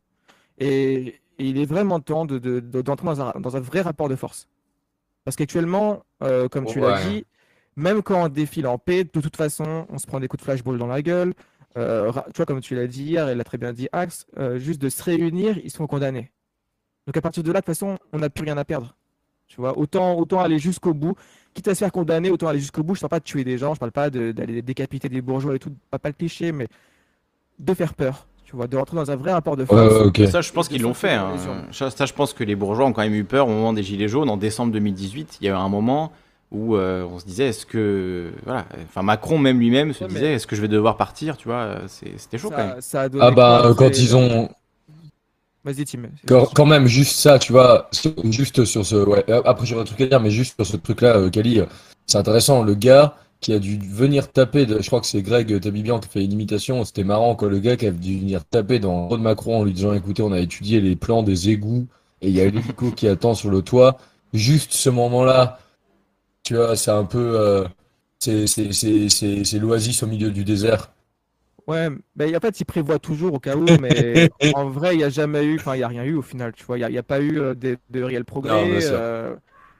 [0.60, 4.47] Et, il est vraiment temps d'entrer de, dans, un, vrai rapport de force.
[5.23, 7.26] Parce qu'actuellement, euh, comme tu l'as dit,
[7.76, 10.45] même quand on défile en paix, de toute façon, on se prend des coups de
[10.45, 11.34] flashball dans la gueule.
[11.77, 14.59] Euh, tu vois, comme tu l'as dit hier, et l'a très bien dit Axe, euh,
[14.59, 16.31] juste de se réunir, ils sont condamnés.
[17.07, 18.95] Donc à partir de là, de toute façon, on n'a plus rien à perdre.
[19.47, 21.15] Tu vois, autant, autant aller jusqu'au bout.
[21.53, 22.95] Quitte à se faire condamner, autant aller jusqu'au bout.
[22.95, 25.22] Je ne parle pas de tuer des gens, je ne parle pas d'aller décapiter des
[25.22, 26.68] bourgeois et tout, pas, pas le cliché, mais
[27.59, 30.11] de faire peur tu vois, de rentrer dans un vrai rapport de force.
[30.30, 31.14] Ça, je pense qu'ils l'ont fait.
[31.14, 31.36] Hein.
[31.72, 34.10] Ça, je pense que les bourgeois ont quand même eu peur au moment des Gilets
[34.10, 34.30] jaunes.
[34.30, 36.11] En décembre 2018, il y a eu un moment
[36.52, 38.32] où euh, on se disait, est-ce que.
[38.45, 38.65] Voilà.
[38.90, 42.38] Enfin, Macron, même lui-même, se disait, est-ce que je vais devoir partir Tu vois, c'était
[42.38, 42.80] chaud quand même.
[43.22, 44.49] ah, bah, quand ils ont.
[45.64, 45.99] Vas-y, Tim.
[46.28, 47.90] Quand, même, juste ça, tu vois,
[48.26, 48.95] juste sur ce.
[48.98, 51.61] Ouais, après, j'aurais un truc à dire, mais juste sur ce truc-là, euh, Kali,
[52.06, 52.64] c'est intéressant.
[52.64, 56.23] Le gars, qui a dû venir taper, je crois que c'est Greg Tabibian qui fait
[56.23, 59.22] une imitation, c'était marrant quoi, le gars qui a dû venir taper dans le de
[59.22, 61.88] Macron en lui disant écoutez, on a étudié les plans des égouts
[62.22, 63.97] et il y a l'hélico qui attend sur le toit.
[64.34, 65.59] Juste ce moment-là,
[66.43, 67.39] tu vois, c'est un peu.
[67.39, 67.65] Euh,
[68.19, 70.91] c'est l'oasis au milieu du désert.
[71.68, 75.03] Ouais, mais en fait, il prévoit toujours au cas où, mais en vrai, il n'y
[75.03, 76.97] a jamais eu, enfin, il n'y a rien eu au final, tu vois, il n'y
[76.97, 78.80] a, pas eu euh, de, de réel progrès.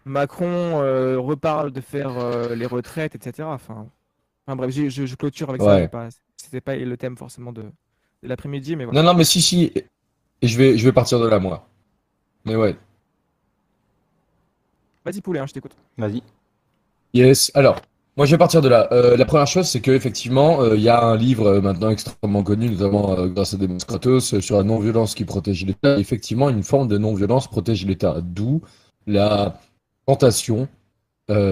[0.06, 3.48] Macron euh, reparle de faire euh, les retraites, etc.
[3.52, 3.88] Enfin,
[4.48, 6.10] bref, je, clôture avec ça.
[6.38, 7.64] C'était pas, le thème forcément de.
[8.23, 9.02] l'après-midi, mais voilà.
[9.02, 9.72] Non, non, mais si, si.
[10.41, 11.68] Et je vais, je vais partir de là, moi.
[12.45, 12.76] Mais ouais.
[15.06, 15.76] Vas-y, poulet, hein, je t'écoute.
[15.98, 16.23] Vas-y.
[17.14, 17.52] Yes.
[17.53, 17.82] Alors,
[18.18, 18.90] moi, je vais partir de là.
[18.91, 22.44] Euh, la première chose, c'est qu'effectivement, euh, il y a un livre euh, maintenant extrêmement
[22.44, 25.98] connu, notamment euh, grâce à Demos Kratos, sur la non-violence qui protège l'État.
[25.98, 28.18] Effectivement, une forme de non-violence protège l'État.
[28.22, 28.61] D'où
[29.07, 29.60] la
[30.06, 30.68] tentation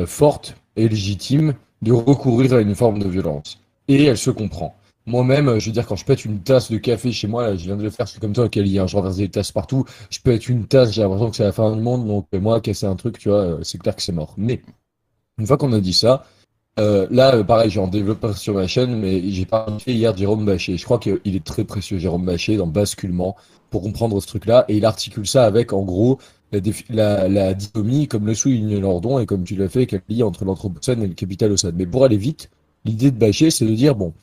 [0.06, 3.60] forte et légitime de recourir à une forme de violence.
[3.88, 4.76] Et elle se comprend.
[5.06, 7.78] Moi-même, je veux dire, quand je pète une tasse de café chez moi, je viens
[7.78, 10.50] de le faire, c'est comme toi, Kelly, hein, je renverse des tasses partout, je pète
[10.50, 13.18] une tasse, j'ai l'impression que c'est la fin du monde, donc moi, casser un truc,
[13.18, 14.34] tu vois, c'est clair que c'est mort.
[14.38, 14.62] Mais,
[15.40, 16.26] une fois qu'on a dit ça,
[16.80, 20.46] euh, là, euh, pareil, j'en développe sur ma chaîne, mais j'ai parlé hier de Jérôme
[20.46, 20.78] Bachet.
[20.78, 23.36] Je crois qu'il est très précieux, Jérôme Bachet, dans Basculement,
[23.70, 24.66] pour comprendre ce truc-là.
[24.70, 26.20] Et il articule ça avec, en gros,
[26.90, 31.04] la, la, dichomie, comme le souligne Lordon, et comme tu l'as fait, Kelly, entre l'Anthropocène
[31.04, 31.76] et le Capitalocène.
[31.76, 32.50] Mais pour aller vite,
[32.86, 34.14] l'idée de Bachet, c'est de dire, bon,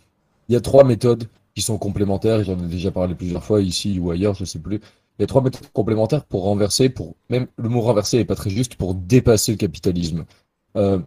[0.48, 3.98] il y a trois méthodes qui sont complémentaires, j'en ai déjà parlé plusieurs fois ici
[3.98, 4.80] ou ailleurs, je sais plus.
[5.18, 8.34] Il y a trois méthodes complémentaires pour renverser, pour même le mot renverser n'est pas
[8.34, 10.26] très juste, pour dépasser le capitalisme.
[10.76, 10.98] Euh,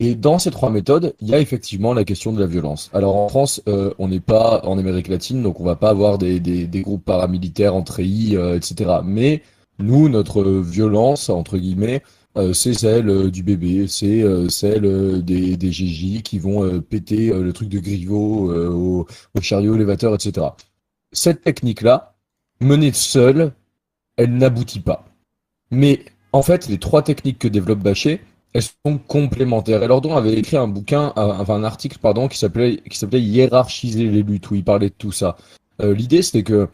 [0.00, 2.90] et dans ces trois méthodes, il y a effectivement la question de la violence.
[2.94, 6.18] Alors en France, euh, on n'est pas en Amérique latine, donc on va pas avoir
[6.18, 9.00] des, des, des groupes paramilitaires en treillis, euh, etc.
[9.04, 9.42] Mais
[9.78, 12.02] nous, notre violence, entre guillemets,
[12.36, 17.68] euh, c'est celle du bébé, c'est celle des, des GJ qui vont péter le truc
[17.68, 20.46] de Griveaux au, au, chariot élévateur, etc.
[21.12, 22.16] Cette technique-là,
[22.60, 23.52] menée seule,
[24.16, 25.04] elle n'aboutit pas.
[25.70, 28.20] Mais en fait, les trois techniques que développe Bachet,
[28.54, 29.82] elles sont complémentaires.
[29.82, 34.08] Et Lordon avait écrit un bouquin, euh, un article, pardon, qui s'appelait qui s'appelait Hiérarchiser
[34.08, 35.36] les luttes, où il parlait de tout ça.
[35.82, 36.68] Euh, L'idée, c'était que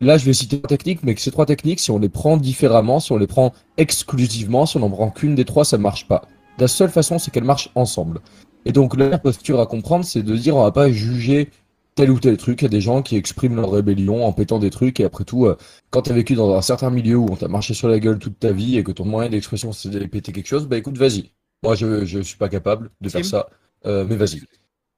[0.00, 2.36] là, je vais citer trois techniques, mais que ces trois techniques, si on les prend
[2.36, 5.82] différemment, si on les prend exclusivement, si on n'en prend qu'une des trois, ça ne
[5.82, 6.22] marche pas.
[6.58, 8.20] La seule façon, c'est qu'elles marchent ensemble.
[8.64, 11.50] Et donc, la posture à comprendre, c'est de dire, on va pas juger
[11.94, 12.62] tel ou tel truc.
[12.62, 15.00] Il y a des gens qui expriment leur rébellion en pétant des trucs.
[15.00, 15.56] Et après tout, euh,
[15.90, 18.18] quand tu as vécu dans un certain milieu où on t'a marché sur la gueule
[18.18, 20.96] toute ta vie et que ton moyen d'expression c'est d'aller péter quelque chose, bah écoute,
[20.96, 21.32] vas-y.
[21.62, 23.48] Moi, je, je suis pas capable de faire ça.
[23.86, 24.42] Euh, mais vas-y.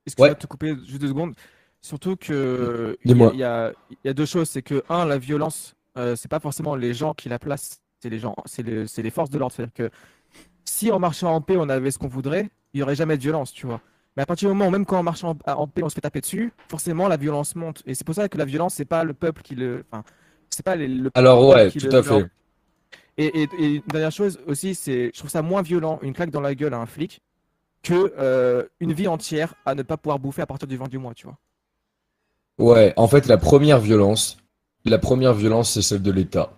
[0.06, 0.34] Est-ce que ouais.
[0.34, 1.34] te couper juste deux secondes?
[1.82, 3.72] Surtout que il y, y, a,
[4.04, 4.48] y, a deux choses.
[4.48, 8.10] C'est que, un, la violence, euh, c'est pas forcément les gens qui la placent, c'est
[8.10, 9.54] les gens, c'est les, les, forces de l'ordre.
[9.54, 9.90] C'est-à-dire que
[10.64, 13.22] si en marchant en paix, on avait ce qu'on voudrait, il n'y aurait jamais de
[13.22, 13.80] violence, tu vois.
[14.16, 16.00] Mais à partir du moment où même quand on marche en, paix, on se fait
[16.00, 17.82] taper dessus, forcément la violence monte.
[17.86, 19.84] Et c'est pour ça que la violence, c'est pas le peuple qui le.
[19.90, 20.04] Enfin,
[20.50, 21.10] c'est pas le.
[21.14, 22.26] Alors ouais, tout à fait.
[23.16, 26.54] Et, une dernière chose aussi, c'est, je trouve ça moins violent une claque dans la
[26.54, 27.20] gueule à un flic
[27.82, 30.98] que euh, une vie entière à ne pas pouvoir bouffer à partir du 20 du
[30.98, 31.36] mois, tu vois.
[32.60, 34.36] Ouais, en fait, la première violence,
[34.84, 36.52] la première violence, c'est celle de l'État.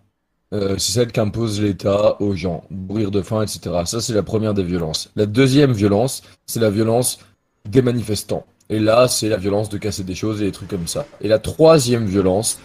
[0.53, 3.83] Euh, c'est celle qu'impose l'État aux gens, mourir de faim, etc.
[3.85, 5.12] Ça, c'est la première des violences.
[5.15, 7.20] La deuxième violence, c'est la violence
[7.69, 8.45] des manifestants.
[8.69, 11.07] Et là, c'est la violence de casser des choses et des trucs comme ça.
[11.20, 12.59] Et la troisième violence,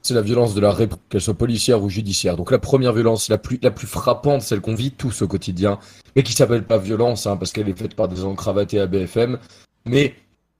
[0.00, 2.38] c'est la violence de la répression, qu'elle soit policière ou judiciaire.
[2.38, 5.78] Donc la première violence, la plus, la plus frappante, celle qu'on vit tous au quotidien,
[6.16, 9.38] mais qui s'appelle pas violence, hein, parce qu'elle est faite par des encravatés à BFM.
[9.84, 10.14] Mais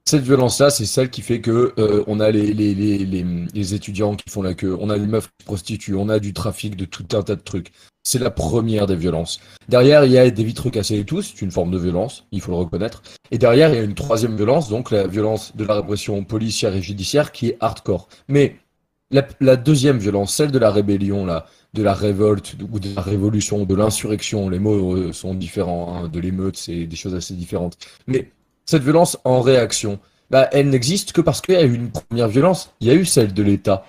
[0.07, 3.05] cette violence-là, c'est celle qui fait que euh, on a les, les, les,
[3.51, 6.31] les, étudiants qui font la queue, on a les meufs qui prostituent, on a du
[6.31, 7.71] trafic de tout un tas de trucs.
[8.03, 9.39] C'est la première des violences.
[9.67, 12.39] Derrière, il y a des vitres cassées et tout, c'est une forme de violence, il
[12.39, 13.01] faut le reconnaître.
[13.31, 16.75] Et derrière, il y a une troisième violence, donc la violence de la répression policière
[16.75, 18.07] et judiciaire, qui est hardcore.
[18.27, 18.57] Mais
[19.09, 23.01] la, la deuxième violence, celle de la rébellion, là, de la révolte ou de la
[23.01, 27.33] révolution, de l'insurrection, les mots euh, sont différents, hein, de l'émeute, c'est des choses assez
[27.33, 27.77] différentes.
[28.07, 28.31] Mais
[28.65, 32.27] cette violence en réaction, bah, elle n'existe que parce qu'il y a eu une première
[32.27, 33.83] violence, il y a eu celle de l'État.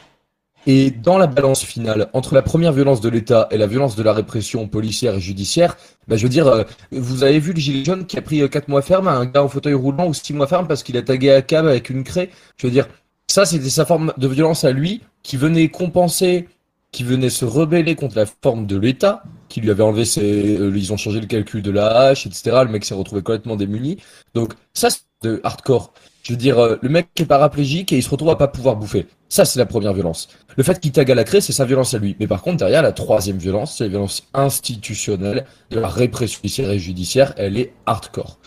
[0.68, 4.02] Et dans la balance finale, entre la première violence de l'État et la violence de
[4.02, 5.76] la répression policière et judiciaire,
[6.08, 8.56] bah, je veux dire, euh, vous avez vu le gilet jaune qui a pris 4
[8.56, 10.96] euh, mois ferme à un gars au fauteuil roulant ou 6 mois ferme parce qu'il
[10.96, 12.30] a tagué à cab avec une craie.
[12.56, 12.88] Je veux dire,
[13.28, 16.48] ça c'était sa forme de violence à lui qui venait compenser,
[16.90, 20.58] qui venait se rebeller contre la forme de l'État, qui lui avait enlevé ses...
[20.58, 22.62] Euh, ils ont changé le calcul de la hache, etc.
[22.64, 23.98] Le mec s'est retrouvé complètement démuni.
[24.34, 25.92] Donc ça c'est de hardcore.
[26.22, 28.74] Je veux dire, euh, le mec est paraplégique et il se retrouve à pas pouvoir
[28.74, 29.06] bouffer.
[29.28, 30.28] Ça, c'est la première violence.
[30.56, 32.16] Le fait qu'il tag à la craie, c'est sa violence à lui.
[32.18, 36.70] Mais par contre, derrière, la troisième violence, c'est la violence institutionnelle de la répression policière
[36.70, 37.32] et judiciaire.
[37.36, 38.38] Elle est hardcore.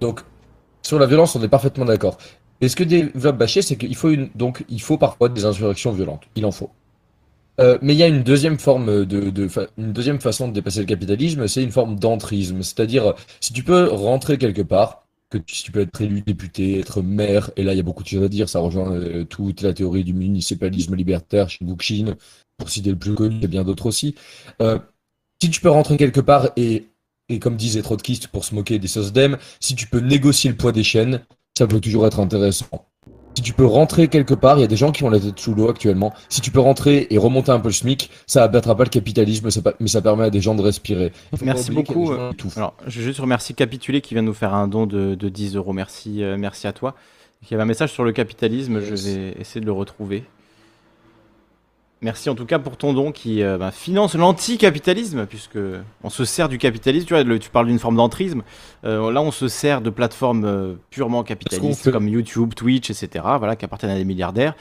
[0.00, 0.20] Donc,
[0.82, 2.18] sur la violence, on est parfaitement d'accord.
[2.60, 5.92] Et ce que développe Bachet, c'est qu'il faut une, donc, il faut parfois des insurrections
[5.92, 6.22] violentes.
[6.36, 6.70] Il en faut.
[7.60, 10.80] Euh, mais il y a une deuxième forme de, de une deuxième façon de dépasser
[10.80, 12.62] le capitalisme, c'est une forme d'entrisme.
[12.62, 17.50] C'est-à-dire, si tu peux rentrer quelque part, que tu, peux être élu député, être maire,
[17.56, 19.74] et là il y a beaucoup de choses à dire, ça rejoint euh, toute la
[19.74, 22.16] théorie du municipalisme libertaire chez Bookchin,
[22.56, 24.14] pour citer le plus connu, et bien d'autres aussi.
[24.62, 24.78] Euh,
[25.42, 26.86] si tu peux rentrer quelque part et,
[27.28, 30.72] et comme disait Trotkist pour se moquer des SOSDEM, si tu peux négocier le poids
[30.72, 31.20] des chaînes,
[31.56, 32.88] ça peut toujours être intéressant.
[33.38, 35.38] Si tu peux rentrer quelque part, il y a des gens qui vont la tête
[35.38, 36.12] sous l'eau actuellement.
[36.28, 39.48] Si tu peux rentrer et remonter un peu le SMIC, ça abattra pas le capitalisme,
[39.78, 41.12] mais ça permet à des gens de respirer.
[41.42, 42.10] Merci beaucoup.
[42.56, 45.72] Alors, je veux juste remercier Capitulé qui vient nous faire un don de, 10 euros.
[45.72, 46.96] Merci, euh, merci à toi.
[47.42, 50.24] Il y avait un message sur le capitalisme, je vais essayer de le retrouver.
[52.00, 55.58] Merci en tout cas pour ton don qui euh, bah, finance l'anticapitalisme, puisque
[56.04, 57.06] on se sert du capitalisme.
[57.06, 58.42] Tu, vois, tu parles d'une forme d'entrisme.
[58.84, 63.56] Euh, là, on se sert de plateformes euh, purement capitalistes comme YouTube, Twitch, etc., voilà,
[63.56, 64.54] qui appartiennent à des milliardaires,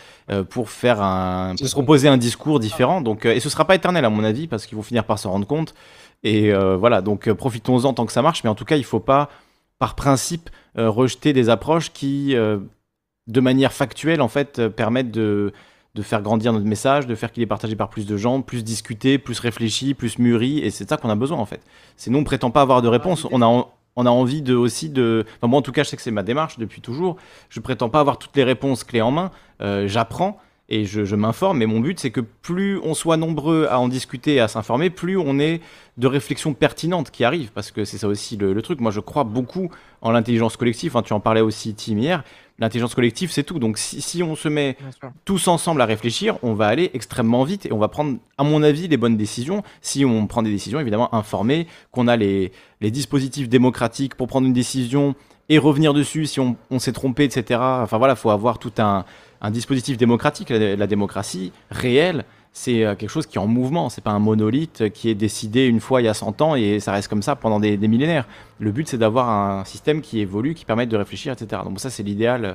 [0.50, 3.02] pour faire un, proposer un discours différent.
[3.02, 5.32] Donc, et ce sera pas éternel à mon avis, parce qu'ils vont finir par s'en
[5.32, 5.76] rendre compte.
[6.24, 8.44] Et voilà, donc profitons-en tant que ça marche.
[8.44, 9.30] Mais en tout cas, il faut pas,
[9.78, 15.54] par principe, rejeter des approches qui, de manière factuelle, en fait, permettent de
[15.98, 18.64] de faire grandir notre message, de faire qu'il est partagé par plus de gens, plus
[18.64, 21.62] discuté, plus réfléchi, plus mûri, et c'est ça qu'on a besoin en fait.
[21.96, 24.90] C'est nous, on prétend pas avoir de réponse, on a, on a envie de aussi
[24.90, 25.26] de.
[25.38, 27.18] Enfin, moi en tout cas, je sais que c'est ma démarche depuis toujours.
[27.50, 29.32] Je prétends pas avoir toutes les réponses clés en main.
[29.62, 31.58] Euh, j'apprends et je, m'informe.
[31.58, 34.92] Mais mon but, c'est que plus on soit nombreux à en discuter et à s'informer,
[34.92, 35.62] plus on est
[35.98, 37.52] de réflexions pertinentes qui arrivent.
[37.54, 38.82] Parce que c'est ça aussi le, truc.
[38.82, 39.72] Moi, je crois beaucoup
[40.02, 40.92] en l'intelligence collective.
[40.92, 42.24] Enfin, tu en parlais aussi, Tim, hier
[42.60, 43.60] l'intelligence collective, c'est tout.
[43.60, 44.78] Donc si, on se met
[45.26, 48.64] tous ensemble à réfléchir, on va aller extrêmement vite et on va prendre, à mon
[48.64, 49.64] avis, les bonnes décisions.
[49.82, 52.52] Si on prend des décisions, évidemment, informées, qu'on a les,
[52.82, 55.16] dispositifs démocratiques pour prendre une décision
[55.50, 57.60] et revenir dessus si on, s'est trompé, etc.
[57.62, 59.06] Enfin voilà, il faut avoir tout un,
[59.52, 62.26] dispositif démocratique, la démocratie réelle
[62.58, 65.68] c'est euh, quelque chose qui est en mouvement, c'est pas un monolithe qui est décidé
[65.68, 68.28] une fois il y a 100 ans et ça reste comme ça pendant des, millénaires.
[68.58, 71.62] Le but c'est d'avoir un système qui évolue, qui permette de réfléchir, etc.
[71.64, 72.54] Donc ça c'est l'idéal euh,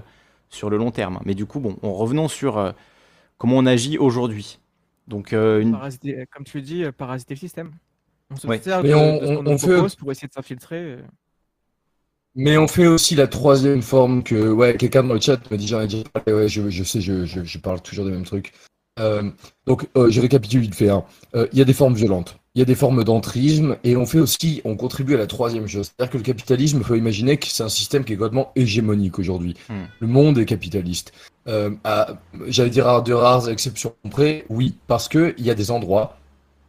[0.48, 1.20] sur le long terme.
[1.24, 2.72] Mais du coup, bon, en revenons sur euh,
[3.38, 4.58] comment on agit aujourd'hui.
[5.06, 7.70] Donc, comme tu le dis, parasiter le système.
[8.30, 9.96] On se sert de, on, fait...
[9.98, 10.98] pour essayer de s'infiltrer.
[12.34, 15.66] Mais on fait aussi la troisième forme que, ouais, quelqu'un dans le chat me dit,
[15.66, 18.52] j'en ai déjà parlé, ouais, je, je sais, je, je, parle toujours des mêmes trucs.
[19.00, 19.30] Euh,
[19.66, 20.90] donc, euh, je récapitule vite fait.
[20.90, 21.04] Hein.
[21.34, 24.06] Euh, il y a des formes violentes, il y a des formes d'entrisme, et on
[24.06, 25.86] fait aussi, on contribue à la troisième chose.
[25.86, 29.18] C'est-à-dire que le capitalisme, il faut imaginer que c'est un système qui est complètement hégémonique
[29.18, 29.54] aujourd'hui.
[29.68, 29.84] Hmm.
[30.00, 31.12] Le monde est capitaliste.
[31.46, 36.16] J'allais dire à de rares exceptions près, oui, parce qu'il y a des endroits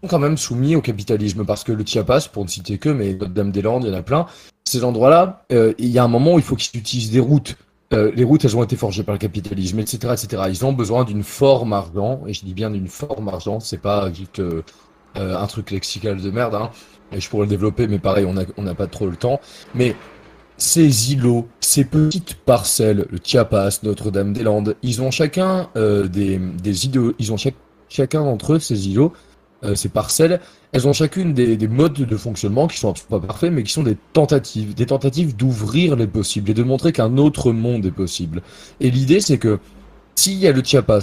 [0.01, 2.89] qui sont quand même soumis au capitalisme, parce que le Chiapas, pour ne citer que,
[2.89, 4.25] mais Notre-Dame-des-Landes, il y en a plein,
[4.65, 7.55] ces endroits-là, il y a un moment où il faut qu'ils utilisent des routes
[7.93, 10.43] euh, les routes, elles ont été forgées par le capitalisme, etc., etc.
[10.49, 14.11] Ils ont besoin d'une forme argent, et je dis bien d'une forme argent, c'est pas
[14.11, 14.63] juste euh,
[15.17, 16.71] euh, un truc lexical de merde, hein.
[17.11, 19.39] Et je pourrais le développer, mais pareil, on n'a pas trop le temps.
[19.75, 19.95] Mais
[20.57, 27.35] ces îlots, ces petites parcelles, le Chiapas, Notre-Dame-des-Landes, ils ont chacun des, des ils ont
[27.87, 29.13] chacun d'entre eux, ces îlots,
[29.75, 30.41] ces parcelles,
[30.73, 33.95] elles ont chacune des, modes de fonctionnement qui sont pas parfaits, mais qui sont des
[34.11, 38.41] tentatives, des tentatives d'ouvrir les possibles et de montrer qu'un autre monde est possible.
[38.81, 39.59] Et l'idée, c'est que
[40.15, 41.01] s'il y a le Chiapas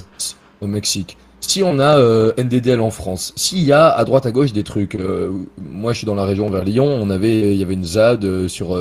[0.61, 4.33] au Mexique, si on a euh, NDDL en France, s'il y a à droite à
[4.33, 7.59] gauche des trucs, euh, moi je suis dans la région vers Lyon, on avait, il
[7.59, 8.77] y avait une ZAD euh, sur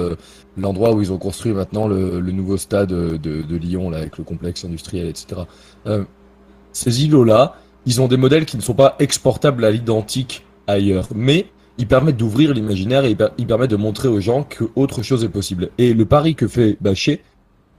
[0.57, 4.23] l'endroit où ils ont construit maintenant le, nouveau stade de, de, Lyon là avec le
[4.23, 5.41] complexe industriel, etc.
[6.73, 7.55] ces îlots-là,
[7.85, 11.07] ils ont des modèles qui ne sont pas exportables à l'identique ailleurs.
[11.15, 11.47] Mais
[11.77, 15.29] ils permettent d'ouvrir l'imaginaire et ils permettent de montrer aux gens que autre chose est
[15.29, 15.69] possible.
[15.77, 17.21] Et le pari que fait Bachet,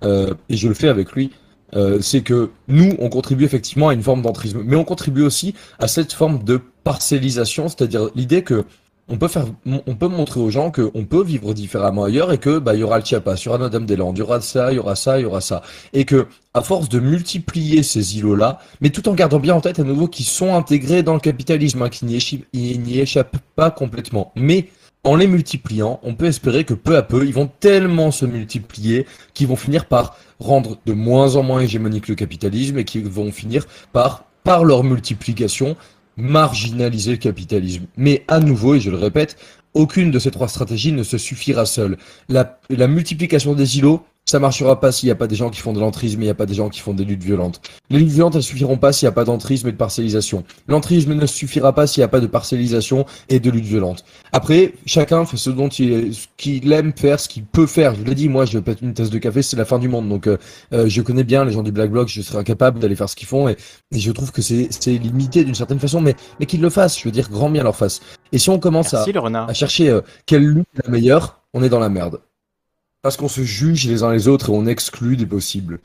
[0.04, 1.30] euh, et je le fais avec lui,
[1.76, 5.54] euh, c'est que nous, on contribue effectivement à une forme d'entrisme, mais on contribue aussi
[5.78, 8.64] à cette forme de parcellisation, c'est-à-dire l'idée que
[9.10, 12.58] on peut faire, on peut montrer aux gens qu'on peut vivre différemment ailleurs et que
[12.58, 14.76] bah il y aura le Chiapas, il y aura Notre-Dame-des-Landes, il y aura ça, il
[14.76, 15.62] y aura ça, il y aura ça,
[15.92, 19.78] et que à force de multiplier ces îlots-là, mais tout en gardant bien en tête
[19.80, 24.68] à nouveau qu'ils sont intégrés dans le capitalisme, hein, qu'ils n'y échappent pas complètement, mais
[25.02, 29.06] en les multipliant, on peut espérer que peu à peu, ils vont tellement se multiplier
[29.32, 33.32] qu'ils vont finir par rendre de moins en moins hégémonique le capitalisme et qu'ils vont
[33.32, 35.76] finir par, par leur multiplication,
[36.20, 37.84] marginaliser le capitalisme.
[37.96, 39.36] Mais à nouveau, et je le répète,
[39.74, 41.96] aucune de ces trois stratégies ne se suffira seule.
[42.28, 45.72] La, multiplication des îlots, ça marchera pas s'il n'y a pas des gens qui font
[45.72, 47.60] de l'entrisme et il n'y a pas des gens qui font des luttes violentes.
[47.90, 50.44] Les luttes violentes, elles suffiront pas s'il n'y a pas d'entrisme et de parcellisation.
[50.68, 54.04] L'entrisme ne suffira pas s'il n'y a pas de parcellisation et de lutte violente.
[54.30, 57.96] Après, chacun fait ce dont il, ce qu'il aime faire, ce qu'il peut faire.
[57.96, 60.08] Je l'ai dit, moi, je pète une tasse de café, c'est la fin du monde.
[60.08, 60.36] Donc, euh,
[60.72, 63.16] euh, je connais bien les gens du Black Bloc, je serais incapable d'aller faire ce
[63.16, 63.56] qu'ils font et,
[63.90, 67.00] je trouve que c'est, limité d'une certaine façon, mais, mais qu'ils le fassent.
[67.00, 68.00] Je veux dire, grand bien leur face.
[68.30, 69.04] Et si on commence à,
[69.48, 72.20] à chercher euh, quelle lutte est la meilleure, on est dans la merde.
[73.02, 75.80] Parce qu'on se juge les uns les autres et on exclut des possibles.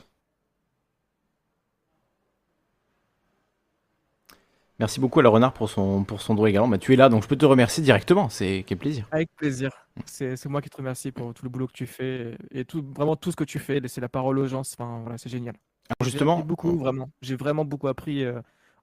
[4.78, 6.68] Merci beaucoup à la renard pour son, pour son droit également.
[6.68, 8.28] Bah, tu es là, donc je peux te remercier directement.
[8.28, 9.08] C'est quel plaisir.
[9.10, 9.70] Avec plaisir.
[10.04, 13.16] C'est moi qui te remercie pour tout le boulot que tu fais et tout, vraiment
[13.16, 13.80] tout ce que tu fais.
[13.80, 15.54] Laisser la parole aux gens, enfin, voilà, c'est génial.
[16.02, 17.08] justement, beaucoup, vraiment.
[17.22, 18.26] J'ai vraiment beaucoup appris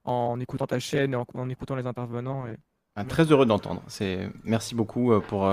[0.04, 2.46] en écoutant ta chaîne et en, écoutant les intervenants.
[2.48, 2.56] Et...
[2.96, 3.82] Ah, très heureux d'entendre.
[3.88, 5.50] C'est merci beaucoup pour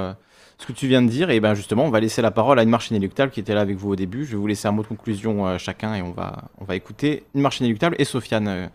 [0.58, 1.32] ce que tu viens de dire.
[1.32, 3.62] Et ben justement, on va laisser la parole à une marche inéluctable qui était là
[3.62, 4.26] avec vous au début.
[4.26, 7.24] Je vais vous laisser un mot de conclusion chacun et on va on va écouter
[7.34, 8.70] une marche inéluctable et Sofiane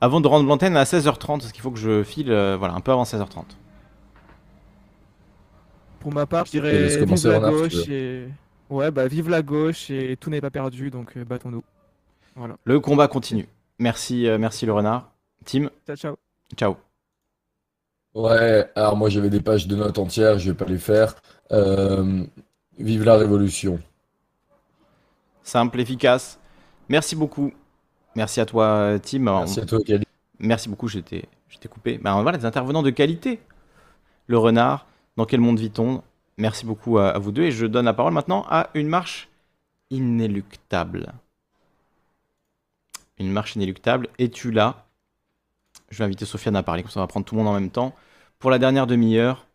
[0.00, 2.92] avant de rendre l'antenne à 16h30 parce qu'il faut que je file voilà un peu
[2.92, 3.44] avant 16h30.
[5.98, 8.28] Pour ma part, je dirais vive la gauche et
[8.70, 11.64] ouais bah vive la gauche et tout n'est pas perdu donc battons-nous.
[12.36, 12.56] Voilà.
[12.62, 13.48] Le combat continue.
[13.80, 15.10] Merci merci le renard.
[15.44, 15.70] Tim.
[15.84, 16.16] Ciao ciao.
[16.56, 16.76] Ciao.
[18.14, 21.16] Ouais, alors moi j'avais des pages de notes entières, je vais pas les faire.
[21.50, 22.24] Euh,
[22.78, 23.80] vive la révolution.
[25.42, 26.38] Simple, efficace.
[26.88, 27.52] Merci beaucoup.
[28.14, 29.18] Merci à toi, Tim.
[29.18, 30.04] Merci à toi, Kali.
[30.38, 31.26] Merci beaucoup, j'étais
[31.68, 31.98] coupé.
[31.98, 33.40] Ben, voilà, des intervenants de qualité.
[34.26, 34.86] Le renard,
[35.16, 36.02] dans quel monde vit-on?
[36.36, 37.42] Merci beaucoup à, vous deux.
[37.42, 39.28] Et je donne la parole maintenant à une marche
[39.90, 41.12] inéluctable.
[43.18, 44.08] Une marche inéluctable.
[44.18, 44.83] Es-tu là?
[45.94, 47.54] Je vais inviter Sofiane à parler, comme ça on va prendre tout le monde en
[47.54, 47.94] même temps
[48.40, 49.46] pour la dernière demi-heure.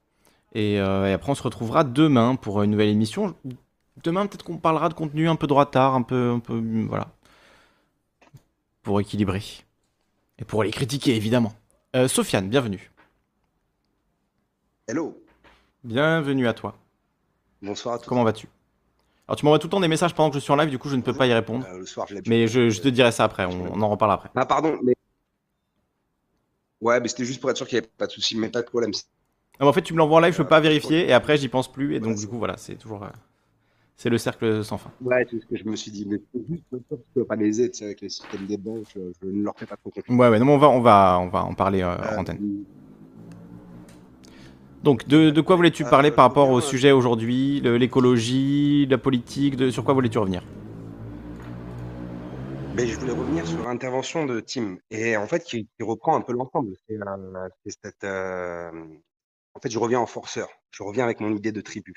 [0.55, 3.35] Euh, et, après, on se retrouvera demain pour une nouvelle émission.
[4.03, 7.09] Demain, peut-être qu'on parlera de contenu un peu droit tard, un peu, un peu, voilà,
[8.83, 9.43] pour équilibrer
[10.37, 11.51] et pour les critiquer évidemment.
[11.93, 12.89] Euh, Sofiane, bienvenue.
[14.87, 15.21] Hello.
[15.83, 16.77] Bienvenue à toi.
[17.61, 18.07] Bonsoir à tous.
[18.07, 18.47] Comment vas-tu?
[19.27, 20.79] Alors, tu m'envoies tout le temps des messages pendant que je suis en live, du
[20.79, 21.65] coup, je ne peux pas y répondre.
[21.69, 23.45] Euh, le soir, je mais je, te dirai ça après.
[23.45, 24.29] On, en reparle après.
[24.35, 24.95] Ah, pardon, mais
[26.81, 28.61] Ouais, mais c'était juste pour être sûr qu'il n'y avait pas de souci, mais pas
[28.61, 28.91] de problème.
[29.59, 31.71] en fait, tu me l'envoies en live, je peux pas vérifier, et après, j'y pense
[31.71, 33.03] plus, et donc, du coup, voilà, c'est toujours.
[33.03, 33.09] Euh,
[33.95, 34.91] c'est le cercle sans fin.
[35.01, 37.83] Ouais, c'est ce que je me suis dit, mais juste pour que pas les aider,
[37.83, 40.17] avec les systèmes des banques, je, ne leur fais pas trop confiance.
[40.17, 42.37] Ouais, ouais, non, mais on va, on va, on va en parler euh, en antenne.
[42.41, 42.63] Euh,
[44.83, 49.69] donc, de, de quoi voulais-tu parler par rapport au sujet aujourd'hui L'écologie, la politique, de,
[49.69, 50.43] sur quoi voulais-tu revenir?
[52.75, 56.33] Ben, je voulais revenir sur l'intervention de Tim et en fait qui, reprend un peu
[56.33, 56.75] l'ensemble.
[58.03, 58.71] Euh,
[59.53, 60.49] en fait, je reviens en forceur.
[60.71, 61.93] Je reviens avec mon idée de tribu.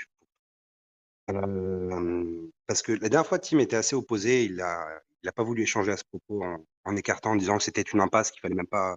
[1.30, 4.44] Euh, parce que la dernière fois, Tim était assez opposé.
[4.44, 4.86] Il a,
[5.22, 6.42] il a pas voulu échanger à ce propos
[6.84, 8.96] en, écartant, en disant que c'était une impasse, qu'il fallait même pas,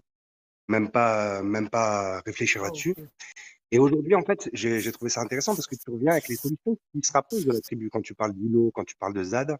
[0.67, 2.95] même pas, même pas réfléchir ah, là-dessus.
[3.71, 6.77] Et aujourd'hui, en fait, j'ai trouvé ça intéressant parce que tu reviens avec les solutions
[6.91, 9.57] qui se rapprochent de la tribu quand tu parles d'îlot, quand tu parles de ZAD.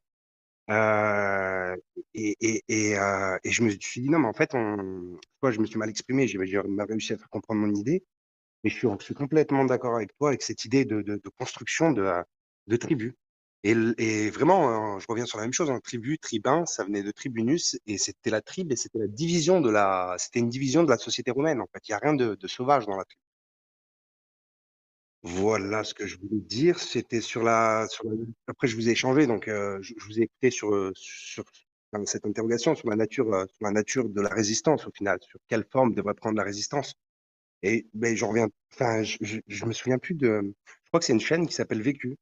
[0.69, 1.75] Euh,
[2.13, 5.59] et, et, et, euh, et, je me suis dit, non, mais en fait, on, je
[5.59, 8.03] me suis mal exprimé, j'ai réussi à faire comprendre mon idée,
[8.63, 12.11] mais je suis, complètement d'accord avec toi, avec cette idée de, de, de construction de,
[12.67, 13.15] de tribu.
[13.63, 17.11] Et, vraiment, euh, je reviens sur la même chose, hein, tribu, tribun, ça venait de
[17.11, 20.89] tribunus, et c'était la tribe, et c'était la division de la, c'était une division de
[20.89, 21.87] la société romaine, en fait.
[21.87, 23.24] Il n'y a rien de, de sauvage dans la tribu.
[25.25, 26.79] Voilà ce que je voulais dire.
[26.79, 28.05] C'était sur la, sur
[28.47, 31.43] après je vous ai échangé, donc euh, je, vous ai écouté sur, euh, sur
[32.05, 35.39] cette interrogation sur la nature, euh, sur la nature de la résistance au final, sur
[35.47, 36.93] quelle forme devrait prendre la résistance.
[37.63, 41.13] Et ben j'en reviens, enfin je, je, me souviens plus de, je crois que c'est
[41.13, 42.17] une chaîne qui s'appelle Vécu,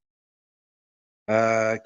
[1.28, 1.34] qui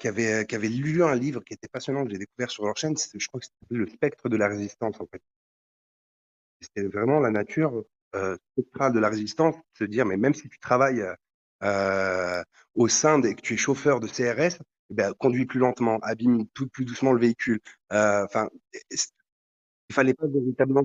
[0.08, 2.94] avait qui avait lu un livre qui était passionnant que j'ai découvert sur leur chaîne.
[2.96, 5.22] Je crois que c'était le spectre de la résistance en fait.
[6.60, 11.04] C'était vraiment la nature euh, de la résistance, se dire, mais même si tu travailles
[11.62, 12.42] euh,
[12.74, 14.58] au sein et que tu es chauffeur de CRS,
[14.90, 17.60] eh ben, conduis plus lentement, abîme tout plus doucement le véhicule.
[17.92, 18.48] Euh, enfin,
[19.90, 20.82] il fallait pas véritablement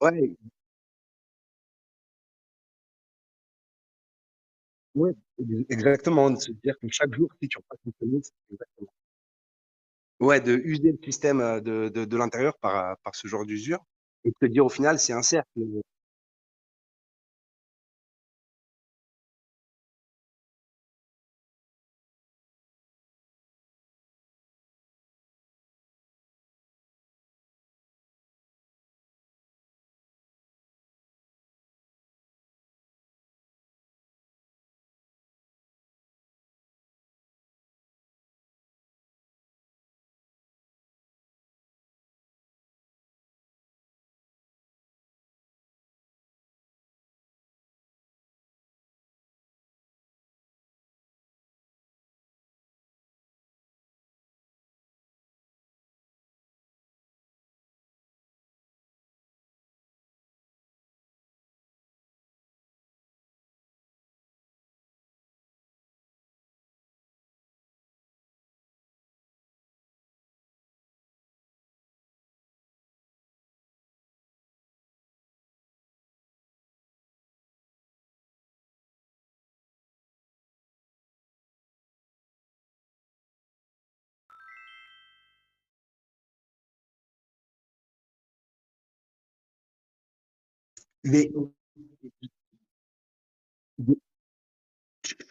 [0.00, 0.36] Ouais.
[4.94, 5.12] Ouais,
[5.70, 6.30] exactement.
[6.30, 8.88] De se dire que chaque jour, si tu repasses une semaine, c'est exactement.
[10.20, 13.78] Ouais, de user le système, de de de l'intérieur par, par ce genre d'usure.
[14.24, 15.48] Et de te dire au final c'est un cercle,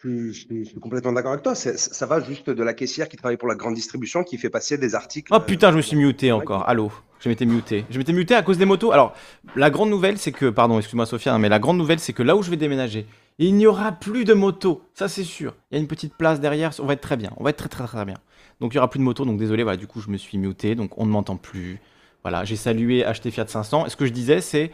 [0.04, 1.54] Je suis, complètement d'accord avec toi.
[1.54, 4.78] Ça va juste de la caissière qui travaille pour la grande distribution qui fait passer
[4.78, 5.32] des articles.
[5.34, 6.68] Oh putain, je me suis muté encore.
[6.68, 6.90] Allô?
[7.20, 7.84] Je m'étais muté.
[7.90, 8.92] Je m'étais muté à cause des motos.
[8.92, 9.14] Alors,
[9.56, 10.50] la grande nouvelle, c'est que.
[10.50, 13.06] Pardon, excuse-moi, Sophia, hein, mais la grande nouvelle, c'est que là où je vais déménager,
[13.38, 14.82] il n'y aura plus de motos.
[14.94, 15.54] Ça, c'est sûr.
[15.70, 16.72] Il y a une petite place derrière.
[16.80, 17.32] On va être très bien.
[17.36, 18.18] On va être très, très, très bien.
[18.60, 19.24] Donc, il n'y aura plus de motos.
[19.24, 20.74] Donc, désolé, voilà, du coup, je me suis muté.
[20.74, 21.80] Donc, on ne m'entend plus.
[22.22, 23.86] Voilà, j'ai salué acheter Fiat 500.
[23.86, 24.70] Et ce que je disais, c'est.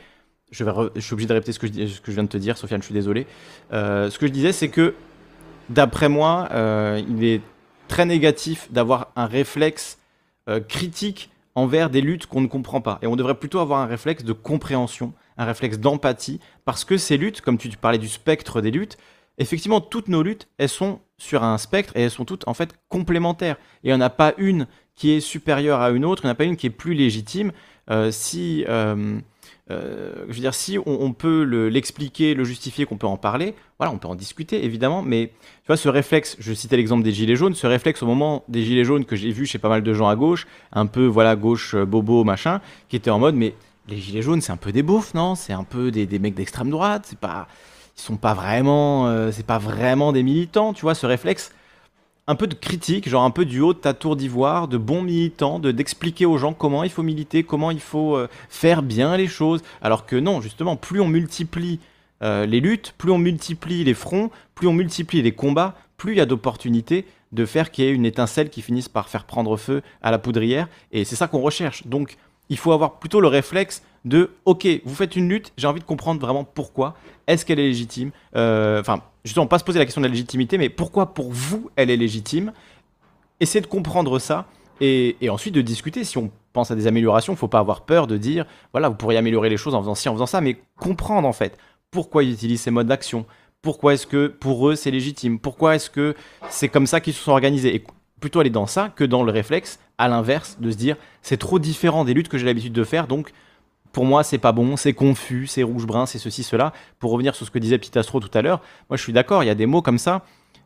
[0.54, 2.94] Je, suis obligé de répéter ce que, je, viens de te dire, Sofiane, je suis
[2.94, 3.26] désolé.
[3.72, 4.94] Euh, ce que je disais, c'est que
[5.68, 7.40] d'après moi, euh, il est
[7.88, 9.98] très négatif d'avoir un réflexe
[10.48, 12.98] euh, critique envers des luttes qu'on ne comprend pas.
[13.02, 17.16] Et on devrait plutôt avoir un réflexe de compréhension, un réflexe d'empathie, parce que ces
[17.16, 18.96] luttes, comme tu parlais du spectre des luttes,
[19.38, 22.74] effectivement, toutes nos luttes, elles sont sur un spectre et elles sont toutes en fait
[22.88, 23.56] complémentaires.
[23.82, 26.30] Et il n'y en a pas une qui est supérieure à une autre, il n'y
[26.30, 27.50] en a pas une qui est plus légitime.
[28.10, 28.64] Si
[29.70, 33.98] je veux dire, si on, peut l'expliquer, le, justifier, qu'on peut en parler, voilà, on
[33.98, 37.54] peut en discuter évidemment, mais tu vois, ce réflexe, je citais l'exemple des gilets jaunes,
[37.54, 40.08] ce réflexe au moment des gilets jaunes que j'ai vu chez pas mal de gens
[40.08, 43.54] à gauche, un peu, voilà, gauche, euh, bobo, machin, qui étaient en mode, mais
[43.88, 45.34] les gilets jaunes, c'est un peu des beaufs, non?
[45.34, 47.48] C'est un peu des, mecs d'extrême droite, c'est pas,
[47.96, 51.52] ils sont pas vraiment, euh, c'est pas vraiment des militants, tu vois, ce réflexe
[52.26, 55.02] un peu de critique, genre un peu du haut de ta tour d'ivoire, de bons
[55.02, 59.16] militants, de d'expliquer aux gens comment il faut militer, comment il faut euh, faire bien
[59.16, 59.62] les choses.
[59.82, 61.80] Alors que non, justement, plus on multiplie
[62.22, 66.18] euh, les luttes, plus on multiplie les fronts, plus on multiplie les combats, plus il
[66.18, 69.56] y a d'opportunités de faire qu'il y ait une étincelle qui finisse par faire prendre
[69.56, 70.68] feu à la poudrière.
[70.92, 71.86] Et c'est ça qu'on recherche.
[71.86, 72.16] Donc,
[72.48, 75.84] il faut avoir plutôt le réflexe de ok, vous faites une lutte, j'ai envie de
[75.84, 76.94] comprendre vraiment pourquoi.
[77.26, 78.10] Est-ce qu'elle est légitime?
[78.36, 81.70] Euh, Enfin, justement, pas se poser la question de la légitimité, mais pourquoi pour vous
[81.76, 82.52] elle est légitime?
[83.40, 84.46] Essayez de comprendre ça
[84.80, 86.04] et, ensuite de discuter.
[86.04, 88.88] Si on pense à des améliorations, il ne faut pas avoir peur de dire voilà,
[88.88, 91.58] vous pourriez améliorer les choses en faisant ci, en faisant ça, mais comprendre en fait
[91.90, 93.24] pourquoi ils utilisent ces modes d'action?
[93.62, 95.38] Pourquoi est-ce que pour eux c'est légitime?
[95.38, 96.14] Pourquoi est-ce que
[96.50, 97.74] c'est comme ça qu'ils se sont organisés?
[97.74, 97.84] Et
[98.20, 101.58] plutôt aller dans ça que dans le réflexe, à l'inverse, de se dire c'est trop
[101.58, 103.32] différent des luttes que j'ai l'habitude de faire, donc
[103.94, 106.74] pour moi, c'est pas bon, c'est confus, c'est rouge-brun, c'est ceci, cela.
[106.98, 108.60] Pour revenir sur ce que disait Petit Astro tout à l'heure,
[108.90, 110.22] moi je suis d'accord, il y a des mots comme ça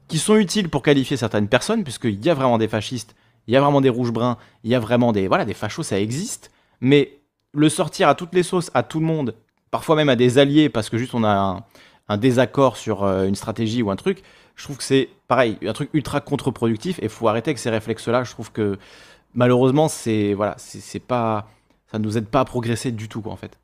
[0.09, 3.15] qui sont utiles pour qualifier certaines personnes, puisqu'il y a vraiment des fascistes,
[3.47, 6.01] il y a vraiment des rouges-bruns, il y a vraiment des, voilà, des fachos, ça
[6.01, 6.51] existe.
[6.81, 7.19] Mais
[7.53, 9.35] le sortir à toutes les sauces, à tout le monde,
[9.71, 11.63] parfois même à des alliés, parce que juste on a
[12.09, 14.23] un, désaccord sur euh, une stratégie ou un truc,
[14.57, 17.69] je trouve que c'est pareil, un truc ultra contre-productif et il faut arrêter avec ces
[17.69, 18.25] réflexes-là.
[18.25, 18.79] Je trouve que
[19.35, 21.47] malheureusement, c'est voilà, c'est pas
[21.91, 23.59] ça ne nous aide pas à progresser du tout, quoi, en fait.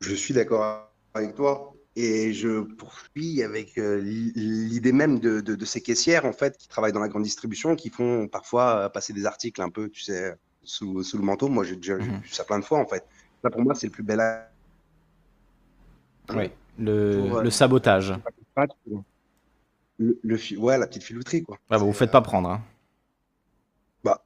[0.00, 1.74] Je suis d'accord avec toi.
[2.00, 7.00] Et je poursuis avec euh, l'idée même de, ces caissières, en fait, qui travaillent dans
[7.00, 11.02] la grande distribution, qui font parfois euh, passer des articles un peu, tu sais, sous,
[11.14, 11.48] le manteau.
[11.48, 12.20] Moi, j'ai déjà vu mhm.
[12.30, 13.04] ça plein de fois, en fait.
[13.42, 14.20] Là, pour moi, c'est le plus bel
[16.32, 18.14] Oui, le, euh, sabotage.
[19.98, 21.58] Le, ouais, la petite filouterie, quoi.
[21.68, 22.48] Ah, vous ne faites pas prendre.
[22.48, 22.62] Hein.
[24.04, 24.22] Bah,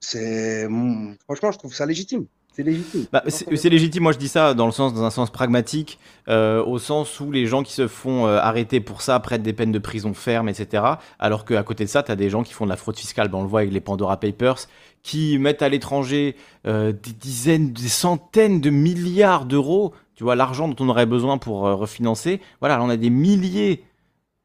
[0.00, 2.26] c'est hmm, franchement, je trouve ça légitime.
[2.56, 3.04] C'est légitime.
[3.12, 4.02] Bah, c'est légitime.
[4.02, 5.98] Moi, je dis ça dans le sens, dans un sens pragmatique,
[6.28, 9.52] euh, au sens où les gens qui se font euh, arrêter pour ça prennent des
[9.52, 10.82] peines de prison ferme, etc.
[11.18, 13.28] Alors qu'à côté de ça, tu as des gens qui font de la fraude fiscale.
[13.28, 14.68] Ben, on le voit avec les Pandora Papers,
[15.02, 16.34] qui mettent à l'étranger
[16.66, 19.92] euh, des dizaines, des centaines de milliards d'euros.
[20.14, 22.40] Tu vois, l'argent dont on aurait besoin pour refinancer.
[22.60, 23.84] Voilà, on a des milliers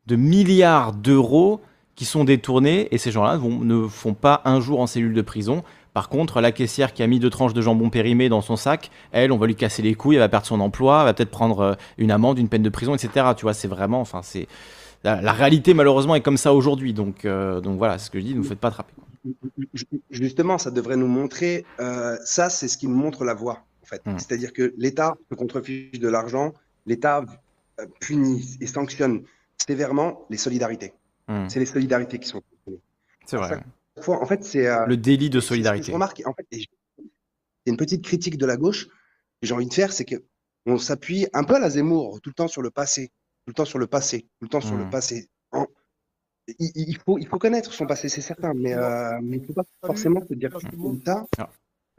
[0.07, 1.61] de milliards d'euros
[2.01, 5.63] qui sont détournés et ces gens-là ne font pas un jour en cellule de prison.
[5.93, 8.89] Par contre, la caissière qui a mis deux tranches de jambon périmé dans son sac,
[9.11, 11.29] elle, on va lui casser les couilles, elle va perdre son emploi, elle va peut-être
[11.29, 13.27] prendre euh, une amende, une peine de prison, etc.
[13.37, 14.47] Tu vois, c'est vraiment, enfin, c'est
[15.03, 16.91] la, réalité malheureusement est comme ça aujourd'hui.
[16.91, 18.93] Donc, euh, donc voilà, c'est ce que je dis, ne vous faites pas attraper.
[20.09, 23.85] Justement, ça devrait nous montrer, euh, ça, c'est ce qui nous montre la voie, en
[23.85, 24.01] fait.
[24.07, 24.17] Mmh.
[24.17, 26.55] C'est-à-dire que l'État se contrefiche de l'argent,
[26.87, 27.23] l'État
[27.99, 29.21] punit et sanctionne
[29.59, 30.93] sévèrement les solidarités.
[31.31, 31.47] Hmm.
[31.47, 32.41] C'est les solidarités qui sont
[33.25, 33.63] C'est vrai.
[34.05, 35.87] en fait, c'est euh, le délit de solidarité.
[35.87, 36.65] Je remarque, en fait, c'est
[37.65, 40.15] une petite critique de la gauche que j'ai envie de faire, c'est que
[40.65, 43.07] on s'appuie un peu à la Zemmour tout le temps sur le passé,
[43.45, 44.89] tout le temps sur le passé, tout le temps sur le hmm.
[44.89, 45.29] passé.
[46.59, 49.53] Il, faut, il faut connaître son passé, c'est certain, mais, euh, mais il ne faut
[49.53, 50.49] pas forcément se dire
[51.05, 51.25] ça.
[51.37, 51.49] Ah.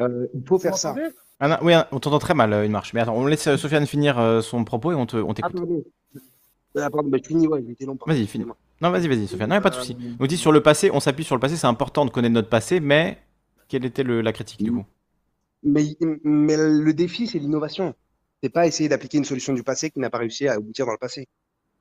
[0.03, 0.95] Euh, il faut faire ça.
[1.41, 2.93] Ah oui, on t'entend très mal, une marche.
[2.93, 5.57] Mais attends, on laisse Sofiane finir son propos et on t'écoute.
[6.77, 7.09] Ah, pardon.
[7.09, 7.97] bah, je finis, ouais, long.
[8.05, 8.47] Vas-y, finis.
[8.83, 9.49] Non, vas-y, vas-y, Sofiane.
[9.49, 9.97] Non, pas de souci.
[10.19, 12.49] On dit sur le passé, on s'appuie sur le passé, c'est important de connaître notre
[12.49, 13.19] passé, mais
[13.69, 14.85] quelle était la critique du coup?
[15.63, 17.95] Mais, mais le défi, c'est l'innovation.
[18.43, 20.93] C'est pas essayer d'appliquer une solution du passé qui n'a pas réussi à aboutir dans
[20.93, 21.29] le passé,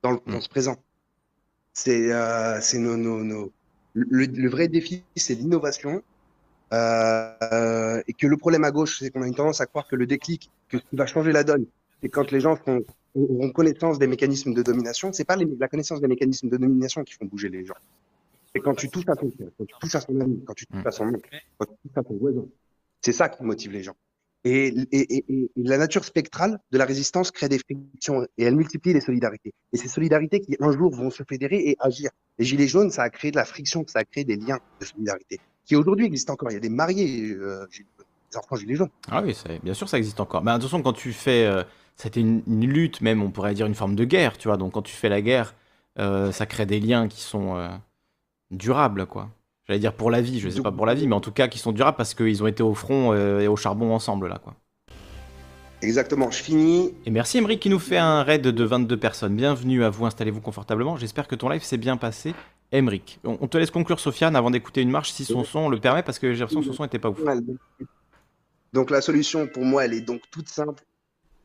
[0.04, 0.42] dans, le, mm.
[0.42, 0.76] ce présent.
[1.74, 3.52] C'est euh, nos, nos, nos...
[3.94, 6.04] Le, le, vrai défi, c'est l'innovation.
[6.72, 9.96] Euh, et que le problème à gauche, c'est qu'on a une tendance à croire que
[9.96, 11.66] le déclic, que ce qui va changer la donne,
[12.02, 12.84] c'est quand les gens font,
[13.16, 15.12] auront connaissance des mécanismes de domination.
[15.14, 17.76] C'est pas la connaissance des mécanismes de domination qui font bouger les gens.
[18.54, 20.86] C'est quand tu touches à ton quand tu touches à son ami, quand tu touches
[20.86, 22.46] à son oncle, quand tu touches à ton voisin.
[23.02, 23.96] C'est ça qui motive les gens.
[24.44, 24.74] Et,
[25.56, 29.54] la nature spectrale de la résistance crée des frictions et elle multiplie les solidarités.
[29.72, 32.10] Et ces solidarités qui un jour vont se fédérer et agir.
[32.40, 34.86] Les gilets jaunes, ça a créé de la friction, ça a créé des liens de
[34.86, 36.52] solidarité qui aujourd'hui existent encore.
[36.52, 37.66] Il y a des mariés, euh,
[38.32, 38.90] des enfants gilets jaunes.
[39.10, 40.44] Ah oui, bien sûr, ça existe encore.
[40.44, 41.64] Mais attention, quand tu fais, euh,
[41.96, 44.58] c'était une, lutte, même on pourrait dire une forme de guerre, tu vois.
[44.58, 45.56] Donc quand tu fais la guerre,
[46.00, 47.70] euh, ça crée des liens qui sont
[48.52, 49.30] durables, quoi.
[49.68, 51.48] J'allais dire pour la vie, je sais pas pour la vie, mais en tout cas
[51.48, 54.40] qui sont durables parce qu'ils ont été au front euh, et au charbon ensemble là
[54.44, 54.56] quoi.
[55.82, 56.94] Exactement, je finis.
[57.06, 59.36] Et merci Emeric qui nous fait un raid de 22 personnes.
[59.36, 60.98] Bienvenue à vous, installez-vous confortablement.
[60.98, 62.36] J'espère que ton live s'est bien passé.
[62.72, 66.04] Emeric, on te laisse conclure Sofiane avant d'écouter une marche si son son le permet
[66.04, 67.20] parce que j'ai l'impression que son son était pas ouf.
[68.74, 70.84] Donc la solution pour moi elle est donc toute simple.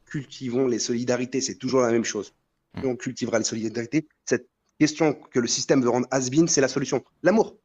[0.07, 2.33] Cultivons les solidarités, c'est toujours la même chose.
[2.75, 2.89] Hmm.
[2.89, 4.07] on cultivera les solidarités.
[4.25, 7.05] Cette question que le système veut rendre has c'est la solution.
[7.23, 7.59] L'amour.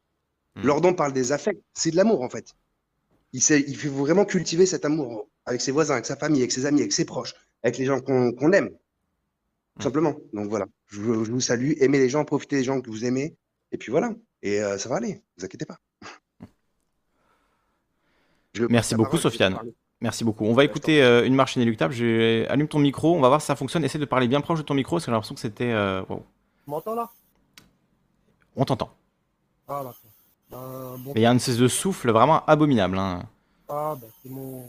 [0.56, 0.66] Hmm.
[0.66, 2.54] Lordon parle des affects, c'est de l'amour en fait.
[3.32, 6.52] Il, sait, il faut vraiment cultiver cet amour avec ses voisins, avec sa famille, avec
[6.52, 8.68] ses amis, avec ses proches, avec les gens qu'on aime.
[8.70, 8.76] Tout
[9.78, 9.82] hmm.
[9.82, 10.16] simplement.
[10.32, 13.36] Donc voilà, je, vous salue, aimez les gens, profitez des gens que vous aimez,
[13.70, 14.14] et puis voilà.
[14.42, 15.78] Et euh, ça va aller, ne vous inquiétez pas.
[18.68, 19.58] Merci beaucoup, Sofiane.
[20.02, 20.44] Merci beaucoup.
[20.44, 21.94] On va écouter euh, une marche inéluctable.
[21.94, 22.44] Je...
[22.48, 23.84] Allume ton micro, on va voir si ça fonctionne.
[23.84, 25.70] Essaye de parler bien proche de ton micro, parce que j'ai l'impression que c'était.
[25.72, 26.02] Euh...
[26.08, 26.14] Tu
[26.66, 27.08] m'entends là?
[28.56, 28.90] On t'entend.
[29.68, 29.84] Ah.
[30.54, 32.98] Euh, Mais il y a un espèce de souffle vraiment abominable.
[32.98, 33.22] Hein.
[33.68, 34.64] Ah, bah, c'est mon...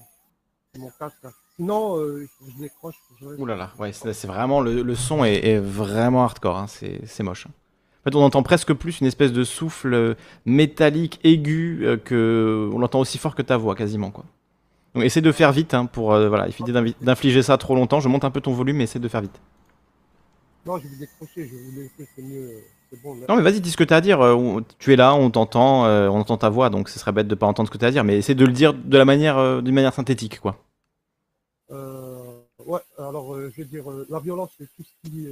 [0.77, 1.15] mon casque.
[1.55, 2.95] Sinon, euh, je décroche.
[3.22, 6.68] Ouh là là, ouais, c'est vraiment le, son est, vraiment hardcore, hein.
[6.68, 7.47] c'est moche.
[7.47, 10.15] En fait, on entend presque plus une espèce de souffle
[10.45, 14.26] métallique aigu que on l'entend aussi fort que ta voix quasiment quoi.
[14.93, 16.71] Donc essaie de faire vite hein, pour voilà, éviter
[17.01, 17.99] d'infliger ça trop longtemps.
[17.99, 19.41] Je monte un peu ton volume, mais essaie de faire vite.
[20.65, 22.61] Non, je vais décrocher, je vais vous laisser, c'est mieux
[23.27, 24.21] non, mais vas-y, dis ce que tu as à dire.
[24.21, 27.27] Euh, tu es là, on t'entend, euh, on entend ta voix, donc ce serait bête
[27.27, 28.97] de pas entendre ce que tu as à dire, mais essaie de le dire de
[28.97, 30.57] la manière, euh, d'une manière synthétique, quoi.
[31.69, 35.27] ouais, alors je veux dire, la violence, c'est tout ce qui.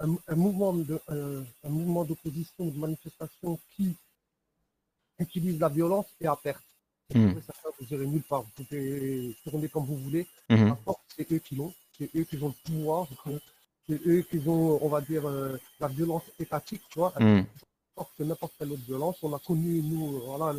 [0.00, 3.94] Un, mouvement de, un mouvement d'opposition, de manifestation qui
[5.18, 6.62] utilise la violence et à perte.
[7.12, 7.32] Hmm.
[7.80, 8.42] vous irez nulle part.
[8.42, 10.26] Vous pouvez tourner comme vous voulez.
[10.48, 10.72] Hmm.
[11.16, 11.72] c'est eux qui l'ont.
[11.98, 13.06] C'est eux qui ont le pouvoir
[13.88, 17.12] c'est eux qui ont, on va dire, euh, la violence étatique, tu vois.
[17.20, 17.42] Mm.
[18.20, 19.16] n'importe quelle autre violence.
[19.22, 20.54] On a connu, nous, voilà,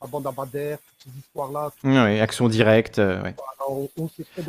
[0.00, 1.70] la bande à Bader, toutes ces histoires-là.
[1.82, 2.98] Oui, action directe.
[2.98, 3.22] Euh,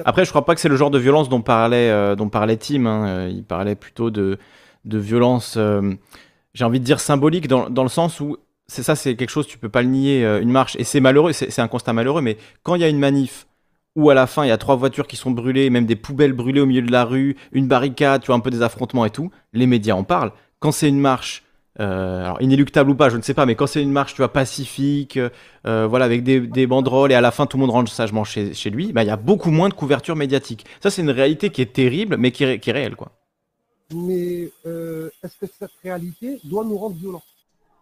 [0.06, 2.58] Après, je crois pas que c'est le genre de violence dont parlait, euh, dont parlait
[2.58, 2.86] Tim.
[2.86, 3.28] Hein.
[3.30, 4.38] Il parlait plutôt de,
[4.86, 5.58] de violence,
[6.54, 8.38] j'ai envie de dire symbolique, dans, dans le sens où
[8.70, 11.34] c'est ça, c'est quelque chose, tu peux pas le nier, une marche, et c'est malheureux,
[11.34, 13.48] c'est un constat malheureux, mais quand il y a une manif
[13.96, 16.34] où à la fin il y a trois voitures qui sont brûlées, même des poubelles
[16.34, 19.10] brûlées au milieu de la rue, une barricade, tu vois, un peu des affrontements et
[19.10, 20.32] tout, les médias en parlent.
[20.60, 21.44] Quand c'est une marche,
[21.80, 24.18] euh, alors inéluctable ou pas, je ne sais pas, mais quand c'est une marche, tu
[24.18, 25.18] vois, pacifique,
[25.66, 28.70] euh, voilà, avec des, banderoles et à la fin tout le monde rentre sagement chez,
[28.70, 30.66] lui, bah, il y a beaucoup moins de couverture médiatique.
[30.82, 33.12] Ça, c'est une réalité qui est terrible, mais qui est, réelle, quoi.
[33.94, 37.24] Mais euh, est-ce que cette réalité doit nous rendre violents?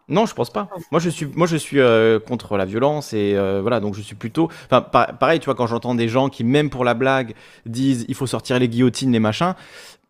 [0.09, 0.69] Non, je pense pas.
[0.91, 4.01] Moi, je suis, moi, je suis euh, contre la violence et euh, voilà, donc je
[4.01, 4.49] suis plutôt.
[4.69, 7.33] Enfin, pareil, tu vois, quand j'entends des gens qui, même pour la blague,
[7.65, 9.53] disent il faut sortir les guillotines, les machins.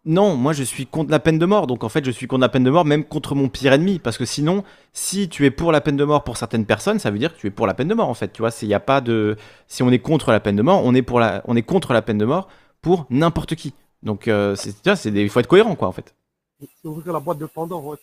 [0.05, 1.67] Non, moi, je suis contre la peine de mort.
[1.67, 3.99] Donc, en fait, je suis contre la peine de mort, même contre mon pire ennemi,
[3.99, 4.63] parce que sinon,
[4.93, 7.39] si tu es pour la peine de mort pour certaines personnes, ça veut dire que
[7.39, 8.31] tu es pour la peine de mort, en fait.
[8.31, 9.35] Tu vois, il y a pas de.
[9.67, 12.19] Si on est contre la peine de mort, on est pour la, contre la peine
[12.19, 12.47] de mort
[12.81, 13.73] pour n'importe qui.
[14.03, 16.13] Donc, euh, c'est, il faut être cohérent, quoi, en fait.
[16.59, 17.95] C'est ouvrir la boîte de Pandore,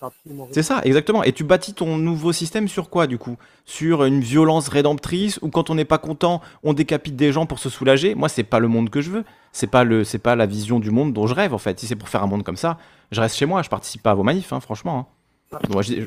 [0.53, 1.25] c'est ça, exactement.
[1.25, 3.37] Et tu bâtis ton nouveau système sur quoi, du coup?
[3.65, 7.59] Sur une violence rédemptrice ou quand on n'est pas content, on décapite des gens pour
[7.59, 8.15] se soulager?
[8.15, 9.25] Moi, c'est pas le monde que je veux.
[9.51, 11.81] C'est pas le, c'est pas la vision du monde dont je rêve, en fait.
[11.81, 12.79] Si c'est pour faire un monde comme ça,
[13.11, 13.63] je reste chez moi.
[13.63, 15.09] Je participe pas à vos manifs, hein, franchement.
[15.53, 15.59] Hein.
[15.71, 16.05] Moi, je,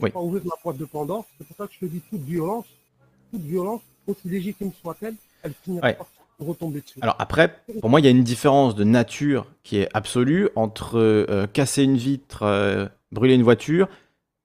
[0.00, 0.10] oui.
[0.10, 1.24] Pas ouvrir la boîte de Pandore.
[1.38, 2.66] C'est pour ça que je te dis toute violence,
[3.30, 5.92] toute violence, aussi légitime soit-elle, elle finira
[7.00, 10.96] alors après, pour moi, il y a une différence de nature qui est absolue entre
[10.96, 13.88] euh, casser une vitre, euh, brûler une voiture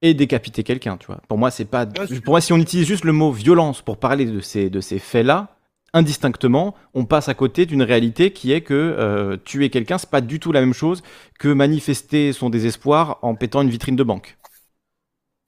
[0.02, 1.22] et décapiter quelqu'un, tu vois.
[1.28, 1.86] Pour moi, c'est pas.
[1.86, 4.98] Pour moi, si on utilise juste le mot violence pour parler de ces, de ces
[4.98, 5.56] faits-là,
[5.94, 10.22] indistinctement, on passe à côté d'une réalité qui est que euh, tuer quelqu'un, c'est pas
[10.22, 11.04] du tout la même chose
[11.40, 14.38] que manifester son désespoir en pétant une vitrine de banque.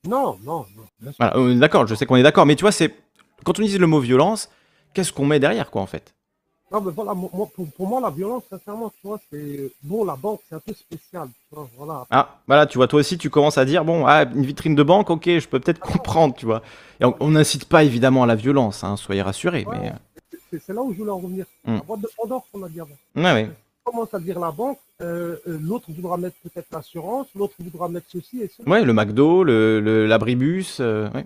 [0.08, 0.66] Non, non,
[1.02, 1.56] non.
[1.56, 2.94] d'accord, je sais qu'on est d'accord, mais tu vois, c'est
[3.44, 4.50] quand on utilise le mot violence,
[4.94, 6.15] qu'est-ce qu'on met derrière, quoi, en fait?
[6.76, 7.14] Ah, ben voilà,
[7.78, 9.72] pour, moi, la violence, sincèrement, tu vois, c'est.
[9.82, 11.30] Bon, la banque, c'est un peu spécial.
[11.48, 12.06] Tu vois, voilà.
[12.12, 14.84] Ah, voilà, tu vois, toi aussi, tu commences à dire, bon, ah, une vitrine de
[14.84, 16.62] banque, ok, je peux peut-être comprendre, tu vois.
[17.00, 19.66] Et on n'incite pas évidemment à la violence, hein, soyez rassurés.
[19.72, 19.92] mais...
[19.92, 20.58] Euh.
[20.66, 21.46] C'est là où je voulais en revenir.
[21.66, 21.76] Hmm.
[21.76, 22.96] La boîte de Pandore qu'on a dit avant.
[23.16, 23.50] Ouais, ouais.
[23.86, 28.08] commence à dire la banque, euh, euh, l'autre voudra mettre peut-être l'assurance, l'autre voudra mettre
[28.10, 28.70] ceci et cela.
[28.70, 31.26] Ouais, le McDo, l'abribus, le, ouais.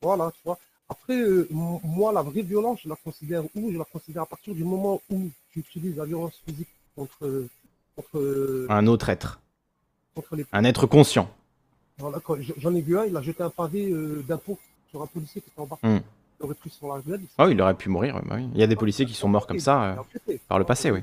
[0.00, 0.58] Voilà, tu vois.
[0.92, 3.72] Après, euh, moi, la vraie violence, je la considère où?
[3.72, 7.46] Je la considère à partir du moment où tu utilises la violence physique contre,
[7.96, 9.40] contre un autre être.
[10.52, 11.30] un être conscient.
[12.58, 14.58] J'en ai vu un, il a jeté un pavé euh, d'impôt
[14.90, 15.78] sur un policier qui était en bas.
[15.82, 16.00] Hmm.
[16.38, 17.22] Il aurait pris sur la gueule.
[17.38, 18.20] Ah oui, il aurait pu mourir.
[18.26, 18.50] Bah oui.
[18.52, 19.96] Il y a des policiers qui sont morts comme ça
[20.28, 21.00] euh, par le passé, oui.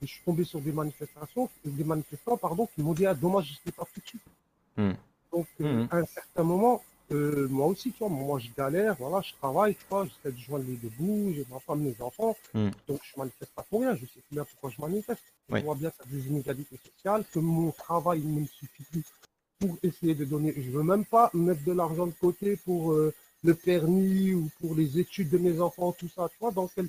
[0.00, 3.52] je suis tombé sur des manifestations, des manifestants, pardon, qui m'ont dit ah, dommage, je
[3.52, 4.22] n'étais pas tout de suite.
[4.78, 4.92] Hmm.
[5.30, 5.84] Donc, hmm.
[5.90, 6.82] à un certain moment,
[7.12, 10.40] euh, moi aussi, tu vois, moi je galère, voilà, je travaille, tu vois, j'essaie de
[10.40, 12.70] joindre les deux bouts, j'ai ma femme, mes enfants, hmm.
[12.88, 15.22] donc je manifeste pas pour rien, je sais bien pourquoi je manifeste.
[15.50, 18.84] Je vois bien qu'il y a des inégalités sociales, que mon travail ne me suffit
[18.84, 19.04] plus
[19.58, 20.54] pour essayer de donner.
[20.56, 23.12] Je veux même pas mettre de l'argent de côté pour euh,
[23.44, 26.88] le permis ou pour les études de mes enfants, tout ça, tu vois, dans quel...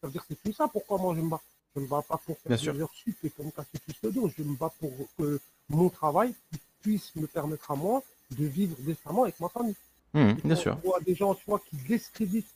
[0.00, 1.42] Ça veut dire c'est tout ça pourquoi moi je me bats?
[1.74, 3.94] Je ne me bats pas pour faire des heures sup et pour me casser plus
[4.02, 5.38] le dos, je me bats pour que
[5.68, 6.34] mon travail
[6.80, 8.02] puisse me permettre à moi
[8.38, 9.74] de vivre décemment avec ma famille.
[10.14, 10.76] Mmh, bien sûr.
[10.84, 12.46] On voit des gens, tu vois, qui discréditent,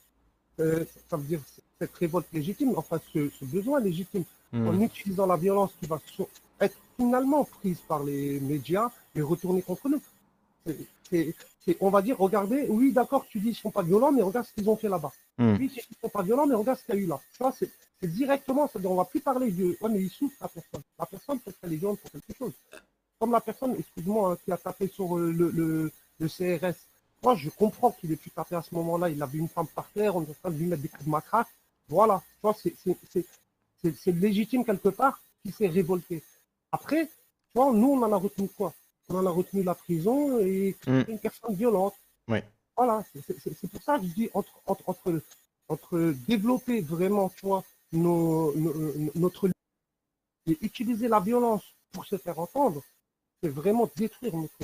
[0.60, 1.40] euh, ça veut dire
[1.78, 4.68] cette révolte légitime, enfin ce, besoin légitime, mmh.
[4.68, 6.00] en utilisant la violence qui va
[6.60, 10.00] être finalement prise par les médias et retournée contre nous.
[11.80, 14.46] on va dire, regardez, oui, d'accord, tu dis qu'ils ne sont pas violents, mais regarde
[14.46, 15.12] ce qu'ils ont fait là-bas.
[15.38, 15.56] Mmh.
[15.58, 17.20] Oui, ils ne sont pas violents, mais regarde ce qu'il y a eu là.
[17.32, 17.70] Tu vois, c'est
[18.02, 20.82] directement, c'est-à-dire, on ne va plus parler de, ouais, mais ils souffrent la personne.
[20.98, 22.52] La personne, peut-être qu'elle est violente pour quelque chose
[23.18, 26.76] comme la personne, excuse-moi, hein, qui a tapé sur euh, le, le, CRS,
[27.22, 29.66] moi je comprends qu'il ait pu taper à ce moment-là, il a vu une femme
[29.68, 31.48] par terre, on est en train de lui mettre des coups de matraque.
[31.88, 32.54] Voilà, tu vois,
[33.82, 36.22] c'est légitime quelque part qu'il s'est révolté.
[36.72, 37.12] Après, tu
[37.54, 38.72] vois, nous on en a retenu quoi?
[39.08, 41.02] On en a retenu la prison et mm.
[41.08, 41.94] une personne violente.
[42.28, 42.38] Oui.
[42.76, 45.22] Voilà, c'est pour ça que je dis entre, entre,
[45.68, 47.62] entre, développer vraiment, tu vois,
[47.92, 48.52] nos,
[49.14, 49.48] notre
[50.46, 51.62] et utiliser la violence
[51.92, 52.82] pour se faire entendre,
[53.48, 54.54] vraiment détruire notre.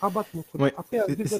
[0.00, 0.72] Abattre notre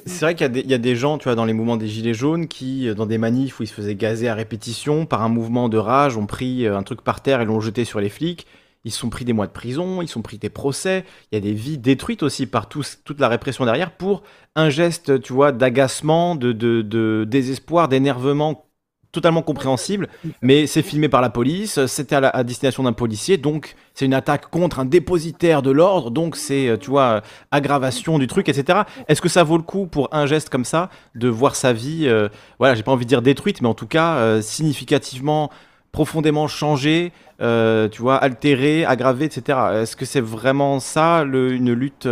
[0.05, 2.49] C'est vrai qu'il y, a des gens, tu vois, dans les mouvements des Gilets jaunes
[2.49, 5.69] qui, euh, dans des manifs où ils se faisaient gazer à répétition, par un mouvement
[5.69, 8.45] de rage, ont pris euh, un truc par terre et l'ont jeté sur les flics.
[8.83, 11.05] Ils se sont pris des mois de prison, ils sont pris des procès.
[11.31, 14.23] Il y a des vies détruites aussi par toute la répression derrière pour
[14.55, 18.65] un geste, tu vois, d'agacement, de, de désespoir, d'énervement
[19.13, 20.09] totalement compréhensible,
[20.41, 24.49] mais c'est filmé par la police, c'était à, destination d'un policier, donc c'est une attaque
[24.49, 27.21] contre un dépositaire de l'ordre, donc c'est, euh, tu vois,
[27.51, 28.79] aggravation du truc, etc.
[29.07, 32.07] Est-ce que ça vaut le coup pour un geste comme ça de voir sa vie,
[32.07, 32.27] euh,
[32.57, 35.51] voilà, j'ai pas envie de dire détruite, mais en tout cas euh, significativement,
[35.91, 39.59] profondément changée, tu vois, altérée, aggravée, etc.
[39.73, 42.07] Est-ce que c'est vraiment ça une lutte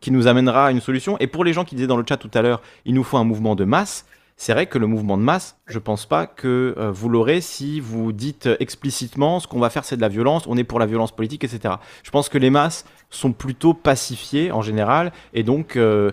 [0.00, 1.18] qui nous amènera à une solution?
[1.18, 3.18] Et pour les gens qui disaient dans le chat tout à l'heure, il nous faut
[3.18, 4.06] un mouvement de masse
[4.40, 7.80] c'est vrai que le mouvement de masse, je pense pas que euh, vous l'aurez si
[7.80, 10.86] vous dites explicitement ce qu'on va faire c'est de la violence, on est pour la
[10.86, 11.74] violence politique, etc.
[12.04, 16.12] Je pense que les masses sont plutôt pacifiées en général et donc euh,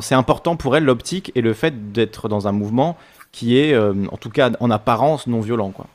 [0.00, 2.96] c'est important pour elles l'optique et le fait d'être dans un mouvement
[3.30, 5.70] qui est euh, en tout cas en apparence non violent.
[5.70, 5.86] Quoi.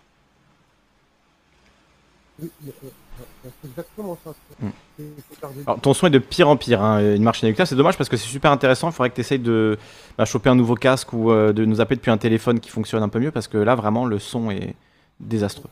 [5.81, 6.81] Ton son est de pire en pire.
[6.81, 7.15] Hein.
[7.15, 8.89] Une marche nucléaire, c'est dommage parce que c'est super intéressant.
[8.89, 9.77] Il faudrait que tu essayes de
[10.17, 13.03] bah, choper un nouveau casque ou euh, de nous appeler depuis un téléphone qui fonctionne
[13.03, 14.75] un peu mieux parce que là, vraiment, le son est
[15.19, 15.69] désastreux.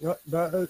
[0.00, 0.66] Ouais, bah, euh,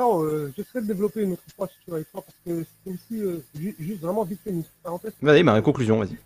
[0.00, 3.42] euh, j'essaierai de développer une autre fois sur toi parce que c'est aussi
[3.78, 5.12] juste vraiment vite fait une parenthèse.
[5.22, 6.16] Vas-y, bah, conclusion, vas-y.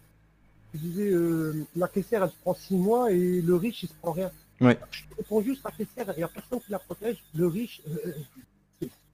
[0.75, 1.13] Je disais,
[1.75, 4.31] la caissière, elle se prend 6 mois et le riche, il se prend rien.
[4.61, 4.79] Ouais.
[4.91, 7.17] Je réponds juste, la caissière, il n'y a personne qui la protège.
[7.35, 7.81] Le riche,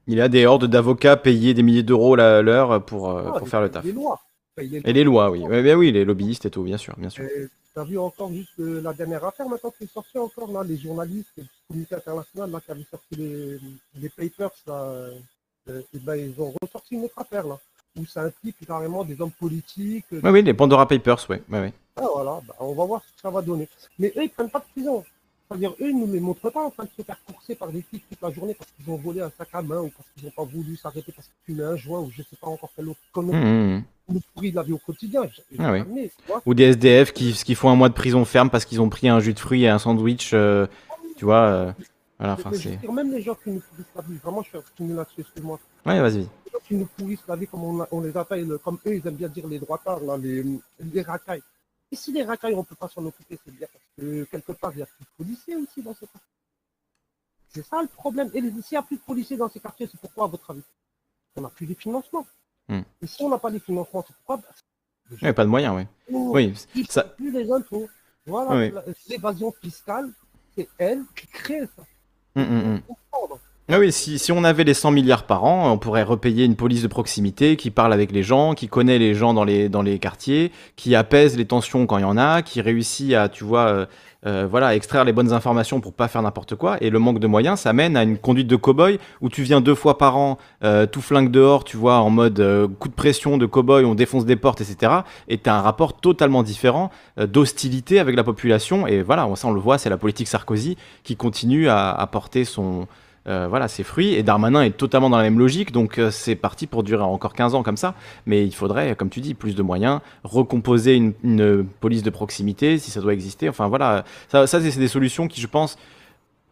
[0.06, 3.48] il a des hordes d'avocats payés des milliers d'euros à l'heure pour, euh, ah, pour
[3.48, 3.84] faire le taf.
[3.84, 4.20] Les lois.
[4.58, 5.44] Et les lois, oui.
[5.46, 5.74] oui.
[5.74, 6.94] oui, les lobbyistes et tout, bien sûr.
[6.96, 7.24] Bien sûr.
[7.28, 10.62] Tu as vu encore juste euh, la dernière affaire maintenant qui est sortie encore, là,
[10.64, 13.58] les journalistes, le comité international là, qui avaient sorti les,
[14.00, 14.74] les papers, là,
[15.68, 17.58] euh, et ben, ils ont ressorti une autre affaire, là,
[17.98, 20.06] où ça implique carrément des hommes politiques.
[20.10, 21.36] Oui, oui, les Pandora Papers, oui.
[21.50, 21.72] oui, oui.
[21.96, 23.68] Ah, voilà, bah, on va voir ce que ça va donner.
[23.98, 25.04] Mais eux, ils prennent pas de prison.
[25.48, 27.68] C'est-à-dire, eux, ils ne nous les montrent pas en train de se faire courser par
[27.68, 30.08] des flics toute la journée parce qu'ils ont volé un sac à main ou parce
[30.14, 32.48] qu'ils n'ont pas voulu s'arrêter parce qu'ils fumaient un joint ou je ne sais pas
[32.48, 35.22] encore quel autre connerie mmh, nous pourrit de la vie au quotidien.
[35.58, 36.10] Ah oui.
[36.44, 39.08] ou des SDF qui, qui, font un mois de prison ferme parce qu'ils ont pris
[39.08, 40.66] un jus de fruits et un sandwich, euh,
[41.16, 41.42] tu vois.
[41.42, 41.72] Euh,
[42.18, 42.82] voilà, enfin, c'est...
[42.88, 45.60] Même les gens qui nous pourrissent la vie, vraiment, je suis fini là-dessus, excuse-moi.
[45.84, 46.20] Ouais, vas-y.
[46.20, 49.06] Les gens qui nous pourrissent la vie, comme on, on les appelle, comme eux, ils
[49.06, 50.42] aiment bien dire les droitards, là, les,
[50.92, 51.42] les racailles.
[51.92, 54.52] Et si les racailles, on ne peut pas s'en occuper, c'est bien parce que quelque
[54.52, 56.18] part, il y a plus de policiers aussi dans ce cas.
[57.48, 58.30] C'est ça le problème.
[58.34, 60.62] Et s'il n'y a plus de policiers dans ces quartiers, c'est pourquoi, à votre avis?
[61.36, 62.26] On n'a plus les financements.
[62.68, 62.82] Hmm.
[63.00, 64.42] Et si on n'a pas les financements, c'est pourquoi?
[65.10, 66.52] Il n'y a pas de moyens, oui.
[66.74, 67.04] oui, ça...
[67.04, 67.88] plus les impôts.
[68.26, 70.10] Voilà, l'évasion fiscale,
[70.56, 71.84] c'est elle qui crée ça.
[72.34, 72.82] Hum.
[73.68, 76.54] Ah oui, si, si, on avait les 100 milliards par an, on pourrait repayer une
[76.54, 79.82] police de proximité qui parle avec les gens, qui connaît les gens dans les, dans
[79.82, 83.42] les quartiers, qui apaise les tensions quand il y en a, qui réussit à, tu
[83.42, 83.86] vois, euh,
[84.24, 86.76] euh, voilà, extraire les bonnes informations pour pas faire n'importe quoi.
[86.80, 89.60] Et le manque de moyens, ça mène à une conduite de cow-boy où tu viens
[89.60, 92.36] deux fois par an, euh, tout flingue dehors, tu vois, en mode
[92.78, 94.92] coup de pression de cow-boy, on défonce des portes, etc.
[95.26, 98.86] Et tu as un rapport totalement différent d'hostilité avec la population.
[98.86, 102.44] Et voilà, ça on le voit, c'est la politique Sarkozy qui continue à, à porter
[102.44, 102.86] son
[103.28, 104.14] euh, voilà, ses fruits.
[104.14, 107.34] Et Darmanin est totalement dans la même logique, donc euh, c'est parti pour durer encore
[107.34, 107.94] 15 ans comme ça.
[108.26, 112.90] Mais il faudrait, comme tu dis, plus de moyens, recomposer une, police de proximité si
[112.90, 113.48] ça doit exister.
[113.48, 115.76] Enfin voilà, ça, ça c'est des solutions qui, je pense,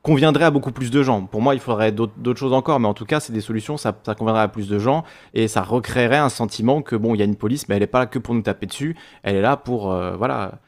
[0.05, 1.23] conviendraient à beaucoup plus de gens.
[1.23, 3.93] Pour moi, il faudrait d'autres choses encore, mais en tout cas, c'est des solutions, ça,
[3.93, 5.03] conviendrait à plus de gens
[5.33, 7.87] et ça recréerait un sentiment que bon, il y a une police, mais elle n'est
[7.87, 10.61] pas là que pour nous taper dessus, elle est là pour, euh, voilà,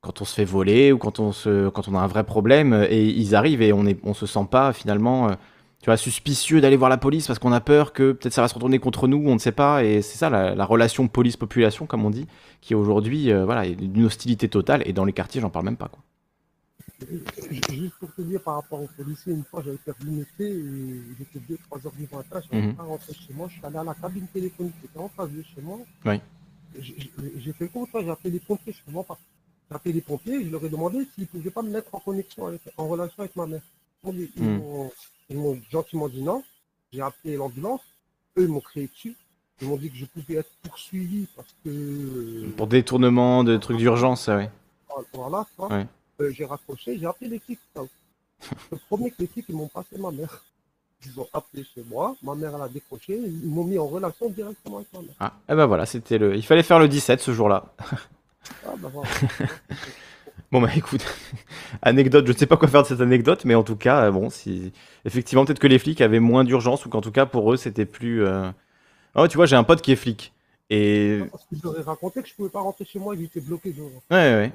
[0.00, 2.86] quand on se fait voler ou quand on, se, quand on a un vrai problème
[2.88, 5.34] et ils arrivent et on ne on se sent pas finalement euh,
[5.80, 8.48] tu vois, suspicieux d'aller voir la police parce qu'on a peur que peut-être ça va
[8.48, 9.84] se retourner contre nous, on ne sait pas.
[9.84, 12.26] Et c'est ça la, relation police-population, comme on dit,
[12.60, 14.82] qui aujourd'hui euh, voilà, est d'une hostilité totale.
[14.86, 15.88] Et dans les quartiers, j'en parle même pas.
[15.88, 16.02] Quoi.
[17.70, 21.54] Juste pour te dire par rapport aux policiers, une fois j'avais perdu métier et j'étais
[21.70, 23.94] 2-3 heures du matin, je n'étais pas rentré chez moi, je suis allé à la
[23.94, 25.78] cabine téléphonique qui était en face de chez moi.
[26.04, 26.20] Oui.
[26.80, 29.20] J'ai fait comme ça, j'ai appelé les pompiers, je ne comprends pas.
[29.70, 32.00] J'ai appelé les pompiers, je leur ai demandé s'ils ne pouvaient pas me mettre en
[32.00, 33.60] connexion, avec, en relation avec ma mère.
[34.06, 34.90] Ils hmm.
[35.34, 36.42] m'ont gentiment dit non.
[36.92, 37.82] J'ai appelé l'ambulance.
[38.38, 39.14] Eux, ils m'ont créé dessus.
[39.60, 42.48] Ils m'ont dit que je pouvais être poursuivi parce que.
[42.56, 44.44] Pour détournement de trucs d'urgence, oui.
[45.12, 45.86] Voilà, ouais.
[46.20, 47.60] euh, j'ai raccroché, j'ai appelé les flics.
[47.76, 50.42] Le premier que flics, ils m'ont passé ma mère.
[51.06, 54.28] Ils ont appelé chez moi, ma mère elle a décroché, ils m'ont mis en relation
[54.30, 55.14] directement avec ma mère.
[55.20, 56.34] Ah, et eh ben voilà, c'était le.
[56.34, 57.72] Il fallait faire le 17 ce jour-là.
[58.66, 58.88] Ah, bah,
[60.52, 61.04] bon bah écoute,
[61.82, 64.10] anecdote, je ne sais pas quoi faire de cette anecdote, mais en tout cas, euh,
[64.10, 64.72] bon, si
[65.04, 67.84] effectivement peut-être que les flics avaient moins d'urgence ou qu'en tout cas pour eux c'était
[67.84, 68.24] plus.
[68.24, 68.50] Euh,
[69.14, 70.32] oh, tu vois, j'ai un pote qui est flic
[70.70, 71.20] et.
[71.30, 73.40] Parce que je leur ai raconté que je pouvais pas rentrer chez moi, il était
[73.40, 73.90] bloqué dehors.
[74.10, 74.52] Ouais ouais.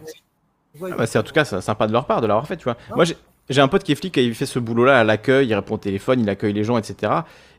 [0.82, 2.78] Ah, bah, c'est en tout cas sympa de leur part de l'avoir fait, tu vois.
[2.96, 3.06] Moi
[3.50, 5.76] j'ai un pote qui est flic et il fait ce boulot-là à l'accueil, il répond
[5.76, 7.12] au téléphone, il accueille les gens, etc.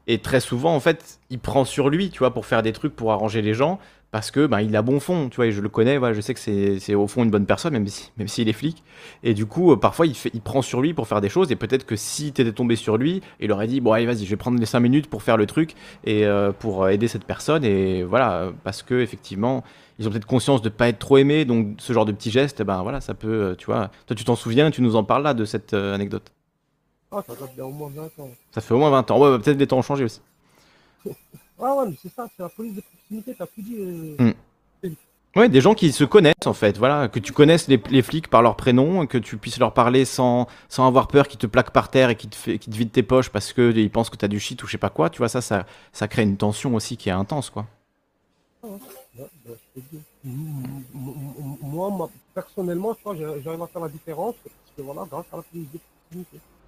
[0.07, 2.95] Et très souvent, en fait, il prend sur lui, tu vois, pour faire des trucs,
[2.95, 3.79] pour arranger les gens
[4.15, 6.21] parce que ben, il a bon fond, tu vois, et je le connais, voilà, je
[6.21, 8.85] sais que c'est au fond une bonne personne, même si même s'il est flic.
[9.25, 11.51] Et du coup, euh, parfois, il, fait, il prend sur lui pour faire des choses,
[11.51, 14.31] et peut-être que si t'étais tombé sur lui, il aurait dit, bon, allez, vas-y, je
[14.31, 15.75] vais prendre les 5 minutes pour faire le truc,
[16.05, 19.65] et euh, pour aider cette personne, et voilà, parce que effectivement,
[19.99, 22.63] ils ont peut-être conscience de pas être trop aimés, donc ce genre de petits gestes,
[22.63, 23.91] ben voilà, ça peut, euh, tu vois.
[24.07, 26.31] Toi, tu t'en souviens, tu nous en parles là de cette anecdote?
[27.11, 28.31] Ah, ça fait au moins 20 ans.
[28.53, 30.21] Ça fait au moins 20 ans, ouais, peut-être des temps ont changé aussi.
[31.59, 33.77] ouais, ouais, mais c'est ça, c'est la police de proximité, t'as plus dit.
[34.19, 34.33] Hmm.
[35.37, 38.29] Ouais, des gens qui se connaissent en fait, voilà, que tu connaisses les, les, flics
[38.29, 41.73] par leur prénom, que tu puisses leur parler sans, sans avoir peur qu'ils te plaquent
[41.73, 44.25] par terre et qu'ils te, fait, te vident tes poches parce qu'ils pensent que tu
[44.25, 46.37] as du shit ou je sais pas quoi, tu vois, ça, ça, ça crée une
[46.37, 47.67] tension aussi qui est intense, quoi.
[50.23, 55.67] Moi, personnellement, j'arrive à faire la différence parce que voilà, grâce à la police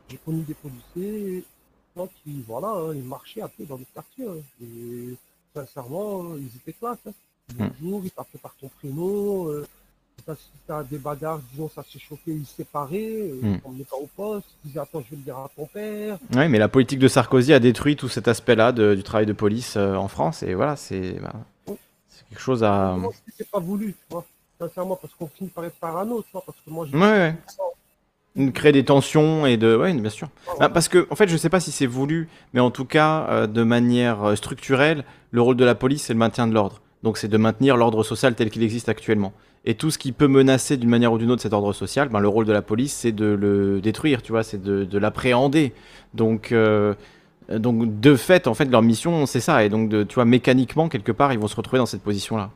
[0.08, 1.44] j'ai connu des policiers
[2.05, 5.16] qui, voilà, hein, ils marchaient un peu dans les quartiers hein, et
[5.55, 6.98] sincèrement, ils étaient classe.
[7.06, 7.12] Hein.
[7.81, 9.48] Bonjour, il t'appelait par ton prénom.
[9.48, 9.66] Euh,
[10.66, 13.60] t'as des bagarres, disons, ça s'est chauffé, ils se séparaient, euh, mm.
[13.64, 16.18] on n'est pas au poste, ils disaient attends, je vais le dire à ton père.
[16.35, 19.77] Oui, mais la politique de Sarkozy a détruit tout cet aspect-là du travail de police
[19.77, 21.35] euh, en France, et voilà, c'est bah,
[22.28, 22.97] quelque chose à.
[23.36, 24.24] C'est pas voulu, tu vois,
[24.59, 26.97] sincèrement, parce qu'on finit par être parano, tu vois, parce que moi, j'ai.
[26.97, 27.36] Ouais, ouais.
[28.52, 29.74] Créer des tensions et de.
[29.76, 30.28] Ouais, bien sûr.
[30.60, 33.26] Bah, parce que, en fait, je sais pas si c'est voulu, mais en tout cas,
[33.30, 36.82] euh, de manière structurelle, le rôle de la police, c'est le maintien de l'ordre.
[37.02, 39.32] Donc c'est de maintenir l'ordre social tel qu'il existe actuellement.
[39.64, 42.20] Et tout ce qui peut menacer d'une manière ou d'une autre cet ordre social, ben,
[42.20, 45.72] le rôle de la police, c'est de le détruire, tu vois, c'est de, l'appréhender.
[46.14, 46.94] Donc, euh,
[47.48, 49.64] donc de fait, en fait, leur mission, c'est ça.
[49.64, 52.50] Et donc, tu vois, mécaniquement, quelque part, ils vont se retrouver dans cette position-là.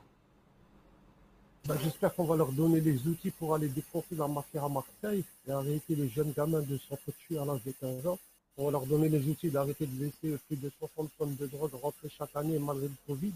[1.66, 5.24] Bah, j'espère qu'on va leur donner les outils pour aller défoncer la mafia à Marseille
[5.46, 8.18] et arrêter les jeunes gamins de s'entretuer à l'âge de 15 ans.
[8.56, 11.70] On va leur donner les outils d'arrêter de laisser plus de 60 tonnes de drogue
[11.82, 13.32] rentrer chaque année malgré le Covid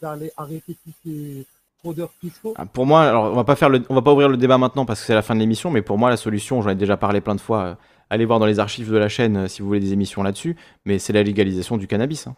[0.00, 1.46] d'aller arrêter tous ces
[1.78, 4.84] fraudeurs fiscaux ah, Pour moi, alors on va pas va pas ouvrir le débat maintenant
[4.84, 6.96] parce que c'est la fin de l'émission, mais pour moi la solution, j'en ai déjà
[6.96, 7.62] parlé plein de fois.
[7.62, 7.74] Euh,
[8.10, 10.56] allez voir dans les archives de la chaîne euh, si vous voulez des émissions là-dessus,
[10.84, 12.26] mais c'est la légalisation du cannabis.
[12.26, 12.36] Hein.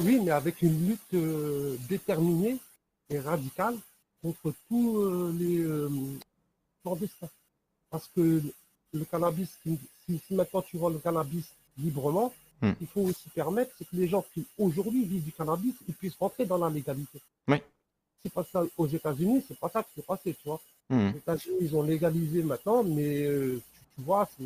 [0.00, 2.58] Oui, mais avec une lutte euh, déterminée
[3.10, 3.76] et radicale
[4.22, 5.64] contre tous les
[6.82, 7.28] clandestins.
[7.90, 8.42] parce que
[8.92, 9.78] le cannabis, si,
[10.30, 11.46] maintenant tu vois le cannabis
[11.78, 12.32] librement,
[12.62, 12.72] hmm.
[12.80, 16.46] il faut aussi permettre que les gens qui aujourd'hui vivent du cannabis, ils puissent rentrer
[16.46, 17.20] dans la légalité.
[17.48, 17.58] Oui.
[18.22, 20.60] C'est pas ça aux États-Unis, c'est pas ça qui s'est passé, tu vois.
[20.88, 21.10] Hmm.
[21.10, 23.60] Les États-Unis, ils ont légalisé maintenant, mais euh,
[23.94, 24.44] tu vois, c'est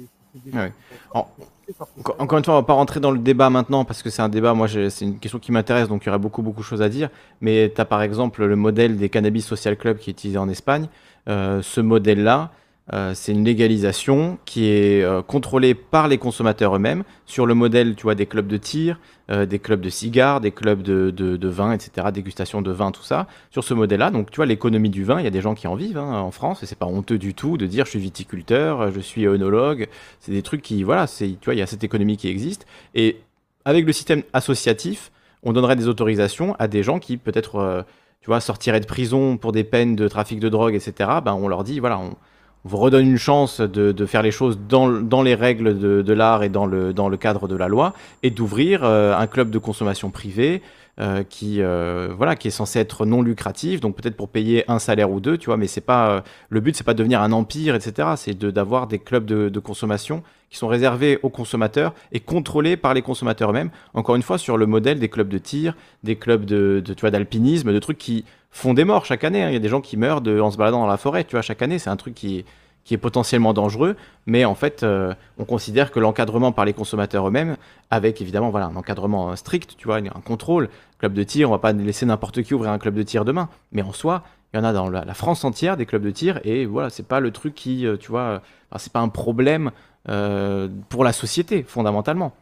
[2.18, 4.28] encore une fois, on va pas rentrer dans le débat maintenant parce que c'est un
[4.28, 6.82] débat, moi c'est une question qui m'intéresse donc il y aurait beaucoup beaucoup de choses
[6.82, 7.10] à dire.
[7.40, 10.48] Mais tu as par exemple le modèle des cannabis social club qui est utilisé en
[10.48, 10.88] Espagne.
[11.28, 12.50] Euh, ce modèle-là,
[12.92, 17.94] euh, c'est une légalisation qui est euh, contrôlée par les consommateurs eux-mêmes sur le modèle
[17.94, 18.98] tu vois, des clubs de tir,
[19.30, 23.28] euh, des clubs de cigares, des clubs de, vin, etc., dégustation de vin, tout ça.
[23.50, 25.68] Sur ce modèle-là, donc tu vois, l'économie du vin, il y a des gens qui
[25.68, 28.00] en vivent hein, en France et c'est pas honteux du tout de dire je suis
[28.00, 29.88] viticulteur, je suis œnologue.
[30.18, 32.66] C'est des trucs qui, voilà, tu vois, il y a cette économie qui existe.
[32.96, 33.20] Et
[33.64, 35.12] avec le système associatif,
[35.44, 37.84] on donnerait des autorisations à des gens qui peut-être,
[38.20, 41.10] tu vois, sortiraient de prison pour des peines de trafic de drogue, etc.
[41.24, 42.16] Ben, on leur dit, voilà, on
[42.64, 46.66] vous redonne une chance de, faire les choses dans, les règles de, l'art et dans
[46.66, 50.62] le, dans le cadre de la loi, et d'ouvrir euh, un club de consommation privée
[51.00, 54.78] euh, qui, euh, voilà, qui est censé être non lucratif, donc peut-être pour payer un
[54.78, 57.32] salaire ou deux, tu vois, mais c'est pas le but, c'est pas de devenir un
[57.32, 58.08] empire, etc.
[58.16, 63.02] C'est d'avoir des clubs de, consommation qui sont réservés aux consommateurs et contrôlés par les
[63.02, 63.70] consommateurs eux-mêmes.
[63.94, 67.10] Encore une fois, sur le modèle des clubs de tir, des clubs de, tu vois,
[67.10, 69.42] d'alpinisme, de trucs qui font des morts chaque année.
[69.42, 69.48] Hein.
[69.48, 71.42] Il y a des gens qui meurent en se baladant dans la forêt, tu vois,
[71.42, 71.78] chaque année.
[71.78, 72.44] C'est un truc qui,
[72.90, 73.94] est potentiellement dangereux,
[74.26, 77.56] mais en fait, euh, on considère que l'encadrement par les consommateurs eux-mêmes,
[77.88, 80.68] avec évidemment voilà, un encadrement strict, tu vois, un contrôle,
[80.98, 83.48] club de tir, on va pas laisser n'importe qui ouvrir un club de tir demain,
[83.70, 86.40] mais en soi, il y en a dans la, France entière des clubs de tir,
[86.42, 88.42] et voilà, c'est pas le truc qui, euh, tu vois,
[88.76, 89.70] c'est pas un problème
[90.08, 92.32] euh, pour la société, fondamentalement.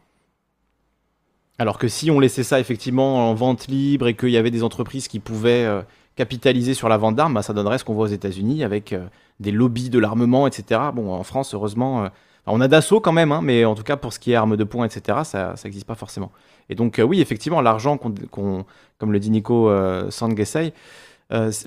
[1.59, 4.63] Alors que si on laissait ça effectivement en vente libre et qu'il y avait des
[4.63, 5.83] entreprises qui pouvaient
[6.19, 9.05] capitaliser sur la vente d'armes, bah, ça donnerait ce qu'on voit aux États-Unis avec euh,
[9.39, 10.81] des lobbies de l'armement, etc.
[10.93, 12.09] Bon, en France, heureusement, euh,
[12.45, 14.57] on a d'assaut quand même, hein, mais en tout cas pour ce qui est armes
[14.57, 16.29] de poing, etc., ça n'existe pas forcément.
[16.67, 18.65] Et donc, euh, oui, effectivement, l'argent qu'on,
[18.97, 19.71] comme le dit Nico
[20.09, 20.73] Sangesei,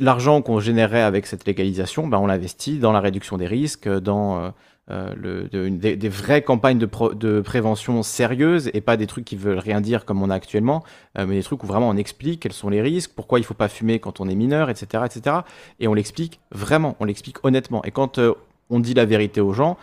[0.00, 4.52] l'argent qu'on générerait avec cette légalisation, bah, on l'investit dans la réduction des risques, dans
[4.90, 9.60] euh, le, des, vraies campagnes de, de, prévention sérieuses et pas des trucs qui veulent
[9.60, 10.82] rien dire comme on a actuellement,
[11.16, 13.54] euh, mais des trucs où vraiment on explique quels sont les risques, pourquoi il faut
[13.54, 15.04] pas fumer quand on est mineur, etc.
[15.06, 15.36] etc.
[15.78, 17.84] et on l'explique vraiment, on l'explique honnêtement.
[17.84, 18.34] Et quand euh,
[18.70, 19.78] on dit la vérité aux gens,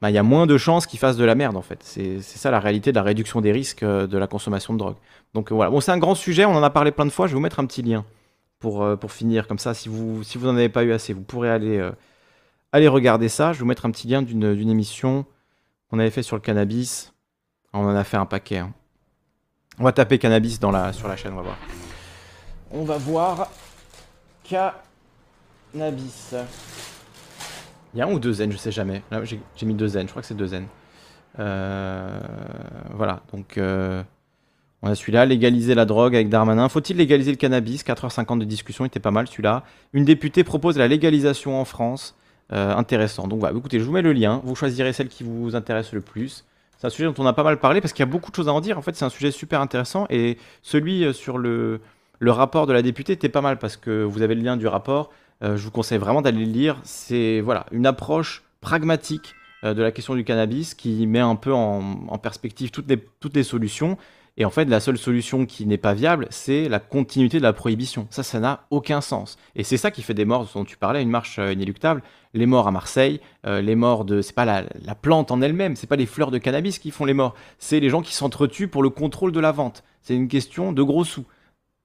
[0.00, 1.80] bah, il y a moins de chances qu'ils fassent de la merde en fait.
[1.82, 4.96] C'est ça la réalité de la réduction des risques de la consommation de drogue.
[5.34, 7.32] Donc voilà, bon, c'est un grand sujet, on en a parlé plein de fois, je
[7.32, 8.04] vais vous mettre un petit lien
[8.60, 11.22] pour, pour finir, comme ça si vous, si vous en avez pas eu assez, vous
[11.22, 11.90] pourrez aller
[12.76, 13.52] allez regarder ça.
[13.52, 15.24] Je vais vous mettre un petit lien d'une émission
[15.90, 17.12] qu'on avait fait sur le cannabis.
[17.72, 18.58] On en a fait un paquet.
[18.58, 18.72] Hein.
[19.78, 21.58] On va taper cannabis sur la chaîne, on va voir.
[22.70, 23.50] On va voir
[24.44, 26.34] cannabis.
[27.94, 29.02] Il y a un ou deux N, je sais jamais.
[29.24, 30.66] J'ai mis deux N, je crois que c'est deux N.
[31.38, 32.18] Euh,
[32.94, 34.02] voilà, donc euh,
[34.82, 36.68] on a celui-là, légaliser la drogue avec Darmanin.
[36.68, 37.84] Faut-il légaliser le cannabis?
[37.84, 39.64] 4h50 de discussion, il était pas mal celui-là.
[39.92, 42.14] Une députée propose la légalisation en France.
[42.52, 43.26] Euh, intéressant.
[43.26, 46.00] Donc voilà, écoutez, je vous mets le lien, vous choisirez celle qui vous intéresse le
[46.00, 46.44] plus.
[46.78, 48.36] C'est un sujet dont on a pas mal parlé parce qu'il y a beaucoup de
[48.36, 48.78] choses à en dire.
[48.78, 51.80] En fait, c'est un sujet super intéressant et celui euh, sur le,
[52.20, 54.68] le rapport de la députée était pas mal parce que vous avez le lien du
[54.68, 55.10] rapport.
[55.42, 56.76] Euh, je vous conseille vraiment d'aller le lire.
[56.84, 62.06] C'est voilà une approche pragmatique de la question du cannabis qui met un peu en,
[62.06, 63.98] en perspective toutes les, toutes les solutions
[64.38, 67.54] et en fait, la seule solution qui n'est pas viable, c'est la continuité de la
[67.54, 68.06] prohibition.
[68.10, 69.38] Ça, ça n'a aucun sens.
[69.54, 72.02] Et c'est ça qui fait des morts dont tu parlais, une marche euh, inéluctable.
[72.34, 74.20] Les morts à Marseille, euh, les morts de.
[74.20, 74.64] C'est pas la,
[74.94, 77.34] plante en elle-même, c'est pas les fleurs de cannabis qui font les morts.
[77.58, 79.84] C'est les gens qui s'entretuent pour le contrôle de la vente.
[80.02, 81.24] C'est une question de gros sous.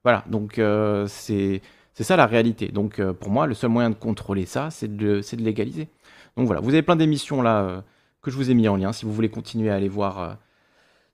[0.04, 1.62] Voilà, donc euh, c'est.
[1.94, 2.68] Ça la réalité.
[2.68, 5.88] Donc pour moi, le seul moyen de contrôler ça, c'est de, de légaliser.
[6.36, 7.84] Donc voilà, vous avez plein d'émissions là
[8.22, 10.38] que je vous ai mis en lien si vous voulez continuer à aller voir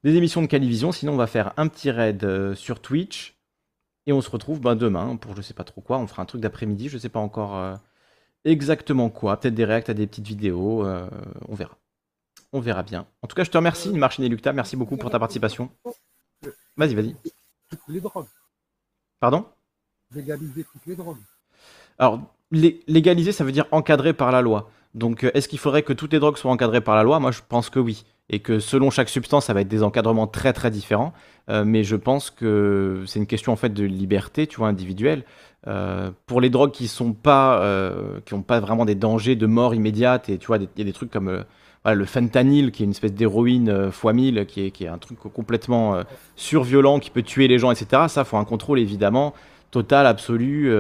[0.04, 0.92] des émissions de Calivision.
[0.92, 3.36] Sinon, on va faire un petit raid euh, sur Twitch.
[4.06, 5.98] Et on se retrouve ben, demain pour je sais pas trop quoi.
[5.98, 7.74] On fera un truc d'après-midi, je sais pas encore euh,
[8.44, 9.38] exactement quoi.
[9.38, 10.86] Peut-être des réacts à des petites vidéos.
[10.86, 11.08] Euh,
[11.46, 11.76] on verra.
[12.52, 13.06] On verra bien.
[13.20, 14.56] En tout cas, je te remercie, une marche inéluctable.
[14.56, 15.70] Merci beaucoup pour ta participation.
[16.78, 17.14] Vas-y, vas-y.
[17.88, 18.28] les drogues.
[19.20, 19.44] Pardon?
[20.14, 21.18] Légaliser toutes les drogues.
[21.98, 24.70] Alors, légaliser, ça veut dire encadrer par la loi.
[24.94, 27.20] Donc, est-ce qu'il faudrait que toutes les drogues soient encadrées par la loi?
[27.20, 30.26] Moi, je pense que oui et que selon chaque substance, ça va être des encadrements
[30.26, 31.12] très très différents.
[31.48, 35.24] Euh, mais je pense que c'est une question en fait de liberté, tu vois, individuelle.
[35.66, 39.46] Euh, pour les drogues qui sont pas, euh, qui n'ont pas vraiment des dangers de
[39.46, 41.44] mort immédiate, et tu vois, il y a des trucs comme
[41.86, 45.18] le fentanyl, qui est une espèce d'héroïne fois 1000, qui est, qui est un truc
[45.18, 46.02] complètement
[46.36, 48.02] surviolent, qui peut tuer les gens, etc.
[48.08, 49.32] Ça, faut un contrôle évidemment
[49.70, 50.72] totale, absolue,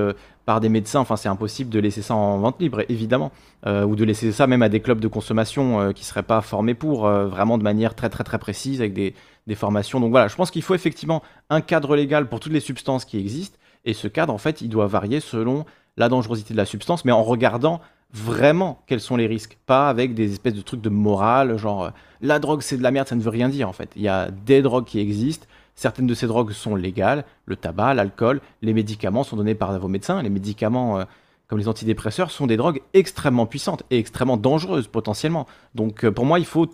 [0.44, 1.00] par des médecins.
[1.00, 3.32] Enfin, c'est impossible de laisser ça en vente libre, évidemment.
[3.66, 6.74] ou de laisser ça même à des clubs de consommation qui ne seraient pas formés
[6.74, 9.14] pour, vraiment de manière très très très précise, avec des,
[9.46, 9.98] des formations.
[10.00, 13.18] Donc voilà, je pense qu'il faut effectivement un cadre légal pour toutes les substances qui
[13.18, 13.58] existent.
[13.84, 15.64] Et ce cadre, en fait, il doit varier selon
[15.96, 17.80] la dangerosité de la substance, mais en regardant
[18.12, 21.90] vraiment quels sont les risques, pas avec des espèces de trucs de morale, genre euh,
[22.22, 23.90] la drogue c'est de la merde, ça ne veut rien dire en fait.
[23.96, 25.46] Il y a des drogues qui existent,
[25.78, 29.88] certaines de ces drogues sont légales, le tabac, l'alcool, les médicaments sont donnés par vos
[29.88, 31.04] médecins, les médicaments euh,
[31.46, 35.46] comme les antidépresseurs sont des drogues extrêmement puissantes et extrêmement dangereuses potentiellement.
[35.74, 36.68] Donc euh, pour moi il faut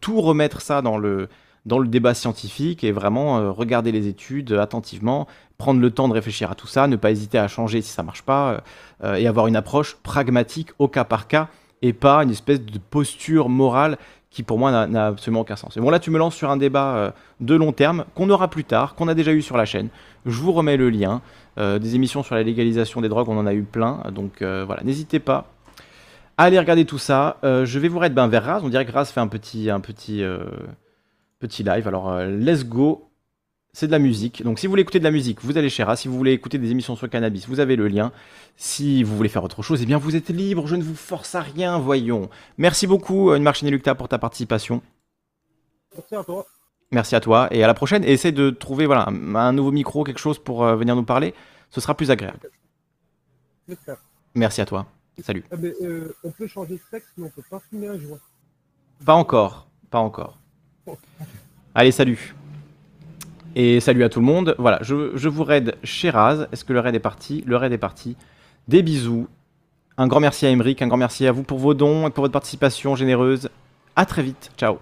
[0.00, 1.28] tout remettre ça dans le,
[1.66, 5.26] dans le débat scientifique et vraiment regarder les études attentivement,
[5.58, 8.02] prendre le temps de réfléchir à tout ça, ne pas hésiter à changer si ça
[8.02, 8.60] marche pas, euh,
[9.04, 11.48] euh, et avoir une approche pragmatique au cas par cas,
[11.82, 13.98] et pas une espèce de posture morale
[14.34, 15.76] qui pour moi n'a absolument aucun sens.
[15.76, 18.48] Et bon là tu me lances sur un débat euh, de long terme qu'on aura
[18.48, 19.88] plus tard, qu'on a déjà eu sur la chaîne.
[20.26, 21.22] Je vous remets le lien.
[21.56, 24.02] des émissions sur la légalisation des drogues, on en a eu plein.
[24.12, 25.46] Donc voilà, n'hésitez pas
[26.36, 27.36] à aller regarder tout ça.
[27.42, 28.60] je vais vous raid ben, vers Raz.
[28.64, 30.24] On dirait que Raz fait un petit, un petit,
[31.38, 31.86] petit live.
[31.86, 33.08] Alors let's go
[33.74, 34.42] c'est de la musique.
[34.44, 35.96] Donc si vous voulez écouter de la musique, vous allez chez Ra.
[35.96, 38.12] Si vous voulez écouter des émissions sur le cannabis, vous avez le lien.
[38.56, 40.68] Si vous voulez faire autre chose, eh bien vous êtes libre.
[40.68, 42.30] Je ne vous force à rien, voyons.
[42.56, 44.80] Merci beaucoup, euh, Marche Lucta, pour ta participation.
[45.92, 46.46] Merci à toi.
[46.92, 48.04] Merci à toi et à la prochaine.
[48.04, 51.34] Et essaie de trouver voilà, un nouveau micro, quelque chose pour euh, venir nous parler.
[51.70, 52.48] Ce sera plus agréable.
[54.36, 54.86] Merci à toi.
[55.20, 55.42] Salut.
[55.50, 58.20] Ah, euh, on peut changer de sexe, mais on peut pas fumer un joint.
[59.04, 59.66] Pas encore.
[59.90, 60.38] Pas encore.
[61.74, 62.34] Allez, salut.
[63.54, 64.54] Et salut à tout le monde.
[64.58, 66.46] Voilà, je, vous raid chez Raz.
[66.52, 67.44] Est-ce que le raid est parti?
[67.46, 68.16] Le raid est parti.
[68.68, 69.28] Des bisous.
[69.96, 72.24] Un grand merci à Emeric, un grand merci à vous pour vos dons et pour
[72.24, 73.48] votre participation généreuse.
[73.94, 74.50] À très vite.
[74.56, 74.78] Ciao.